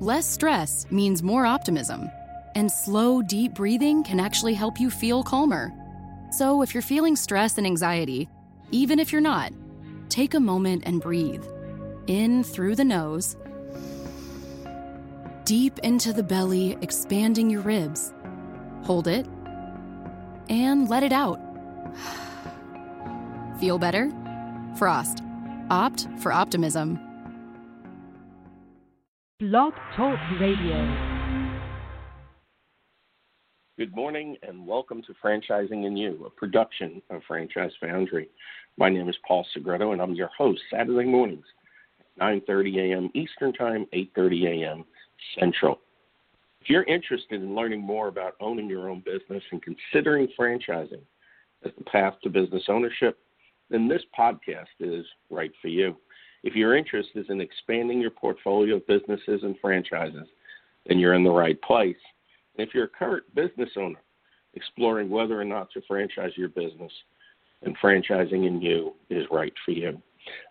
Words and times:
Less 0.00 0.26
stress 0.26 0.86
means 0.92 1.24
more 1.24 1.44
optimism, 1.44 2.08
and 2.54 2.70
slow, 2.70 3.20
deep 3.20 3.54
breathing 3.54 4.04
can 4.04 4.20
actually 4.20 4.54
help 4.54 4.78
you 4.78 4.90
feel 4.90 5.24
calmer. 5.24 5.72
So 6.30 6.62
if 6.62 6.72
you're 6.72 6.82
feeling 6.82 7.16
stress 7.16 7.58
and 7.58 7.66
anxiety, 7.66 8.28
even 8.70 9.00
if 9.00 9.10
you're 9.10 9.20
not, 9.20 9.52
take 10.08 10.34
a 10.34 10.40
moment 10.40 10.84
and 10.86 11.00
breathe. 11.00 11.44
In 12.06 12.44
through 12.44 12.76
the 12.76 12.84
nose, 12.84 13.36
deep 15.44 15.80
into 15.80 16.12
the 16.12 16.22
belly, 16.22 16.78
expanding 16.80 17.50
your 17.50 17.62
ribs. 17.62 18.14
Hold 18.84 19.08
it, 19.08 19.26
and 20.48 20.88
let 20.88 21.02
it 21.02 21.12
out. 21.12 21.40
Feel 23.58 23.78
better? 23.78 24.12
Frost. 24.76 25.24
Opt 25.70 26.06
for 26.20 26.32
optimism. 26.32 27.00
Blog 29.40 29.72
Talk 29.94 30.18
Radio. 30.40 31.22
Good 33.78 33.94
morning 33.94 34.36
and 34.42 34.66
welcome 34.66 35.00
to 35.02 35.14
Franchising 35.24 35.96
& 35.96 35.96
You, 35.96 36.24
a 36.26 36.30
production 36.30 37.00
of 37.08 37.22
Franchise 37.28 37.70
Foundry. 37.80 38.30
My 38.78 38.88
name 38.88 39.08
is 39.08 39.14
Paul 39.24 39.46
Segreto 39.54 39.92
and 39.92 40.02
I'm 40.02 40.16
your 40.16 40.30
host 40.36 40.60
Saturday 40.72 41.08
mornings, 41.08 41.44
9:30 42.20 42.90
a.m. 42.90 43.10
Eastern 43.14 43.52
Time, 43.52 43.86
8:30 43.94 44.64
a.m. 44.64 44.84
Central. 45.38 45.78
If 46.60 46.68
you're 46.68 46.82
interested 46.82 47.40
in 47.40 47.54
learning 47.54 47.82
more 47.82 48.08
about 48.08 48.34
owning 48.40 48.68
your 48.68 48.90
own 48.90 49.04
business 49.06 49.44
and 49.52 49.62
considering 49.62 50.26
franchising 50.36 51.02
as 51.64 51.70
the 51.78 51.84
path 51.84 52.14
to 52.24 52.28
business 52.28 52.64
ownership, 52.66 53.20
then 53.70 53.86
this 53.86 54.02
podcast 54.18 54.66
is 54.80 55.06
right 55.30 55.52
for 55.62 55.68
you. 55.68 55.96
If 56.48 56.56
your 56.56 56.78
interest 56.78 57.10
is 57.14 57.26
in 57.28 57.42
expanding 57.42 58.00
your 58.00 58.10
portfolio 58.10 58.76
of 58.76 58.86
businesses 58.86 59.42
and 59.42 59.54
franchises, 59.60 60.26
then 60.86 60.98
you're 60.98 61.12
in 61.12 61.22
the 61.22 61.30
right 61.30 61.60
place. 61.60 61.98
And 62.56 62.66
if 62.66 62.74
you're 62.74 62.86
a 62.86 62.88
current 62.88 63.24
business 63.34 63.68
owner 63.76 64.00
exploring 64.54 65.10
whether 65.10 65.38
or 65.38 65.44
not 65.44 65.70
to 65.72 65.82
franchise 65.86 66.30
your 66.36 66.48
business, 66.48 66.90
then 67.60 67.74
Franchising 67.82 68.62
& 68.62 68.62
You 68.62 68.94
is 69.10 69.26
right 69.30 69.52
for 69.62 69.72
you. 69.72 70.00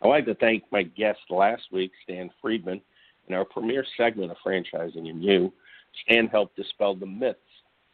I'd 0.04 0.08
like 0.08 0.26
to 0.26 0.36
thank 0.36 0.66
my 0.72 0.84
guest 0.84 1.18
last 1.32 1.64
week, 1.72 1.92
Stan 2.04 2.30
Friedman, 2.44 2.80
in 3.28 3.34
our 3.34 3.44
premier 3.44 3.84
segment 3.98 4.30
of 4.30 4.38
Franchising 4.46 5.12
& 5.22 5.24
You. 5.24 5.52
Stan 6.04 6.28
helped 6.28 6.56
dispel 6.56 6.94
the 6.94 7.08
myths 7.08 7.40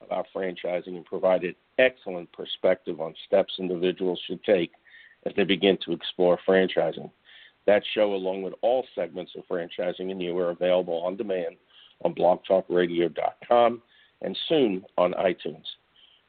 about 0.01 0.27
franchising 0.35 0.97
and 0.97 1.05
provided 1.05 1.55
excellent 1.79 2.29
perspective 2.33 2.99
on 2.99 3.15
steps 3.25 3.53
individuals 3.59 4.19
should 4.27 4.43
take 4.43 4.73
as 5.25 5.31
they 5.37 5.45
begin 5.45 5.77
to 5.85 5.93
explore 5.93 6.37
franchising. 6.45 7.09
That 7.65 7.83
show, 7.93 8.13
along 8.13 8.41
with 8.41 8.53
all 8.61 8.85
segments 8.93 9.31
of 9.37 9.47
Franchising 9.47 10.19
& 10.19 10.21
You, 10.21 10.37
are 10.37 10.49
available 10.49 11.01
on 11.03 11.15
demand 11.15 11.55
on 12.03 12.13
blogtalkradio.com 12.13 13.81
and 14.21 14.37
soon 14.49 14.83
on 14.97 15.13
iTunes. 15.13 15.63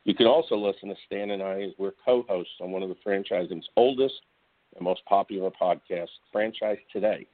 You 0.05 0.15
can 0.15 0.27
also 0.27 0.57
listen 0.57 0.91
to 0.91 0.95
Stan 1.07 1.31
and 1.31 1.43
I 1.43 1.63
as 1.63 1.73
we're 1.79 1.93
co 2.05 2.25
hosts 2.29 2.55
on 2.61 2.71
one 2.71 2.83
of 2.83 2.89
the 2.89 2.97
franchising's 3.07 3.69
oldest 3.77 4.21
and 4.77 4.85
most 4.85 5.05
popular 5.07 5.51
podcasts, 5.51 6.09
Franchise 6.31 6.79
Today, 6.93 7.27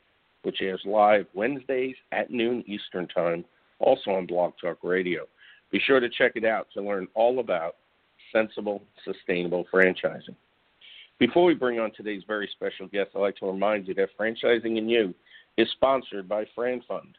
which 0.43 0.63
airs 0.63 0.83
live 0.85 1.27
Wednesdays 1.35 1.97
at 2.13 2.31
noon 2.31 2.63
Eastern 2.67 3.09
Time, 3.09 3.45
also 3.81 4.13
on 4.13 4.27
Blog 4.27 4.53
Talk 4.61 4.79
Radio. 4.83 5.27
Be 5.73 5.81
sure 5.81 6.01
to 6.01 6.09
check 6.09 6.33
it 6.37 6.45
out 6.45 6.69
to 6.75 6.83
learn 6.83 7.09
all 7.15 7.41
about 7.41 7.77
sensible, 8.33 8.83
sustainable 9.05 9.67
franchising. 9.73 10.37
Before 11.21 11.45
we 11.45 11.53
bring 11.53 11.79
on 11.79 11.93
today's 11.93 12.23
very 12.27 12.49
special 12.51 12.89
guest, 12.89 13.11
I'd 13.15 13.19
like 13.21 13.37
to 13.37 13.47
remind 13.47 13.87
you 13.87 13.93
that 13.93 14.09
Franchising 14.19 14.89
& 14.89 14.89
You 14.89 15.15
is 15.59 15.69
sponsored 15.73 16.27
by 16.27 16.47
FranFund. 16.57 17.13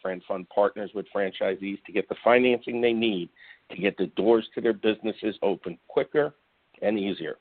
Fund 0.00 0.48
partners 0.48 0.90
with 0.94 1.06
franchisees 1.14 1.82
to 1.84 1.92
get 1.92 2.08
the 2.08 2.14
financing 2.22 2.80
they 2.80 2.92
need 2.92 3.28
to 3.70 3.76
get 3.76 3.96
the 3.96 4.06
doors 4.16 4.48
to 4.54 4.60
their 4.60 4.72
businesses 4.72 5.36
open 5.42 5.78
quicker 5.88 6.34
and 6.82 6.98
easier. 6.98 7.38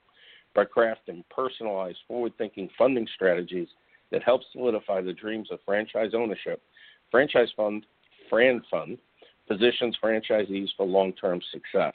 By 0.55 0.65
crafting 0.65 1.23
personalized, 1.29 1.99
forward 2.07 2.33
thinking 2.37 2.69
funding 2.77 3.07
strategies 3.13 3.67
that 4.11 4.23
help 4.23 4.41
solidify 4.51 5.01
the 5.01 5.13
dreams 5.13 5.49
of 5.51 5.59
franchise 5.65 6.11
ownership, 6.15 6.61
Franchise 7.11 7.49
Fund, 7.55 7.85
FranFund, 8.31 8.97
positions 9.47 9.95
franchisees 10.03 10.69
for 10.77 10.85
long 10.85 11.13
term 11.13 11.41
success. 11.51 11.93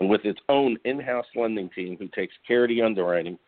And 0.00 0.08
with 0.08 0.24
its 0.24 0.40
own 0.48 0.78
in 0.84 1.00
house 1.00 1.26
lending 1.36 1.68
team 1.70 1.96
who 1.98 2.08
takes 2.08 2.34
care 2.46 2.64
of 2.64 2.68
the 2.68 2.82
underwriting, 2.82 3.38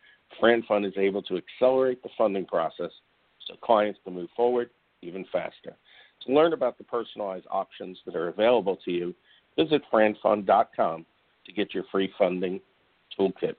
FranFund 0.41 0.85
is 0.85 0.93
able 0.97 1.21
to 1.23 1.37
accelerate 1.37 2.03
the 2.03 2.09
funding 2.17 2.45
process 2.45 2.91
so 3.47 3.55
clients 3.61 3.99
can 4.03 4.13
move 4.13 4.29
forward 4.35 4.69
even 5.01 5.25
faster. 5.31 5.75
To 6.25 6.33
learn 6.33 6.53
about 6.53 6.77
the 6.77 6.83
personalized 6.83 7.45
options 7.49 7.97
that 8.05 8.15
are 8.15 8.29
available 8.29 8.77
to 8.85 8.91
you, 8.91 9.15
visit 9.57 9.81
franfund.com 9.91 11.05
to 11.45 11.51
get 11.53 11.73
your 11.73 11.83
free 11.91 12.11
funding 12.17 12.59
toolkit. 13.17 13.55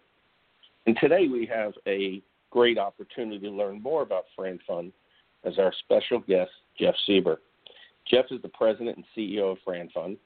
And 0.86 0.96
today 1.00 1.28
we 1.28 1.46
have 1.46 1.72
a 1.86 2.22
great 2.50 2.78
opportunity 2.78 3.38
to 3.40 3.50
learn 3.50 3.82
more 3.82 4.02
about 4.02 4.24
FranFund 4.38 4.92
as 5.44 5.58
our 5.58 5.72
special 5.84 6.20
guest, 6.20 6.50
Geoff 6.78 6.94
Seiber. 7.08 7.36
Geoff 8.08 8.26
is 8.30 8.42
the 8.42 8.48
president 8.48 8.96
and 8.96 9.04
CEO 9.16 9.52
of 9.52 9.58
FranFund 9.66 10.16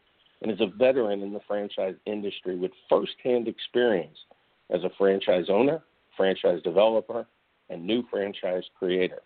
and 0.43 0.51
is 0.51 0.61
a 0.61 0.77
veteran 0.79 1.23
in 1.23 1.33
the 1.33 1.41
franchise 1.47 1.95
industry 2.07 2.57
with 2.57 2.73
firsthand 2.89 3.49
experience 3.49 4.17
as 4.71 4.83
a 4.85 4.91
franchise 4.97 5.47
owner, 5.49 5.83
franchise 6.17 6.63
developer, 6.63 7.27
and 7.69 7.85
new 7.85 8.03
franchise 8.11 8.65
creator. 8.79 9.21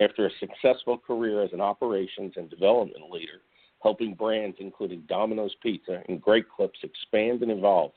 After 0.00 0.26
a 0.26 0.30
successful 0.40 0.98
career 0.98 1.42
as 1.42 1.52
an 1.52 1.60
operations 1.60 2.34
and 2.36 2.50
development 2.50 3.10
leader, 3.10 3.40
helping 3.82 4.14
brands 4.14 4.56
including 4.60 5.04
Domino's 5.08 5.54
Pizza 5.62 6.02
and 6.08 6.20
Great 6.20 6.46
Clips 6.48 6.78
expand 6.82 7.42
and 7.42 7.50
evolve, 7.50 7.92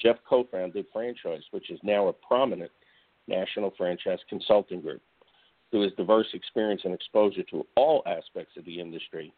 Geoff 0.00 0.16
co 0.28 0.44
founded 0.50 0.86
FranChoice, 0.94 1.44
which 1.52 1.70
is 1.70 1.78
now 1.82 2.08
a 2.08 2.12
prominent 2.12 2.70
national 3.28 3.72
franchise 3.78 4.18
consulting 4.28 4.80
group. 4.80 5.00
Through 5.70 5.84
his 5.84 5.92
diverse 5.94 6.26
experience 6.34 6.82
and 6.84 6.92
exposure 6.92 7.44
to 7.44 7.66
all 7.76 8.02
aspects 8.04 8.56
of 8.58 8.64
the 8.64 8.80
industry, 8.80 9.32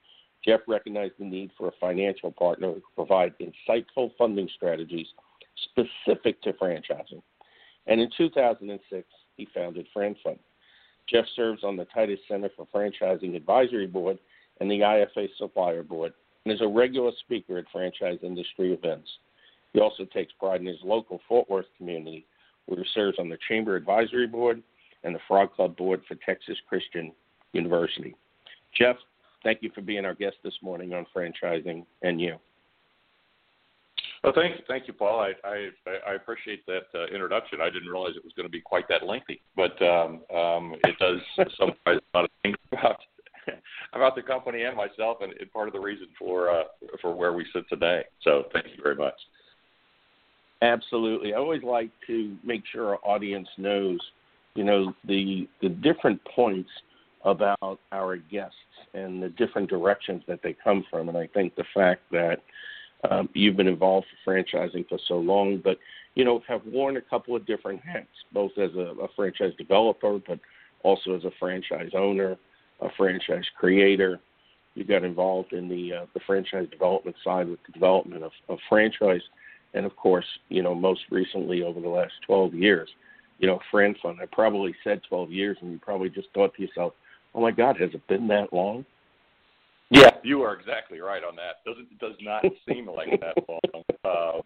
Geoff 0.44 0.60
recognized 0.66 1.14
the 1.18 1.24
need 1.24 1.50
for 1.56 1.68
a 1.68 1.72
financial 1.80 2.30
partner 2.30 2.68
who 2.68 2.74
could 2.74 2.94
provide 2.94 3.34
insightful 3.38 4.10
funding 4.18 4.48
strategies 4.54 5.06
specific 5.64 6.40
to 6.42 6.52
franchising. 6.54 7.22
And 7.86 8.00
in 8.00 8.10
2006, 8.16 9.06
he 9.36 9.48
founded 9.54 9.86
FranFund. 9.96 10.38
Geoff 11.08 11.26
serves 11.36 11.64
on 11.64 11.76
the 11.76 11.86
Titus 11.86 12.20
Center 12.28 12.50
for 12.56 12.66
Franchising 12.74 13.36
Advisory 13.36 13.86
Board 13.86 14.18
and 14.60 14.70
the 14.70 14.80
IFA 14.80 15.28
Supplier 15.38 15.82
Board 15.82 16.12
and 16.44 16.54
is 16.54 16.60
a 16.60 16.68
regular 16.68 17.12
speaker 17.20 17.58
at 17.58 17.64
franchise 17.72 18.18
industry 18.22 18.72
events. 18.72 19.08
He 19.72 19.80
also 19.80 20.04
takes 20.04 20.32
pride 20.34 20.60
in 20.60 20.66
his 20.66 20.78
local 20.84 21.20
Fort 21.28 21.48
Worth 21.50 21.66
community, 21.76 22.26
where 22.66 22.78
he 22.78 22.86
serves 22.94 23.18
on 23.18 23.28
the 23.28 23.38
Chamber 23.48 23.76
Advisory 23.76 24.26
Board 24.26 24.62
and 25.02 25.14
the 25.14 25.20
Frog 25.26 25.52
Club 25.52 25.76
Board 25.76 26.02
for 26.06 26.14
Texas 26.14 26.56
Christian 26.68 27.12
University. 27.52 28.14
Jeff, 28.78 28.96
thank 29.44 29.62
you 29.62 29.70
for 29.74 29.82
being 29.82 30.04
our 30.04 30.14
guest 30.14 30.36
this 30.42 30.54
morning 30.62 30.92
on 30.92 31.06
franchising 31.14 31.84
and 32.02 32.20
you. 32.20 32.36
Well, 34.24 34.32
thank 34.34 34.56
you, 34.56 34.64
thank 34.66 34.88
you, 34.88 34.94
Paul. 34.94 35.20
I 35.20 35.32
I, 35.46 35.70
I 36.08 36.14
appreciate 36.14 36.64
that 36.66 36.84
uh, 36.94 37.06
introduction. 37.06 37.60
I 37.60 37.68
didn't 37.68 37.88
realize 37.88 38.12
it 38.16 38.24
was 38.24 38.32
going 38.34 38.46
to 38.46 38.52
be 38.52 38.60
quite 38.60 38.88
that 38.88 39.06
lengthy, 39.06 39.42
but 39.54 39.80
um, 39.82 40.22
um, 40.34 40.74
it 40.84 40.96
does 40.98 41.20
summarize 41.58 42.00
a 42.14 42.16
lot 42.16 42.24
of 42.24 42.30
things 42.42 42.56
about 42.72 43.00
about 43.92 44.16
the 44.16 44.22
company 44.22 44.62
and 44.62 44.74
myself, 44.76 45.18
and, 45.20 45.34
and 45.38 45.52
part 45.52 45.68
of 45.68 45.74
the 45.74 45.80
reason 45.80 46.08
for 46.18 46.50
uh, 46.50 46.64
for 47.02 47.14
where 47.14 47.34
we 47.34 47.44
sit 47.52 47.68
today. 47.68 48.02
So, 48.22 48.44
thank 48.54 48.66
you 48.74 48.82
very 48.82 48.96
much. 48.96 49.14
Absolutely. 50.62 51.34
I 51.34 51.36
always 51.36 51.62
like 51.62 51.90
to 52.06 52.34
make 52.42 52.62
sure 52.72 52.94
our 52.94 52.98
audience 53.04 53.48
knows, 53.58 53.98
you 54.54 54.64
know, 54.64 54.94
the 55.06 55.46
the 55.60 55.68
different 55.68 56.18
points 56.34 56.70
about 57.24 57.80
our 57.92 58.16
guests 58.16 58.56
and 58.92 59.22
the 59.22 59.30
different 59.30 59.68
directions 59.68 60.22
that 60.28 60.40
they 60.42 60.54
come 60.62 60.84
from. 60.90 61.08
And 61.08 61.18
I 61.18 61.26
think 61.28 61.56
the 61.56 61.64
fact 61.74 62.02
that 62.12 62.42
um, 63.10 63.28
you've 63.34 63.56
been 63.56 63.68
involved 63.68 64.06
for 64.24 64.34
franchising 64.34 64.88
for 64.88 64.98
so 65.08 65.18
long, 65.18 65.60
but 65.62 65.78
you 66.14 66.24
know 66.24 66.42
have 66.46 66.62
worn 66.66 66.96
a 66.96 67.02
couple 67.02 67.34
of 67.34 67.46
different 67.46 67.80
hats, 67.82 68.08
both 68.32 68.52
as 68.56 68.70
a, 68.74 68.94
a 69.02 69.08
franchise 69.16 69.52
developer, 69.58 70.18
but 70.26 70.38
also 70.82 71.14
as 71.14 71.24
a 71.24 71.30
franchise 71.38 71.90
owner, 71.94 72.36
a 72.80 72.88
franchise 72.96 73.44
creator. 73.58 74.20
You 74.74 74.84
got 74.84 75.04
involved 75.04 75.52
in 75.52 75.68
the 75.68 75.92
uh, 75.92 76.06
the 76.14 76.20
FranChoice 76.20 76.70
development 76.70 77.16
side 77.24 77.48
with 77.48 77.60
the 77.66 77.72
development 77.72 78.24
of, 78.24 78.32
of 78.48 78.58
franchise, 78.68 79.22
and 79.74 79.84
of 79.84 79.96
course, 79.96 80.26
you 80.48 80.62
know 80.62 80.74
most 80.74 81.02
recently 81.10 81.62
over 81.62 81.80
the 81.80 81.88
last 81.88 82.12
12 82.26 82.54
years, 82.54 82.88
you 83.38 83.46
know, 83.46 83.60
FranFund. 83.72 84.20
I 84.20 84.26
probably 84.32 84.74
said 84.82 85.02
12 85.08 85.30
years, 85.30 85.56
and 85.60 85.72
you 85.72 85.78
probably 85.78 86.08
just 86.08 86.28
thought 86.34 86.54
to 86.54 86.62
yourself, 86.62 86.94
oh 87.34 87.40
my 87.40 87.50
God, 87.50 87.76
has 87.80 87.90
it 87.94 88.06
been 88.06 88.28
that 88.28 88.52
long? 88.52 88.84
Yeah, 89.90 90.10
you 90.22 90.42
are 90.42 90.54
exactly 90.54 91.00
right 91.00 91.22
on 91.22 91.36
that. 91.36 91.64
Doesn't 91.66 91.88
it 91.90 91.98
does 91.98 92.16
not 92.20 92.44
seem 92.68 92.88
like 92.88 93.20
that 93.20 93.36
long. 93.48 93.84
Uh, 94.04 94.40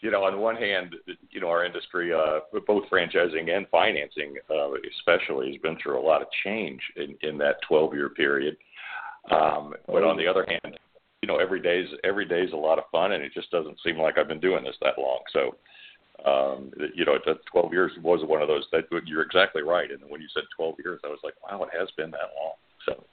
you 0.00 0.10
know, 0.10 0.24
on 0.24 0.38
one 0.38 0.56
hand, 0.56 0.94
you 1.30 1.40
know, 1.40 1.48
our 1.48 1.64
industry, 1.64 2.12
uh, 2.12 2.40
both 2.66 2.84
franchising 2.90 3.50
and 3.50 3.66
financing, 3.68 4.34
uh, 4.48 4.70
especially, 4.98 5.52
has 5.52 5.60
been 5.60 5.76
through 5.82 5.98
a 5.98 6.06
lot 6.06 6.22
of 6.22 6.28
change 6.44 6.80
in, 6.96 7.16
in 7.28 7.36
that 7.38 7.56
12-year 7.68 8.10
period. 8.10 8.56
Um, 9.30 9.74
but 9.86 10.04
on 10.04 10.16
the 10.16 10.26
other 10.26 10.46
hand, 10.46 10.78
you 11.22 11.26
know, 11.26 11.38
every 11.38 11.60
day's 11.60 11.88
every 12.04 12.24
day's 12.24 12.52
a 12.52 12.56
lot 12.56 12.78
of 12.78 12.84
fun, 12.92 13.12
and 13.12 13.24
it 13.24 13.32
just 13.34 13.50
doesn't 13.50 13.78
seem 13.84 13.98
like 13.98 14.18
I've 14.18 14.28
been 14.28 14.40
doing 14.40 14.62
this 14.62 14.76
that 14.82 14.98
long. 14.98 15.20
So, 15.32 15.56
um, 16.24 16.72
you 16.94 17.04
know, 17.04 17.16
12 17.52 17.72
years 17.72 17.92
was 18.02 18.20
one 18.24 18.42
of 18.42 18.48
those. 18.48 18.64
That 18.72 18.84
you're 19.06 19.22
exactly 19.22 19.62
right. 19.62 19.90
And 19.90 20.00
when 20.08 20.20
you 20.20 20.28
said 20.34 20.44
12 20.56 20.76
years, 20.84 21.00
I 21.04 21.08
was 21.08 21.20
like, 21.22 21.34
wow, 21.42 21.62
it 21.62 21.70
has 21.78 21.88
been 21.96 22.10
that 22.10 22.30
long. 22.40 22.54
So, 22.86 23.04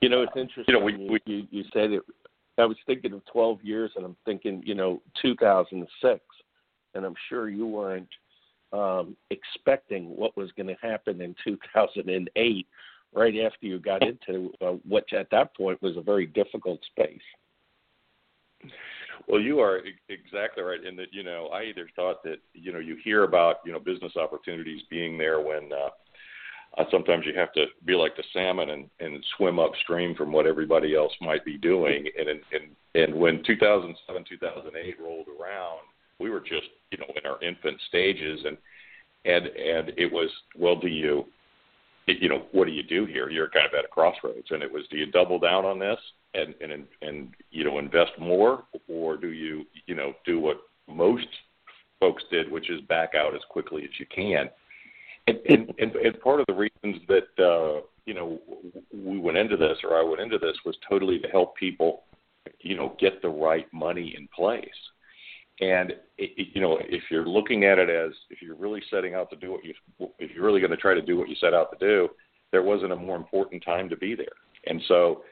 you 0.00 0.08
know, 0.08 0.22
it's 0.22 0.32
interesting. 0.36 0.64
You 0.68 0.74
know, 0.74 0.84
we, 0.84 0.96
we 0.96 1.20
you, 1.26 1.46
you 1.50 1.64
said 1.72 1.92
it. 1.92 2.02
I 2.58 2.64
was 2.64 2.76
thinking 2.86 3.12
of 3.12 3.24
12 3.32 3.62
years, 3.62 3.92
and 3.94 4.04
I'm 4.04 4.16
thinking, 4.24 4.62
you 4.66 4.74
know, 4.74 5.00
2006, 5.22 6.20
and 6.94 7.04
I'm 7.04 7.14
sure 7.28 7.48
you 7.48 7.66
weren't 7.66 8.08
um, 8.72 9.16
expecting 9.30 10.16
what 10.16 10.36
was 10.36 10.50
going 10.56 10.66
to 10.66 10.76
happen 10.82 11.20
in 11.20 11.36
2008 11.44 12.66
right 13.14 13.34
after 13.46 13.66
you 13.66 13.78
got 13.78 14.02
into 14.02 14.52
uh, 14.60 14.72
what 14.86 15.04
at 15.12 15.30
that 15.30 15.56
point 15.56 15.80
was 15.80 15.96
a 15.96 16.02
very 16.02 16.26
difficult 16.26 16.80
space. 16.90 17.20
Well, 19.28 19.40
you 19.40 19.60
are 19.60 19.82
exactly 20.08 20.62
right 20.62 20.82
in 20.82 20.96
that 20.96 21.12
you 21.12 21.22
know 21.22 21.48
I 21.52 21.64
either 21.64 21.88
thought 21.94 22.22
that 22.24 22.38
you 22.54 22.72
know 22.72 22.78
you 22.78 22.96
hear 23.04 23.24
about 23.24 23.56
you 23.64 23.72
know 23.72 23.78
business 23.78 24.16
opportunities 24.16 24.82
being 24.88 25.18
there 25.18 25.40
when 25.40 25.70
uh, 25.70 26.80
uh, 26.80 26.84
sometimes 26.90 27.26
you 27.26 27.34
have 27.36 27.52
to 27.52 27.66
be 27.84 27.94
like 27.94 28.16
the 28.16 28.24
salmon 28.32 28.70
and, 28.70 28.88
and 29.00 29.22
swim 29.36 29.58
upstream 29.58 30.14
from 30.14 30.32
what 30.32 30.46
everybody 30.46 30.96
else 30.96 31.12
might 31.20 31.44
be 31.44 31.58
doing. 31.58 32.06
And 32.18 32.28
and 32.28 32.70
and, 32.94 33.14
when 33.14 33.42
2007 33.44 34.24
2008 34.28 34.94
rolled 34.98 35.26
around, 35.28 35.80
we 36.18 36.30
were 36.30 36.40
just 36.40 36.68
you 36.90 36.96
know 36.96 37.12
in 37.14 37.30
our 37.30 37.42
infant 37.42 37.78
stages 37.86 38.40
and 38.46 38.56
and 39.26 39.46
and 39.46 39.92
it 39.98 40.10
was 40.10 40.30
well 40.56 40.76
do 40.76 40.88
you 40.88 41.26
you 42.06 42.30
know, 42.30 42.46
what 42.52 42.66
do 42.66 42.72
you 42.72 42.82
do 42.82 43.04
here? 43.04 43.28
You're 43.28 43.50
kind 43.50 43.66
of 43.66 43.74
at 43.74 43.84
a 43.84 43.88
crossroads, 43.88 44.46
and 44.50 44.62
it 44.62 44.72
was, 44.72 44.84
do 44.90 44.96
you 44.96 45.10
double 45.10 45.38
down 45.38 45.66
on 45.66 45.78
this 45.78 45.98
and 46.34 46.54
and 46.60 46.86
and 47.02 47.28
you 47.50 47.64
know 47.64 47.78
invest 47.78 48.12
more, 48.18 48.64
or 48.88 49.16
do 49.16 49.28
you 49.28 49.64
you 49.86 49.94
know 49.94 50.12
do 50.24 50.38
what 50.40 50.58
most 50.88 51.26
folks 52.00 52.22
did, 52.30 52.50
which 52.50 52.70
is 52.70 52.80
back 52.82 53.14
out 53.14 53.34
as 53.34 53.40
quickly 53.48 53.82
as 53.84 53.90
you 53.98 54.06
can? 54.14 54.48
And 55.26 55.38
and 55.48 55.74
and, 55.78 55.94
and 55.96 56.20
part 56.20 56.40
of 56.40 56.46
the 56.46 56.54
reasons 56.54 57.02
that 57.08 57.44
uh, 57.44 57.82
you 58.06 58.14
know 58.14 58.40
we 58.92 59.18
went 59.18 59.38
into 59.38 59.56
this, 59.56 59.78
or 59.84 59.96
I 59.96 60.02
went 60.02 60.20
into 60.20 60.38
this, 60.38 60.56
was 60.64 60.76
totally 60.88 61.18
to 61.20 61.28
help 61.28 61.56
people, 61.56 62.02
you 62.60 62.76
know, 62.76 62.96
get 62.98 63.22
the 63.22 63.28
right 63.28 63.66
money 63.72 64.14
in 64.16 64.28
place. 64.28 64.68
And 65.60 65.92
it, 66.18 66.48
you 66.54 66.60
know, 66.60 66.78
if 66.80 67.02
you're 67.10 67.26
looking 67.26 67.64
at 67.64 67.78
it 67.78 67.90
as 67.90 68.12
if 68.30 68.40
you're 68.40 68.54
really 68.54 68.82
setting 68.90 69.14
out 69.14 69.28
to 69.30 69.36
do 69.36 69.50
what 69.50 69.64
you, 69.64 69.74
if 70.18 70.30
you're 70.30 70.44
really 70.44 70.60
going 70.60 70.70
to 70.70 70.76
try 70.76 70.94
to 70.94 71.02
do 71.02 71.16
what 71.16 71.28
you 71.28 71.34
set 71.40 71.52
out 71.52 71.76
to 71.76 71.84
do, 71.84 72.08
there 72.52 72.62
wasn't 72.62 72.92
a 72.92 72.96
more 72.96 73.16
important 73.16 73.64
time 73.64 73.88
to 73.88 73.96
be 73.96 74.14
there. 74.14 74.26
And 74.66 74.80
so, 74.88 75.22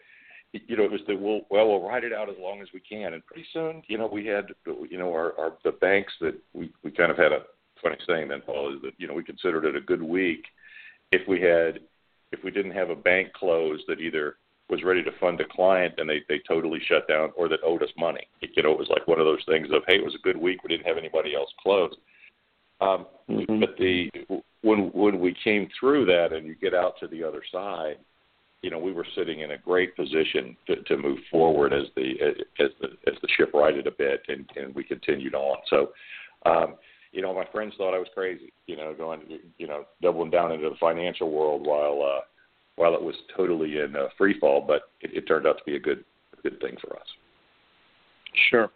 you 0.53 0.77
know, 0.77 0.85
it 0.85 0.91
was 0.91 1.01
the 1.07 1.17
we'll 1.17 1.43
well 1.51 1.69
we'll 1.69 1.87
ride 1.87 2.05
it 2.05 2.13
out 2.13 2.29
as 2.29 2.37
long 2.41 2.61
as 2.63 2.69
we 2.73 2.81
can. 2.81 3.15
And 3.15 3.25
pretty 3.27 3.47
soon, 3.53 3.83
you 3.89 3.99
know, 3.99 4.07
we 4.07 4.27
had 4.27 4.47
you 4.67 4.99
know 4.99 5.13
our, 5.13 5.39
our 5.39 5.53
the 5.65 5.73
banks 5.73 6.13
that 6.21 6.35
we 6.53 6.73
we 6.83 6.91
kind 6.91 7.11
of 7.11 7.17
had 7.17 7.33
a 7.33 7.43
funny 7.83 7.97
saying 8.07 8.29
then, 8.29 8.41
Paul, 8.41 8.75
is 8.75 8.83
that 8.83 8.93
you 8.99 9.07
know 9.07 9.15
we 9.15 9.25
considered 9.25 9.65
it 9.65 9.77
a 9.77 9.81
good 9.81 10.03
week 10.03 10.45
if 11.13 11.27
we 11.29 11.41
had 11.41 11.81
if 12.33 12.43
we 12.43 12.51
didn't 12.51 12.73
have 12.73 12.91
a 12.91 12.97
bank 12.97 13.33
close 13.33 13.81
that 13.89 14.01
either 14.01 14.37
was 14.69 14.83
ready 14.83 15.03
to 15.03 15.13
fund 15.21 15.41
a 15.41 15.45
client 15.45 15.95
and 15.99 16.09
they 16.09 16.23
they 16.29 16.41
totally 16.47 16.81
shut 16.89 17.07
down 17.09 17.31
or 17.37 17.49
that 17.49 17.61
owed 17.65 17.83
us 17.83 17.91
money. 17.97 18.27
You 18.41 18.63
know, 18.63 18.73
it 18.73 18.79
was 18.79 18.89
like 18.89 19.07
one 19.07 19.21
of 19.21 19.27
those 19.27 19.45
things 19.47 19.69
of 19.73 19.83
hey, 19.87 19.97
it 19.97 20.05
was 20.05 20.15
a 20.15 20.23
good 20.23 20.37
week, 20.37 20.63
we 20.63 20.69
didn't 20.69 20.87
have 20.87 20.99
anybody 20.99 21.35
else 21.35 21.51
close. 21.63 21.95
Um, 22.81 23.07
mm-hmm. 23.31 23.61
But 23.61 23.77
the 23.79 24.11
when 24.63 24.91
when 24.93 25.21
we 25.21 25.35
came 25.45 25.69
through 25.79 26.07
that 26.07 26.33
and 26.33 26.47
you 26.47 26.55
get 26.55 26.75
out 26.75 26.95
to 27.01 27.07
the 27.07 27.23
other 27.23 27.43
side, 27.53 27.97
you 28.63 28.71
know, 28.71 28.79
we 28.79 28.93
were 28.93 29.07
sitting 29.17 29.41
in 29.41 29.53
a 29.53 29.59
great 29.59 29.95
position 29.97 30.57
to, 30.67 30.83
to 30.83 30.97
move 30.97 31.19
forward 31.31 31.73
as 31.73 31.85
the 31.95 32.15
as 32.59 32.71
the 32.81 32.89
as 33.07 33.15
the 33.23 33.29
ship 33.37 33.53
righted 33.55 33.87
a 33.87 33.93
bit 33.93 34.23
and, 34.29 34.49
and 34.57 34.75
we 34.75 34.85
continued 34.85 35.35
on. 35.35 35.59
So. 35.69 35.91
Um, 36.45 36.75
you 37.13 37.23
know, 37.23 37.33
my 37.33 37.47
friends 37.51 37.73
thought 37.79 37.95
I 37.95 37.99
was 37.99 38.09
crazy, 38.13 38.53
you 38.67 38.77
know, 38.77 38.93
going, 38.93 39.23
you 39.57 39.67
know, 39.67 39.85
doubling 40.03 40.31
down 40.31 40.53
into 40.53 40.69
the 40.69 40.77
financial 40.79 41.31
world 41.31 41.67
while, 41.67 42.03
uh, 42.03 42.21
while 42.77 42.95
it 42.95 43.03
was 43.03 43.15
totally 43.35 43.79
in 43.79 43.97
uh, 43.97 44.09
free 44.19 44.39
fall, 44.39 44.61
but 44.61 44.83
it, 45.01 45.17
it 45.17 45.21
turned 45.23 45.47
out 45.47 45.57
to 45.57 45.65
be 45.65 45.77
a 45.77 45.81
good 45.81 46.05
good 46.43 46.61
thing 46.61 46.77
for 46.81 46.95
us. 46.97 47.07
Sure. 48.51 48.71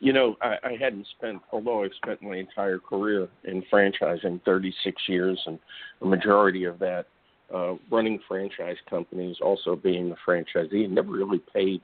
You 0.00 0.12
know, 0.12 0.36
I, 0.40 0.56
I 0.64 0.76
hadn't 0.80 1.06
spent, 1.18 1.40
although 1.52 1.84
I've 1.84 1.92
spent 2.02 2.22
my 2.22 2.36
entire 2.36 2.78
career 2.78 3.28
in 3.44 3.62
franchising, 3.72 4.42
36 4.44 5.02
years, 5.06 5.40
and 5.46 5.58
a 6.00 6.06
majority 6.06 6.64
of 6.64 6.78
that 6.78 7.06
uh, 7.54 7.74
running 7.90 8.18
franchise 8.26 8.76
companies, 8.88 9.36
also 9.42 9.76
being 9.76 10.08
the 10.08 10.16
franchisee, 10.26 10.88
never 10.88 11.10
really 11.10 11.40
paid 11.52 11.80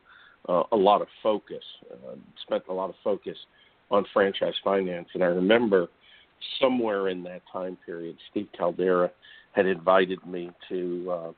uh, 0.49 0.63
a 0.73 0.77
lot 0.77 1.03
of 1.03 1.09
focus, 1.23 1.65
uh, 1.93 2.15
spent 2.43 2.63
a 2.69 2.73
lot 2.73 2.89
of 2.89 2.97
focus 3.05 3.37
on 3.91 4.05
franchise 4.13 4.55
finance. 4.65 5.09
And 5.15 5.23
I 5.23 5.27
remember 5.27 5.89
somewhere 6.61 7.09
in 7.09 7.23
that 7.25 7.43
time 7.53 7.77
period, 7.85 8.17
Steve 8.31 8.49
Caldeira 8.59 9.11
had 9.53 9.67
invited 9.67 10.25
me 10.27 10.51
to 10.69 11.11
uh, 11.11 11.33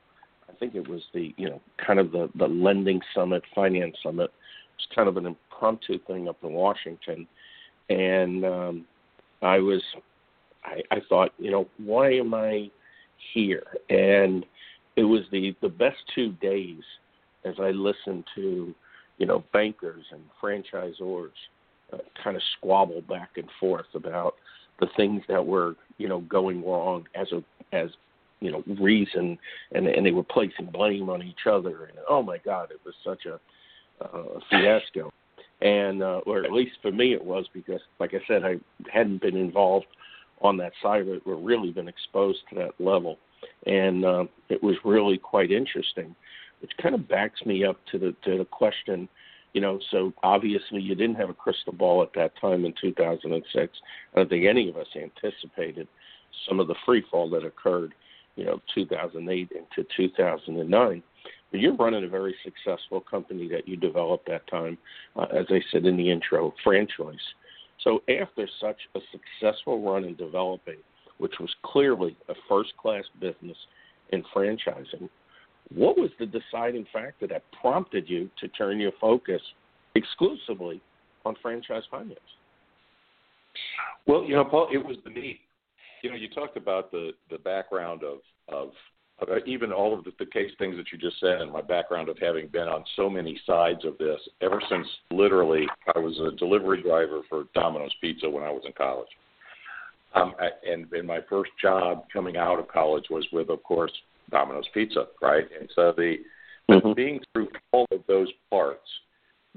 I 0.50 0.56
think 0.58 0.74
it 0.74 0.88
was 0.88 1.02
the 1.14 1.32
you 1.36 1.48
know 1.48 1.60
kind 1.84 1.98
of 1.98 2.12
the 2.12 2.28
the 2.34 2.46
lending 2.46 3.00
summit, 3.14 3.42
finance 3.54 3.96
summit. 4.02 4.24
It 4.24 4.76
was 4.76 4.88
kind 4.94 5.08
of 5.08 5.16
an 5.16 5.26
impromptu 5.26 5.98
thing 6.06 6.28
up 6.28 6.38
in 6.42 6.52
Washington, 6.52 7.26
and 7.88 8.44
um, 8.44 8.84
I 9.42 9.58
was 9.58 9.82
I, 10.64 10.82
I 10.90 11.00
thought 11.08 11.32
you 11.38 11.50
know 11.50 11.68
why 11.78 12.12
am 12.14 12.34
I 12.34 12.70
here? 13.32 13.64
And 13.88 14.44
it 14.96 15.04
was 15.04 15.22
the 15.32 15.54
the 15.62 15.68
best 15.68 15.98
two 16.14 16.32
days 16.32 16.82
as 17.44 17.54
I 17.58 17.70
listened 17.70 18.24
to 18.34 18.74
you 19.18 19.26
know 19.26 19.44
bankers 19.52 20.04
and 20.12 20.22
franchisors 20.42 21.30
uh, 21.92 21.98
kind 22.22 22.36
of 22.36 22.42
squabble 22.58 23.02
back 23.02 23.30
and 23.36 23.48
forth 23.58 23.86
about 23.94 24.34
the 24.80 24.88
things 24.96 25.22
that 25.28 25.44
were 25.44 25.76
you 25.98 26.08
know 26.08 26.20
going 26.20 26.64
wrong 26.64 27.06
as 27.14 27.28
a 27.32 27.42
as 27.74 27.90
you 28.40 28.50
know 28.50 28.62
reason. 28.80 29.38
And 29.72 29.86
and 29.86 30.04
they 30.04 30.10
were 30.10 30.24
placing 30.24 30.66
blame 30.66 31.08
on 31.08 31.22
each 31.22 31.46
other. 31.50 31.84
And 31.84 31.98
oh 32.08 32.22
my 32.22 32.38
god 32.38 32.70
it 32.70 32.80
was 32.84 32.94
such 33.04 33.26
a 33.26 33.40
uh, 34.04 34.40
fiasco. 34.50 35.10
And 35.60 36.02
uh, 36.02 36.20
or 36.26 36.44
at 36.44 36.52
least 36.52 36.76
for 36.82 36.90
me 36.90 37.12
it 37.12 37.24
was 37.24 37.46
because 37.52 37.80
like 37.98 38.14
I 38.14 38.20
said 38.26 38.44
I 38.44 38.56
hadn't 38.92 39.20
been 39.20 39.36
involved 39.36 39.86
on 40.40 40.56
that 40.56 40.72
side 40.82 41.02
of 41.02 41.08
it 41.08 41.22
or 41.26 41.36
really 41.36 41.70
been 41.70 41.88
exposed 41.88 42.40
to 42.48 42.54
that 42.54 42.72
level 42.78 43.18
and 43.66 44.04
uh, 44.04 44.24
it 44.48 44.62
was 44.62 44.76
really 44.84 45.18
quite 45.18 45.50
interesting 45.50 46.14
which 46.60 46.72
kind 46.82 46.94
of 46.94 47.08
backs 47.08 47.40
me 47.44 47.64
up 47.64 47.78
to 47.90 47.98
the 47.98 48.14
to 48.24 48.38
the 48.38 48.44
question 48.44 49.08
you 49.52 49.60
know 49.60 49.78
so 49.90 50.12
obviously 50.22 50.80
you 50.80 50.94
didn't 50.94 51.16
have 51.16 51.30
a 51.30 51.34
crystal 51.34 51.72
ball 51.72 52.02
at 52.02 52.12
that 52.14 52.32
time 52.40 52.64
in 52.64 52.74
2006 52.80 53.78
I 54.12 54.16
don't 54.16 54.28
think 54.28 54.46
any 54.46 54.68
of 54.68 54.76
us 54.76 54.86
anticipated 54.94 55.88
some 56.48 56.60
of 56.60 56.68
the 56.68 56.74
free 56.84 57.04
fall 57.10 57.28
that 57.30 57.44
occurred 57.44 57.94
you 58.36 58.44
know 58.44 58.60
2008 58.74 59.50
into 59.52 59.88
2009. 59.96 61.02
But 61.50 61.60
you're 61.60 61.76
running 61.76 62.04
a 62.04 62.08
very 62.08 62.34
successful 62.44 63.00
company 63.00 63.48
that 63.48 63.66
you 63.66 63.76
developed 63.76 64.28
that 64.28 64.46
time, 64.46 64.78
uh, 65.16 65.26
as 65.32 65.46
I 65.50 65.60
said 65.72 65.84
in 65.84 65.96
the 65.96 66.10
intro, 66.10 66.54
FranChoice. 66.64 67.16
So 67.84 68.02
after 68.08 68.48
such 68.60 68.76
a 68.94 69.00
successful 69.10 69.82
run 69.82 70.04
in 70.04 70.14
developing, 70.16 70.78
which 71.18 71.34
was 71.40 71.50
clearly 71.62 72.16
a 72.28 72.34
first-class 72.48 73.04
business 73.20 73.56
in 74.10 74.22
franchising, 74.34 75.08
what 75.74 75.96
was 75.96 76.10
the 76.18 76.26
deciding 76.26 76.86
factor 76.92 77.26
that 77.28 77.42
prompted 77.60 78.08
you 78.08 78.28
to 78.40 78.48
turn 78.48 78.80
your 78.80 78.92
focus 79.00 79.40
exclusively 79.94 80.80
on 81.24 81.36
franchise 81.40 81.82
finance? 81.90 82.18
Well, 84.06 84.24
you 84.24 84.34
know, 84.34 84.44
Paul, 84.44 84.68
it 84.72 84.84
was 84.84 84.96
the 85.04 85.10
need 85.10 85.38
you 86.02 86.10
know, 86.10 86.16
you 86.16 86.28
talked 86.28 86.56
about 86.56 86.90
the 86.90 87.10
the 87.30 87.38
background 87.38 88.02
of 88.02 88.18
of, 88.48 88.70
of 89.20 89.28
even 89.46 89.72
all 89.72 89.96
of 89.96 90.04
the, 90.04 90.12
the 90.18 90.26
case 90.26 90.50
things 90.58 90.76
that 90.76 90.92
you 90.92 90.98
just 90.98 91.20
said, 91.20 91.40
and 91.40 91.52
my 91.52 91.60
background 91.60 92.08
of 92.08 92.18
having 92.18 92.48
been 92.48 92.68
on 92.68 92.84
so 92.96 93.10
many 93.10 93.40
sides 93.46 93.84
of 93.84 93.98
this 93.98 94.20
ever 94.40 94.60
since 94.68 94.86
literally 95.10 95.66
I 95.94 95.98
was 95.98 96.18
a 96.20 96.36
delivery 96.36 96.82
driver 96.82 97.20
for 97.28 97.44
Domino's 97.54 97.94
Pizza 98.00 98.28
when 98.28 98.44
I 98.44 98.50
was 98.50 98.62
in 98.64 98.72
college. 98.72 99.08
Um, 100.14 100.34
and, 100.66 100.92
and 100.92 101.06
my 101.06 101.20
first 101.28 101.50
job 101.60 102.04
coming 102.12 102.36
out 102.36 102.58
of 102.58 102.66
college 102.68 103.04
was 103.10 103.26
with, 103.32 103.48
of 103.48 103.62
course, 103.62 103.92
Domino's 104.30 104.66
Pizza, 104.74 105.06
right? 105.22 105.44
And 105.58 105.68
so 105.74 105.92
the 105.96 106.16
mm-hmm. 106.70 106.92
being 106.94 107.20
through 107.32 107.48
all 107.72 107.86
of 107.92 108.00
those 108.08 108.28
parts, 108.50 108.88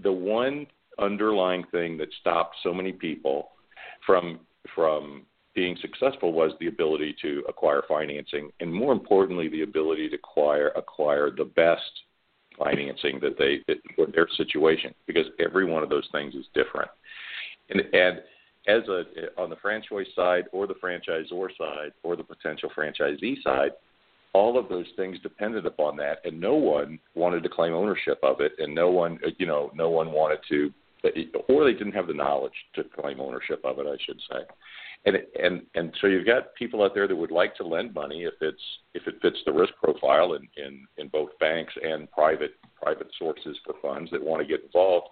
the 0.02 0.12
one 0.12 0.68
underlying 1.00 1.64
thing 1.72 1.98
that 1.98 2.10
stopped 2.22 2.56
so 2.64 2.74
many 2.74 2.92
people 2.92 3.50
from 4.06 4.40
from 4.76 5.24
being 5.56 5.78
successful 5.82 6.34
was 6.34 6.52
the 6.60 6.68
ability 6.68 7.16
to 7.22 7.44
acquire 7.48 7.84
financing, 7.88 8.52
and 8.60 8.74
more 8.74 8.94
importantly, 8.94 9.48
the 9.48 9.64
ability 9.64 10.10
to 10.10 10.16
acquire 10.16 10.70
acquire 10.76 11.30
the 11.30 11.46
best 11.46 11.92
financing 12.58 13.20
that 13.22 13.38
they 13.38 13.60
that, 13.68 13.78
for 13.96 14.08
their 14.08 14.28
situation, 14.38 14.94
because 15.08 15.26
every 15.40 15.66
one 15.66 15.84
of 15.84 15.90
those 15.90 16.08
things 16.12 16.34
is 16.36 16.46
different. 16.54 16.90
And 17.70 17.82
and 17.94 18.22
as 18.68 18.88
a 18.88 19.04
on 19.38 19.50
the 19.50 19.56
franchise 19.58 20.08
side 20.16 20.46
or 20.52 20.68
the 20.68 20.76
franchisor 20.76 21.48
side 21.58 21.92
or 22.04 22.16
the 22.16 22.24
potential 22.24 22.70
franchisee 22.76 23.42
side, 23.44 23.72
all 24.34 24.58
of 24.58 24.70
those 24.70 24.88
things 24.96 25.20
depended 25.22 25.66
upon 25.66 25.96
that, 25.98 26.20
and 26.26 26.40
no 26.40 26.56
one 26.56 27.00
wanted 27.14 27.44
to 27.44 27.50
claim 27.50 27.74
ownership 27.74 28.20
of 28.24 28.42
it, 28.42 28.54
and 28.58 28.74
no 28.74 28.90
one, 28.90 29.20
you 29.38 29.46
know, 29.46 29.72
no 29.76 29.90
one 29.90 30.12
wanted 30.12 30.40
to, 30.50 30.74
or 31.50 31.64
they 31.66 31.74
didn't 31.74 31.94
have 31.94 32.08
the 32.08 32.14
knowledge 32.14 32.54
to 32.74 32.84
claim 33.00 33.20
ownership 33.20 33.62
of 33.64 33.78
it, 33.80 33.86
I 33.86 33.98
should 34.04 34.20
say. 34.32 34.40
And 35.06 35.18
and 35.42 35.64
and 35.76 35.94
so 36.00 36.08
you've 36.08 36.26
got 36.26 36.56
people 36.56 36.84
out 36.84 36.94
there 36.94 37.08
that 37.08 37.16
would 37.16 37.32
like 37.32 37.56
to 37.58 37.68
lend 37.68 37.94
money 37.94 38.24
if 38.24 38.36
it's 38.42 38.62
if 38.94 39.06
it 39.08 39.22
fits 39.22 39.38
the 39.46 39.52
risk 39.52 39.74
profile 39.82 40.34
in 40.34 40.48
in, 40.56 40.88
in 40.98 41.08
both 41.10 41.38
banks 41.40 41.74
and 41.84 42.10
private 42.12 42.56
private 42.82 43.10
sources 43.20 43.58
for 43.66 43.76
funds 43.82 44.10
that 44.12 44.24
want 44.24 44.42
to 44.42 44.48
get 44.48 44.64
involved, 44.64 45.08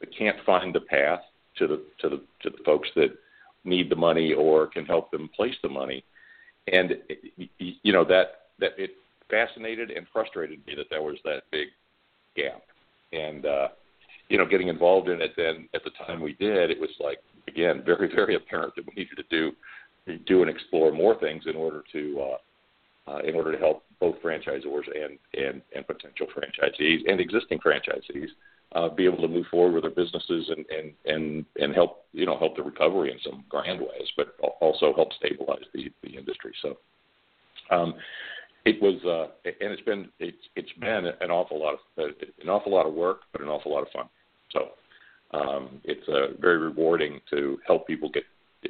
but 0.00 0.08
can't 0.16 0.36
find 0.46 0.74
the 0.74 0.80
path 0.80 1.20
to 1.58 1.66
the 1.66 1.82
to 2.00 2.08
the 2.08 2.22
to 2.42 2.50
the 2.50 2.62
folks 2.64 2.88
that 2.96 3.14
need 3.64 3.90
the 3.90 3.96
money 3.96 4.32
or 4.32 4.66
can 4.66 4.86
help 4.86 5.10
them 5.10 5.28
place 5.36 5.56
the 5.62 5.68
money. 5.68 6.04
And 6.72 6.96
you 7.58 7.92
know 7.92 8.04
that 8.04 8.46
that 8.60 8.72
it 8.78 8.92
fascinated 9.30 9.90
and 9.90 10.06
frustrated 10.12 10.64
me 10.66 10.74
that 10.76 10.86
there 10.90 11.02
was 11.02 11.16
that 11.24 11.42
big 11.50 11.68
gap. 12.36 12.62
And 13.12 13.46
uh, 13.46 13.68
you 14.28 14.38
know, 14.38 14.46
getting 14.46 14.68
involved 14.68 15.08
in 15.08 15.20
it 15.20 15.32
then 15.36 15.68
at 15.74 15.84
the 15.84 15.90
time 15.90 16.20
we 16.20 16.32
did, 16.34 16.70
it 16.70 16.80
was 16.80 16.90
like 17.00 17.18
again 17.48 17.82
very 17.84 18.08
very 18.14 18.34
apparent 18.34 18.74
that 18.76 18.86
we 18.86 18.92
needed 18.94 19.16
to 19.16 19.24
do 19.30 19.52
do 20.26 20.42
and 20.42 20.50
explore 20.50 20.92
more 20.92 21.18
things 21.18 21.44
in 21.46 21.56
order 21.56 21.82
to 21.92 22.20
uh, 22.20 23.10
uh, 23.10 23.18
in 23.18 23.34
order 23.34 23.52
to 23.52 23.58
help 23.58 23.82
both 24.00 24.16
franchisors 24.22 24.84
and 24.94 25.18
and 25.34 25.62
and 25.74 25.86
potential 25.86 26.26
franchisees 26.26 27.00
and 27.06 27.20
existing 27.20 27.58
franchisees 27.58 28.28
uh, 28.74 28.88
be 28.88 29.04
able 29.04 29.20
to 29.20 29.28
move 29.28 29.46
forward 29.50 29.74
with 29.74 29.84
their 29.84 30.04
businesses 30.04 30.50
and 30.50 30.64
and 30.70 30.92
and 31.06 31.44
and 31.60 31.74
help 31.74 32.04
you 32.12 32.26
know 32.26 32.38
help 32.38 32.56
the 32.56 32.62
recovery 32.62 33.10
in 33.10 33.18
some 33.24 33.44
grand 33.48 33.80
ways, 33.80 34.08
but 34.16 34.36
also 34.60 34.92
help 34.94 35.12
stabilize 35.14 35.64
the 35.74 35.90
the 36.02 36.16
industry. 36.16 36.52
So. 36.62 36.76
Um, 37.70 37.94
it 38.66 38.80
was, 38.80 39.02
uh, 39.04 39.30
and 39.44 39.72
it's 39.72 39.82
been 39.82 40.08
it's 40.18 40.38
it's 40.56 40.72
been 40.80 41.06
an 41.20 41.30
awful 41.30 41.60
lot 41.60 41.74
of 41.74 42.10
an 42.40 42.48
awful 42.48 42.72
lot 42.72 42.86
of 42.86 42.94
work, 42.94 43.20
but 43.32 43.42
an 43.42 43.48
awful 43.48 43.72
lot 43.72 43.82
of 43.82 43.88
fun. 43.90 44.06
So 44.52 44.70
um, 45.34 45.80
it's 45.84 46.06
uh, 46.08 46.38
very 46.40 46.58
rewarding 46.58 47.20
to 47.30 47.58
help 47.66 47.86
people 47.86 48.08
get 48.08 48.24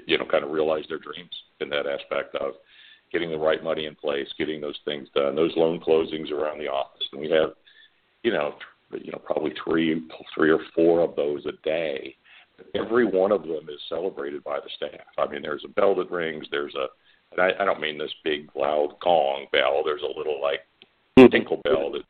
you 0.07 0.19
know 0.19 0.25
kind 0.25 0.45
of 0.45 0.51
realize 0.51 0.85
their 0.89 0.99
dreams 0.99 1.31
in 1.61 1.69
that 1.69 1.87
aspect 1.87 2.35
of 2.37 2.55
getting 3.13 3.31
the 3.31 3.39
right 3.39 3.63
money 3.63 3.87
in 3.87 3.95
place, 3.95 4.27
getting 4.39 4.61
those 4.61 4.79
things 4.85 5.09
done, 5.15 5.37
those 5.37 5.53
loan 5.57 5.79
closings 5.81 6.33
around 6.33 6.59
the 6.59 6.67
office, 6.67 7.07
and 7.13 7.21
we 7.21 7.31
have 7.31 7.51
you 8.23 8.33
know 8.33 8.55
you 8.93 9.13
know 9.13 9.21
probably 9.25 9.53
three 9.65 10.03
three 10.35 10.51
or 10.51 10.61
four 10.75 11.01
of 11.01 11.15
those 11.17 11.45
a 11.47 11.53
day. 11.65 12.17
Every 12.75 13.05
one 13.05 13.33
of 13.33 13.43
them 13.43 13.69
is 13.69 13.81
celebrated 13.89 14.45
by 14.45 14.61
the 14.61 14.71
staff. 14.77 15.07
I 15.19 15.27
mean, 15.27 15.43
there's 15.43 15.65
a 15.65 15.69
bell 15.69 15.97
that 15.97 16.11
rings. 16.11 16.47
There's 16.51 16.75
a 16.75 16.87
and 17.33 17.41
I, 17.41 17.63
I 17.63 17.65
don't 17.65 17.81
mean 17.81 17.99
this 17.99 18.15
big 18.23 18.49
loud 18.55 18.97
gong 19.03 19.47
bell. 19.53 19.83
There's 19.85 20.03
a 20.03 20.19
little 20.19 20.41
like 20.41 20.61
mm-hmm. 21.19 21.31
tinkle 21.31 21.61
bell 21.65 21.91
that 21.93 22.03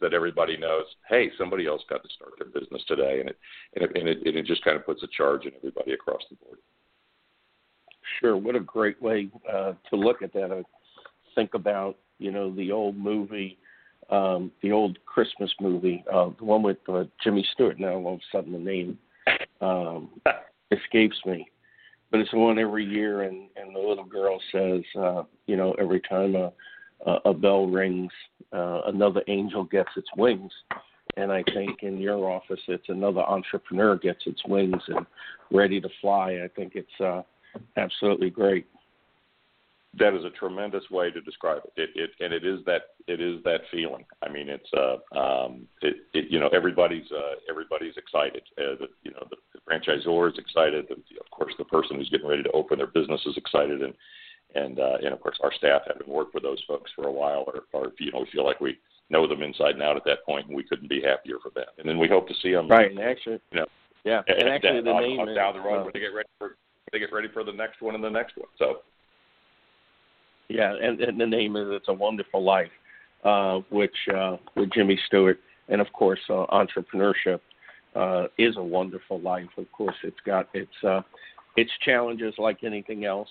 that 0.00 0.14
everybody 0.14 0.56
knows. 0.56 0.84
Hey, 1.08 1.30
somebody 1.38 1.66
else 1.66 1.82
got 1.88 2.02
to 2.02 2.08
start 2.14 2.32
their 2.38 2.48
business 2.48 2.82
today, 2.86 3.20
and 3.20 3.30
it 3.30 3.38
and 3.74 3.84
it 3.84 3.96
and 3.96 4.08
it, 4.08 4.18
and 4.26 4.36
it 4.36 4.46
just 4.46 4.64
kind 4.64 4.76
of 4.76 4.86
puts 4.86 5.02
a 5.02 5.08
charge 5.16 5.44
in 5.44 5.52
everybody 5.56 5.92
across 5.92 6.22
the 6.30 6.36
board. 6.36 6.58
Sure, 8.20 8.36
what 8.36 8.56
a 8.56 8.60
great 8.60 9.00
way 9.02 9.28
uh, 9.52 9.72
to 9.90 9.96
look 9.96 10.22
at 10.22 10.32
that. 10.34 10.52
I 10.52 10.62
think 11.34 11.54
about 11.54 11.96
you 12.18 12.30
know 12.30 12.54
the 12.54 12.72
old 12.72 12.96
movie, 12.96 13.58
um, 14.10 14.50
the 14.62 14.72
old 14.72 14.98
Christmas 15.06 15.52
movie, 15.60 16.04
uh, 16.12 16.30
the 16.38 16.44
one 16.44 16.62
with 16.62 16.78
uh, 16.88 17.04
Jimmy 17.22 17.46
Stewart. 17.52 17.78
Now 17.78 17.94
all 17.94 18.14
of 18.14 18.20
a 18.20 18.36
sudden 18.36 18.52
the 18.52 18.58
name 18.58 18.98
um, 19.60 20.10
escapes 20.70 21.18
me 21.26 21.48
but 22.14 22.20
it's 22.20 22.32
one 22.32 22.60
every 22.60 22.84
year, 22.84 23.22
and 23.22 23.48
and 23.56 23.74
the 23.74 23.80
little 23.80 24.04
girl 24.04 24.40
says, 24.52 24.82
uh, 24.96 25.24
you 25.46 25.56
know, 25.56 25.72
every 25.80 26.00
time 26.00 26.36
a 26.36 26.52
a, 27.04 27.30
a 27.30 27.34
bell 27.34 27.66
rings, 27.66 28.12
uh, 28.52 28.82
another 28.86 29.22
angel 29.28 29.64
gets 29.64 29.90
its 29.96 30.08
wings. 30.16 30.52
And 31.16 31.30
I 31.30 31.44
think 31.54 31.82
in 31.82 31.98
your 31.98 32.30
office, 32.30 32.60
it's 32.66 32.88
another 32.88 33.20
entrepreneur 33.20 33.96
gets 33.96 34.20
its 34.26 34.42
wings 34.46 34.82
and 34.88 35.06
ready 35.52 35.80
to 35.80 35.88
fly. 36.00 36.40
I 36.44 36.48
think 36.56 36.72
it's 36.74 37.00
uh, 37.00 37.22
absolutely 37.76 38.30
great 38.30 38.66
that 39.98 40.14
is 40.14 40.24
a 40.24 40.30
tremendous 40.30 40.84
way 40.90 41.10
to 41.10 41.20
describe 41.20 41.62
it. 41.64 41.72
It, 41.76 41.90
it 41.94 42.10
and 42.20 42.32
it 42.32 42.44
is 42.44 42.60
that 42.66 42.82
it 43.06 43.20
is 43.20 43.42
that 43.44 43.60
feeling. 43.70 44.04
I 44.22 44.28
mean, 44.28 44.48
it's 44.48 44.68
uh, 44.76 45.18
um, 45.18 45.66
it, 45.82 45.96
it 46.12 46.30
you 46.30 46.40
know 46.40 46.48
everybody's 46.48 47.10
uh, 47.12 47.36
everybody's 47.48 47.96
excited. 47.96 48.42
Uh, 48.58 48.76
the, 48.80 48.86
you 49.02 49.12
know, 49.12 49.26
the, 49.30 49.36
the 49.52 49.60
franchisor 49.68 50.32
is 50.32 50.38
excited. 50.38 50.86
The, 50.88 50.94
of 50.94 51.30
course, 51.30 51.54
the 51.58 51.64
person 51.64 51.96
who's 51.96 52.10
getting 52.10 52.28
ready 52.28 52.42
to 52.42 52.50
open 52.52 52.78
their 52.78 52.88
business 52.88 53.20
is 53.26 53.36
excited, 53.36 53.82
and 53.82 53.94
and 54.54 54.78
uh, 54.78 54.96
and 55.02 55.12
of 55.12 55.20
course, 55.20 55.38
our 55.42 55.52
staff, 55.52 55.82
having 55.86 56.12
worked 56.12 56.34
with 56.34 56.42
those 56.42 56.62
folks 56.66 56.90
for 56.94 57.06
a 57.06 57.12
while, 57.12 57.44
or, 57.46 57.62
or 57.72 57.92
you 57.98 58.12
know, 58.12 58.20
we 58.20 58.26
feel 58.32 58.44
like 58.44 58.60
we 58.60 58.78
know 59.10 59.26
them 59.26 59.42
inside 59.42 59.74
and 59.74 59.82
out 59.82 59.96
at 59.96 60.04
that 60.04 60.24
point, 60.24 60.46
and 60.46 60.56
we 60.56 60.64
couldn't 60.64 60.88
be 60.88 61.02
happier 61.02 61.36
for 61.42 61.50
them. 61.50 61.66
And 61.78 61.88
then 61.88 61.98
we 61.98 62.08
hope 62.08 62.28
to 62.28 62.34
see 62.42 62.52
them. 62.52 62.68
Right, 62.68 62.90
and 62.90 63.00
actually, 63.00 63.40
you 63.52 63.60
know, 63.60 63.66
yeah, 64.04 64.22
and, 64.28 64.38
and 64.38 64.48
actually, 64.48 64.80
the 64.82 64.98
name 64.98 65.28
is, 65.28 65.34
down 65.34 65.54
the 65.54 65.60
road 65.60 65.80
uh, 65.80 65.84
when 65.84 65.92
they 65.94 66.00
get 66.00 66.14
ready 66.14 66.28
for 66.38 66.56
they 66.92 66.98
get 66.98 67.12
ready 67.12 67.28
for 67.32 67.44
the 67.44 67.52
next 67.52 67.82
one 67.82 67.94
and 67.94 68.04
the 68.04 68.10
next 68.10 68.36
one. 68.36 68.48
So 68.58 68.78
yeah, 70.48 70.74
and, 70.80 71.00
and 71.00 71.20
the 71.20 71.26
name 71.26 71.56
is 71.56 71.66
"It's 71.70 71.88
a 71.88 71.92
Wonderful 71.92 72.42
Life," 72.44 72.70
uh, 73.24 73.60
which 73.70 73.96
uh, 74.14 74.36
with 74.56 74.70
Jimmy 74.72 74.98
Stewart, 75.06 75.38
and 75.68 75.80
of 75.80 75.92
course, 75.92 76.20
uh, 76.28 76.46
entrepreneurship 76.52 77.40
uh, 77.94 78.26
is 78.38 78.56
a 78.56 78.62
wonderful 78.62 79.20
life. 79.20 79.48
Of 79.56 79.70
course, 79.72 79.96
it's 80.02 80.20
got 80.24 80.48
its 80.54 80.72
uh, 80.86 81.02
its 81.56 81.70
challenges 81.84 82.34
like 82.38 82.64
anything 82.64 83.04
else, 83.04 83.28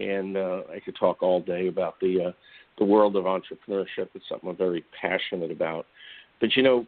and 0.00 0.36
uh, 0.36 0.62
I 0.72 0.80
could 0.80 0.96
talk 0.96 1.22
all 1.22 1.40
day 1.40 1.68
about 1.68 2.00
the 2.00 2.28
uh, 2.28 2.32
the 2.78 2.84
world 2.84 3.16
of 3.16 3.24
entrepreneurship. 3.24 4.08
It's 4.14 4.24
something 4.28 4.48
I'm 4.48 4.56
very 4.56 4.84
passionate 5.00 5.50
about. 5.50 5.86
But 6.40 6.56
you 6.56 6.62
know, 6.62 6.86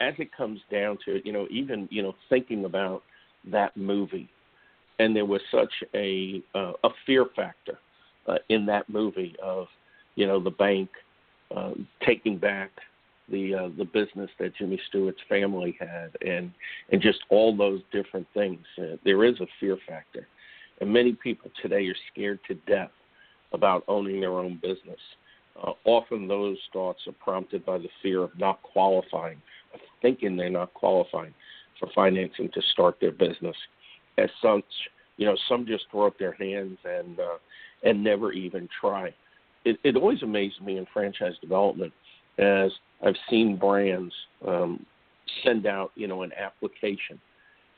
as 0.00 0.14
it 0.18 0.34
comes 0.36 0.60
down 0.70 0.98
to 1.04 1.16
it, 1.16 1.26
you 1.26 1.32
know, 1.32 1.46
even 1.50 1.88
you 1.90 2.02
know, 2.02 2.14
thinking 2.28 2.64
about 2.64 3.02
that 3.50 3.76
movie, 3.76 4.28
and 4.98 5.14
there 5.14 5.24
was 5.24 5.40
such 5.50 5.72
a 5.94 6.42
uh, 6.54 6.72
a 6.84 6.90
fear 7.06 7.26
factor 7.34 7.78
uh, 8.28 8.38
in 8.48 8.66
that 8.66 8.88
movie 8.88 9.34
of 9.42 9.66
you 10.14 10.26
know 10.26 10.42
the 10.42 10.50
bank 10.50 10.90
uh, 11.54 11.72
taking 12.04 12.38
back 12.38 12.70
the 13.28 13.54
uh, 13.54 13.68
the 13.76 13.84
business 13.84 14.30
that 14.38 14.54
Jimmy 14.56 14.80
Stewart's 14.88 15.20
family 15.28 15.76
had, 15.80 16.10
and 16.26 16.52
and 16.92 17.00
just 17.00 17.18
all 17.30 17.56
those 17.56 17.80
different 17.92 18.26
things. 18.34 18.64
Uh, 18.78 18.96
there 19.04 19.24
is 19.24 19.40
a 19.40 19.46
fear 19.58 19.76
factor, 19.88 20.26
and 20.80 20.92
many 20.92 21.12
people 21.12 21.50
today 21.62 21.86
are 21.86 21.96
scared 22.12 22.40
to 22.48 22.54
death 22.66 22.90
about 23.52 23.84
owning 23.88 24.20
their 24.20 24.38
own 24.38 24.58
business. 24.62 25.00
Uh, 25.62 25.72
often 25.84 26.28
those 26.28 26.58
thoughts 26.72 27.00
are 27.06 27.12
prompted 27.12 27.64
by 27.64 27.78
the 27.78 27.88
fear 28.02 28.22
of 28.22 28.38
not 28.38 28.62
qualifying, 28.62 29.40
of 29.72 29.80
thinking 30.02 30.36
they're 30.36 30.50
not 30.50 30.72
qualifying 30.74 31.32
for 31.78 31.88
financing 31.94 32.50
to 32.52 32.60
start 32.72 32.96
their 33.00 33.12
business. 33.12 33.56
As 34.18 34.28
such, 34.42 34.64
you 35.16 35.26
know, 35.26 35.36
some 35.48 35.66
just 35.66 35.84
throw 35.90 36.06
up 36.06 36.18
their 36.18 36.32
hands 36.32 36.78
and 36.84 37.18
uh, 37.18 37.38
and 37.84 38.02
never 38.02 38.32
even 38.32 38.68
try. 38.80 39.14
It, 39.64 39.78
it 39.84 39.96
always 39.96 40.22
amazes 40.22 40.60
me 40.60 40.78
in 40.78 40.86
franchise 40.92 41.34
development 41.40 41.92
as 42.38 42.70
I've 43.04 43.16
seen 43.28 43.56
brands 43.56 44.14
um, 44.46 44.84
send 45.44 45.66
out, 45.66 45.90
you 45.94 46.06
know, 46.06 46.22
an 46.22 46.32
application, 46.38 47.20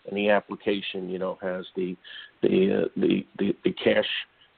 and 0.09 0.17
the 0.17 0.31
application, 0.31 1.09
you 1.09 1.19
know, 1.19 1.39
has 1.41 1.65
the 1.77 1.97
the 2.43 2.85
uh, 2.85 2.89
the, 2.97 3.27
the 3.39 3.57
the 3.65 3.73
cash 3.73 4.09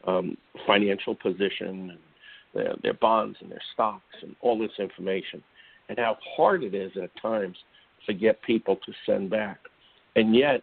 um, 0.07 0.37
financial 0.67 1.15
position, 1.15 1.91
and 1.91 1.99
their, 2.55 2.75
their 2.83 2.95
bonds 2.95 3.37
and 3.41 3.51
their 3.51 3.63
stocks, 3.75 4.17
and 4.23 4.35
all 4.41 4.59
this 4.59 4.71
information, 4.79 5.43
and 5.89 5.99
how 5.99 6.17
hard 6.37 6.63
it 6.63 6.75
is 6.75 6.93
at 7.03 7.11
times 7.21 7.57
to 8.07 8.15
get 8.15 8.41
people 8.43 8.77
to 8.87 8.93
send 9.07 9.31
back, 9.31 9.59
and 10.17 10.35
yet 10.35 10.63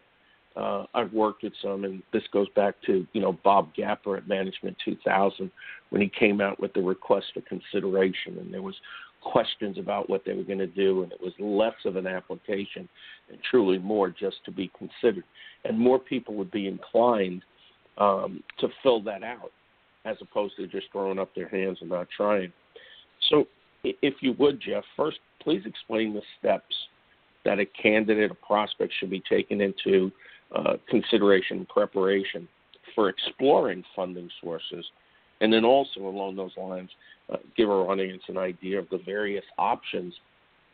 uh, 0.56 0.86
I've 0.96 1.14
worked 1.14 1.44
with 1.44 1.54
some, 1.62 1.84
and 1.84 2.02
this 2.12 2.24
goes 2.34 2.48
back 2.56 2.76
to 2.88 3.06
you 3.14 3.22
know 3.22 3.34
Bob 3.44 3.70
Gappa 3.78 4.18
at 4.18 4.28
Management 4.28 4.76
2000 4.84 5.52
when 5.90 6.02
he 6.02 6.10
came 6.10 6.42
out 6.42 6.60
with 6.60 6.74
the 6.74 6.82
request 6.82 7.28
for 7.34 7.42
consideration, 7.42 8.38
and 8.40 8.54
there 8.54 8.64
was 8.64 8.76
questions 9.32 9.78
about 9.78 10.10
what 10.10 10.24
they 10.26 10.34
were 10.34 10.44
going 10.44 10.60
to 10.60 10.68
do, 10.68 11.04
and 11.04 11.12
it 11.12 11.22
was 11.22 11.34
less 11.40 11.76
of 11.86 11.96
an 11.96 12.08
application 12.08 12.88
and 13.30 13.38
truly 13.50 13.78
more 13.78 14.10
just 14.10 14.38
to 14.46 14.52
be 14.52 14.72
considered, 14.78 15.24
and 15.66 15.78
more 15.78 16.00
people 16.00 16.36
would 16.36 16.52
be 16.52 16.68
inclined 16.68 17.44
um, 17.98 18.44
to 18.60 18.68
fill 18.84 19.02
that 19.04 19.24
out 19.24 19.52
as 20.06 20.18
opposed 20.22 20.56
to 20.56 20.68
just 20.68 20.88
throwing 20.92 21.20
up 21.20 21.34
their 21.36 21.50
hands 21.50 21.78
and 21.82 21.90
not 21.90 22.08
trying. 22.16 22.52
So, 23.30 23.48
if 23.84 24.16
you 24.22 24.34
would, 24.40 24.62
Geoff, 24.62 24.84
first 24.96 25.20
please 25.42 25.64
explain 25.66 26.14
the 26.14 26.22
steps 26.40 26.76
that 27.46 27.60
a 27.60 27.66
candidate, 27.66 28.32
a 28.32 28.36
prospect 28.36 28.94
should 29.00 29.10
be 29.10 29.24
taken 29.30 29.62
into 29.62 30.12
uh, 30.56 30.74
consideration 30.90 31.60
and 31.60 31.70
preparation 31.70 32.48
for 32.94 33.10
exploring 33.10 33.84
funding 33.96 34.30
sources, 34.42 34.86
and 35.42 35.52
then 35.52 35.66
also 35.66 36.02
along 36.02 36.36
those 36.36 36.56
lines, 36.58 36.90
uh, 37.32 37.38
give 37.56 37.70
our 37.70 37.90
audience 37.90 38.24
an 38.28 38.38
idea 38.38 38.80
of 38.80 38.90
the 38.90 39.00
various 39.00 39.46
options 39.58 40.14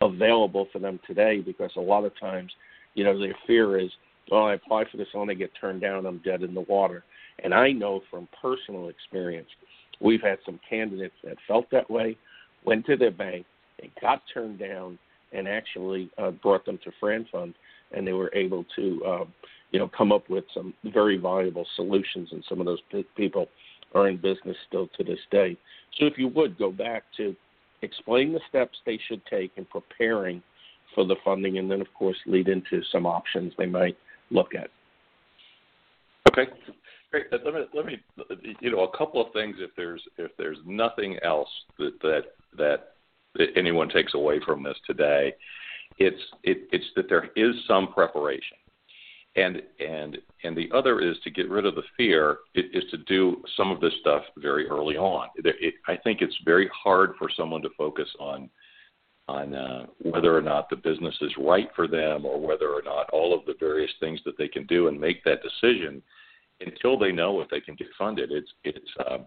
available 0.01 0.67
for 0.71 0.79
them 0.79 0.99
today. 1.07 1.39
Because 1.39 1.71
a 1.75 1.81
lot 1.81 2.05
of 2.05 2.17
times, 2.19 2.51
you 2.93 3.03
know, 3.03 3.17
their 3.17 3.35
fear 3.47 3.77
is, 3.77 3.91
"Oh, 4.31 4.43
I 4.43 4.53
apply 4.53 4.85
for 4.85 4.97
this, 4.97 5.07
and 5.13 5.29
I 5.29 5.33
get 5.33 5.51
turned 5.59 5.81
down, 5.81 6.05
I'm 6.05 6.19
dead 6.19 6.43
in 6.43 6.53
the 6.53 6.61
water." 6.61 7.03
And 7.39 7.53
I 7.53 7.71
know 7.71 8.03
from 8.11 8.27
personal 8.41 8.89
experience, 8.89 9.49
we've 9.99 10.21
had 10.21 10.39
some 10.45 10.59
candidates 10.69 11.15
that 11.23 11.37
felt 11.47 11.69
that 11.71 11.89
way, 11.89 12.15
went 12.63 12.85
to 12.85 12.95
their 12.95 13.11
bank, 13.11 13.45
they 13.79 13.89
got 13.99 14.21
turned 14.33 14.59
down, 14.59 14.99
and 15.31 15.47
actually 15.47 16.09
uh, 16.17 16.31
brought 16.31 16.65
them 16.65 16.77
to 16.83 16.91
FranFund, 17.01 17.53
and 17.91 18.07
they 18.07 18.13
were 18.13 18.31
able 18.33 18.65
to, 18.75 19.03
uh, 19.05 19.25
you 19.71 19.79
know, 19.79 19.87
come 19.87 20.11
up 20.11 20.29
with 20.29 20.45
some 20.53 20.73
very 20.83 21.17
valuable 21.17 21.65
solutions. 21.75 22.29
And 22.31 22.43
some 22.47 22.59
of 22.59 22.65
those 22.65 22.81
p- 22.91 23.05
people 23.15 23.49
are 23.95 24.07
in 24.07 24.17
business 24.17 24.57
still 24.67 24.87
to 24.97 25.03
this 25.03 25.19
day. 25.31 25.57
So 25.97 26.05
if 26.05 26.17
you 26.17 26.27
would 26.29 26.57
go 26.57 26.71
back 26.71 27.03
to 27.17 27.35
explain 27.81 28.33
the 28.33 28.39
steps 28.49 28.77
they 28.85 28.99
should 29.07 29.21
take 29.25 29.51
in 29.57 29.65
preparing 29.65 30.41
for 30.95 31.05
the 31.05 31.15
funding, 31.23 31.57
and 31.57 31.69
then 31.69 31.81
of 31.81 31.87
course 31.93 32.17
lead 32.25 32.47
into 32.47 32.81
some 32.91 33.05
options 33.05 33.53
they 33.57 33.65
might 33.65 33.97
look 34.31 34.55
at. 34.55 34.69
Okay, 36.29 36.51
great. 37.11 37.25
Let 37.31 37.53
me 37.53 37.61
let 37.75 37.85
me 37.85 38.55
you 38.59 38.71
know 38.71 38.83
a 38.83 38.97
couple 38.97 39.25
of 39.25 39.31
things 39.33 39.57
if 39.59 39.71
there's 39.75 40.01
if 40.17 40.31
there's 40.37 40.57
nothing 40.65 41.17
else 41.23 41.49
that 41.77 41.93
that 42.01 42.21
that, 42.57 43.47
anyone 43.55 43.89
takes 43.89 44.13
away 44.13 44.39
from 44.45 44.63
this 44.63 44.77
today, 44.85 45.33
it's 45.97 46.21
it, 46.43 46.67
it's 46.71 46.85
that 46.95 47.09
there 47.09 47.29
is 47.35 47.55
some 47.67 47.91
preparation 47.93 48.57
and 49.35 49.61
and 49.79 50.17
and 50.43 50.55
the 50.55 50.69
other 50.73 50.99
is 50.99 51.17
to 51.23 51.31
get 51.31 51.49
rid 51.49 51.65
of 51.65 51.75
the 51.75 51.83
fear 51.97 52.37
it, 52.53 52.65
is 52.73 52.89
to 52.91 52.97
do 52.97 53.41
some 53.57 53.71
of 53.71 53.79
this 53.79 53.93
stuff 54.01 54.23
very 54.37 54.67
early 54.67 54.95
on. 54.95 55.29
It, 55.35 55.55
it, 55.59 55.75
i 55.87 55.95
think 55.97 56.21
it's 56.21 56.37
very 56.45 56.69
hard 56.73 57.13
for 57.17 57.29
someone 57.35 57.61
to 57.63 57.69
focus 57.77 58.09
on 58.19 58.49
on 59.29 59.55
uh, 59.55 59.85
whether 59.99 60.37
or 60.37 60.41
not 60.41 60.69
the 60.69 60.75
business 60.75 61.15
is 61.21 61.31
right 61.37 61.69
for 61.75 61.87
them 61.87 62.25
or 62.25 62.39
whether 62.39 62.69
or 62.69 62.81
not 62.83 63.09
all 63.11 63.33
of 63.33 63.45
the 63.45 63.55
various 63.57 63.91
things 64.01 64.19
that 64.25 64.37
they 64.37 64.49
can 64.49 64.65
do 64.65 64.89
and 64.89 64.99
make 64.99 65.23
that 65.23 65.39
decision 65.41 66.01
until 66.59 66.99
they 66.99 67.11
know 67.11 67.39
if 67.39 67.49
they 67.49 67.61
can 67.61 67.75
get 67.75 67.87
funded. 67.97 68.31
It's 68.31 68.51
it's 68.63 68.91
uh, 68.99 69.19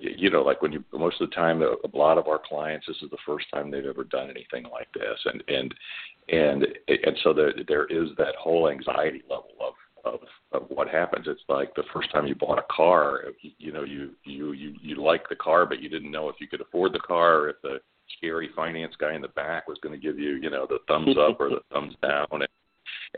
you 0.00 0.30
know, 0.30 0.42
like 0.42 0.62
when 0.62 0.72
you 0.72 0.84
most 0.92 1.20
of 1.20 1.30
the 1.30 1.34
time, 1.34 1.62
a, 1.62 1.74
a 1.84 1.96
lot 1.96 2.18
of 2.18 2.28
our 2.28 2.40
clients, 2.44 2.86
this 2.86 2.96
is 3.02 3.10
the 3.10 3.18
first 3.26 3.46
time 3.52 3.70
they've 3.70 3.84
ever 3.84 4.04
done 4.04 4.30
anything 4.30 4.70
like 4.70 4.88
this, 4.94 5.18
and 5.24 5.42
and 5.48 5.74
and 6.28 6.66
and 6.88 7.16
so 7.22 7.32
there 7.32 7.52
there 7.68 7.86
is 7.86 8.10
that 8.18 8.34
whole 8.38 8.68
anxiety 8.68 9.22
level 9.28 9.52
of 9.60 9.74
of 10.04 10.20
of 10.52 10.68
what 10.68 10.88
happens. 10.88 11.26
It's 11.28 11.42
like 11.48 11.74
the 11.74 11.84
first 11.92 12.10
time 12.12 12.26
you 12.26 12.34
bought 12.34 12.58
a 12.58 12.74
car, 12.74 13.24
you 13.58 13.72
know, 13.72 13.84
you 13.84 14.10
you 14.24 14.52
you 14.52 14.74
you 14.80 15.02
like 15.02 15.28
the 15.28 15.36
car, 15.36 15.66
but 15.66 15.80
you 15.80 15.88
didn't 15.88 16.10
know 16.10 16.28
if 16.28 16.36
you 16.40 16.48
could 16.48 16.60
afford 16.60 16.92
the 16.92 17.00
car, 17.00 17.40
or 17.40 17.50
if 17.50 17.56
the 17.62 17.78
scary 18.16 18.50
finance 18.54 18.94
guy 18.98 19.14
in 19.14 19.22
the 19.22 19.28
back 19.28 19.68
was 19.68 19.78
going 19.82 19.98
to 19.98 20.06
give 20.06 20.18
you, 20.18 20.34
you 20.36 20.50
know, 20.50 20.66
the 20.68 20.78
thumbs 20.88 21.16
up 21.18 21.40
or 21.40 21.50
the 21.50 21.60
thumbs 21.72 21.94
down. 22.02 22.26
And 22.32 22.46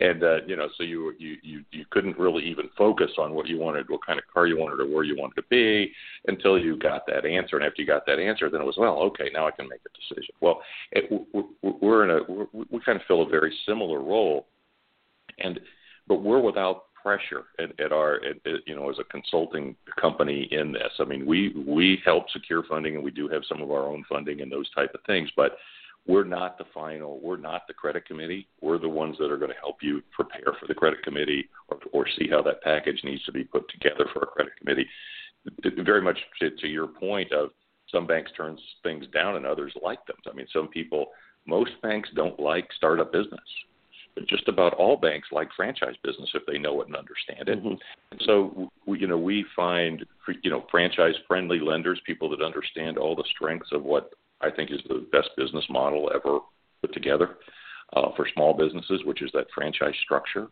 and 0.00 0.24
uh, 0.24 0.38
you 0.46 0.56
know, 0.56 0.68
so 0.76 0.82
you 0.82 1.14
you 1.18 1.36
you 1.42 1.64
you 1.70 1.84
couldn't 1.90 2.18
really 2.18 2.44
even 2.44 2.68
focus 2.76 3.12
on 3.18 3.32
what 3.32 3.46
you 3.46 3.58
wanted, 3.58 3.88
what 3.88 4.04
kind 4.04 4.18
of 4.18 4.24
car 4.32 4.46
you 4.46 4.58
wanted, 4.58 4.80
or 4.80 4.86
where 4.86 5.04
you 5.04 5.16
wanted 5.16 5.36
to 5.36 5.44
be, 5.48 5.92
until 6.26 6.58
you 6.58 6.76
got 6.76 7.06
that 7.06 7.24
answer. 7.24 7.56
And 7.56 7.64
after 7.64 7.80
you 7.80 7.86
got 7.86 8.04
that 8.06 8.18
answer, 8.18 8.50
then 8.50 8.60
it 8.60 8.64
was 8.64 8.76
well, 8.76 8.98
okay, 9.02 9.30
now 9.32 9.46
I 9.46 9.52
can 9.52 9.68
make 9.68 9.80
a 9.86 10.14
decision. 10.14 10.34
Well, 10.40 10.62
it, 10.92 11.10
we're 11.80 12.04
in 12.04 12.10
a 12.10 12.32
we're, 12.32 12.46
we 12.52 12.80
kind 12.80 13.00
of 13.00 13.06
fill 13.06 13.22
a 13.22 13.28
very 13.28 13.54
similar 13.66 14.00
role, 14.00 14.46
and 15.38 15.60
but 16.08 16.22
we're 16.22 16.40
without 16.40 16.86
pressure 17.00 17.44
at, 17.60 17.78
at 17.78 17.92
our 17.92 18.16
at, 18.16 18.36
at, 18.46 18.66
you 18.66 18.74
know 18.74 18.90
as 18.90 18.98
a 18.98 19.04
consulting 19.04 19.76
company 20.00 20.48
in 20.50 20.72
this. 20.72 20.90
I 20.98 21.04
mean, 21.04 21.24
we 21.24 21.54
we 21.68 22.02
help 22.04 22.28
secure 22.30 22.64
funding, 22.68 22.96
and 22.96 23.04
we 23.04 23.12
do 23.12 23.28
have 23.28 23.42
some 23.48 23.62
of 23.62 23.70
our 23.70 23.86
own 23.86 24.04
funding 24.08 24.40
and 24.40 24.50
those 24.50 24.68
type 24.70 24.92
of 24.94 25.02
things, 25.06 25.30
but 25.36 25.56
we're 26.06 26.25
not 26.25 26.58
the 26.58 26.64
final, 26.75 27.18
we're 27.23 27.38
not 27.38 27.66
the 27.66 27.73
credit 27.73 28.06
committee. 28.06 28.46
We're 28.61 28.78
the 28.78 28.88
ones 28.88 29.16
that 29.18 29.30
are 29.30 29.38
going 29.38 29.50
to 29.50 29.56
help 29.58 29.76
you 29.80 30.02
prepare 30.14 30.52
for 30.61 30.66
the 30.66 30.75
credit 30.75 31.02
committee 31.02 31.49
or, 31.68 31.78
or 31.92 32.06
see 32.18 32.28
how 32.28 32.42
that 32.42 32.62
package 32.62 33.00
needs 33.04 33.25
to 33.25 33.32
be 33.32 33.44
put 33.44 33.68
together 33.70 34.06
for 34.12 34.23
a 34.23 34.26
credit 34.26 34.52
committee. 34.58 34.87
Very 35.82 36.02
much 36.02 36.18
to, 36.40 36.50
to 36.50 36.66
your 36.66 36.87
point 36.87 37.32
of 37.32 37.50
some 37.90 38.06
banks 38.06 38.32
turn 38.37 38.58
things 38.82 39.06
down 39.14 39.37
and 39.37 39.46
others 39.46 39.73
like 39.82 40.04
them. 40.06 40.16
I 40.30 40.34
mean, 40.34 40.46
some 40.52 40.68
people, 40.68 41.06
most 41.46 41.73
banks 41.82 42.11
don't 42.14 42.38
like 42.38 42.68
startup 42.76 43.12
business, 43.12 43.40
but 44.14 44.26
just 44.26 44.48
about 44.48 44.74
all 44.74 44.96
banks 44.96 45.28
like 45.33 45.48
franchise 45.57 45.94
business 46.02 46.31
if 46.35 46.44
they 46.46 46.59
know 46.59 46.81
it 46.83 46.88
and 46.88 46.96
understand 46.96 47.48
it. 47.48 47.59
Mm-hmm. 47.59 47.74
And 48.11 48.22
so, 48.26 48.70
we, 48.87 49.00
you 49.00 49.07
know, 49.07 49.18
we 49.18 49.44
find, 49.57 50.05
you 50.42 50.50
know, 50.50 50.66
franchise 50.70 51.14
friendly 51.26 51.61
lenders, 51.61 52.00
people 52.07 52.28
that 52.31 52.42
understand 52.42 52.98
all 52.98 53.16
the 53.16 53.24
strengths 53.35 53.70
of 53.72 53.85
what 53.85 54.11
I 54.44 54.50
think 54.54 54.70
is 54.70 54.80
the 54.88 55.07
best 55.12 55.30
business 55.37 55.64
model 55.70 56.11
ever 56.14 56.40
put 56.80 56.92
together 56.92 57.37
uh, 57.94 58.09
for 58.16 58.26
small 58.35 58.54
businesses, 58.54 59.02
which 59.04 59.22
is 59.22 59.30
that 59.33 59.46
franchise 59.54 59.94
structure, 60.02 60.48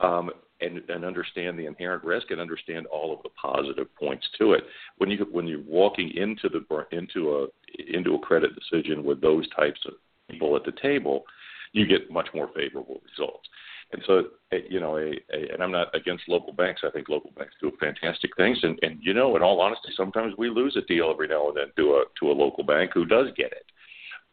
um, 0.00 0.30
and, 0.60 0.82
and 0.88 1.04
understand 1.04 1.58
the 1.58 1.66
inherent 1.66 2.04
risk 2.04 2.30
and 2.30 2.40
understand 2.40 2.86
all 2.86 3.14
of 3.14 3.22
the 3.22 3.30
positive 3.30 3.86
points 3.96 4.26
to 4.38 4.52
it. 4.52 4.64
When 4.98 5.10
you 5.10 5.26
when 5.30 5.46
you're 5.46 5.62
walking 5.62 6.10
into 6.16 6.48
the 6.48 6.64
into 6.96 7.36
a 7.36 7.96
into 7.96 8.14
a 8.14 8.18
credit 8.18 8.50
decision 8.54 9.04
with 9.04 9.20
those 9.20 9.48
types 9.50 9.80
of 9.86 9.94
people 10.30 10.56
at 10.56 10.64
the 10.64 10.72
table, 10.82 11.24
you 11.72 11.86
get 11.86 12.10
much 12.10 12.28
more 12.34 12.50
favorable 12.54 13.00
results. 13.08 13.48
And 13.92 14.02
so, 14.06 14.24
you 14.68 14.80
know, 14.80 14.98
a, 14.98 15.12
a, 15.32 15.52
and 15.52 15.62
I'm 15.62 15.72
not 15.72 15.94
against 15.94 16.28
local 16.28 16.52
banks. 16.52 16.82
I 16.84 16.90
think 16.90 17.08
local 17.08 17.30
banks 17.36 17.54
do 17.60 17.72
fantastic 17.80 18.36
things. 18.36 18.58
And, 18.62 18.78
and 18.82 18.98
you 19.00 19.14
know, 19.14 19.34
in 19.36 19.42
all 19.42 19.60
honesty, 19.60 19.88
sometimes 19.96 20.34
we 20.36 20.50
lose 20.50 20.76
a 20.76 20.82
deal 20.82 21.10
every 21.10 21.28
now 21.28 21.48
and 21.48 21.56
then 21.56 21.66
to 21.76 21.92
a 21.94 22.04
to 22.20 22.30
a 22.30 22.34
local 22.34 22.64
bank 22.64 22.90
who 22.92 23.06
does 23.06 23.28
get 23.36 23.52
it. 23.52 23.64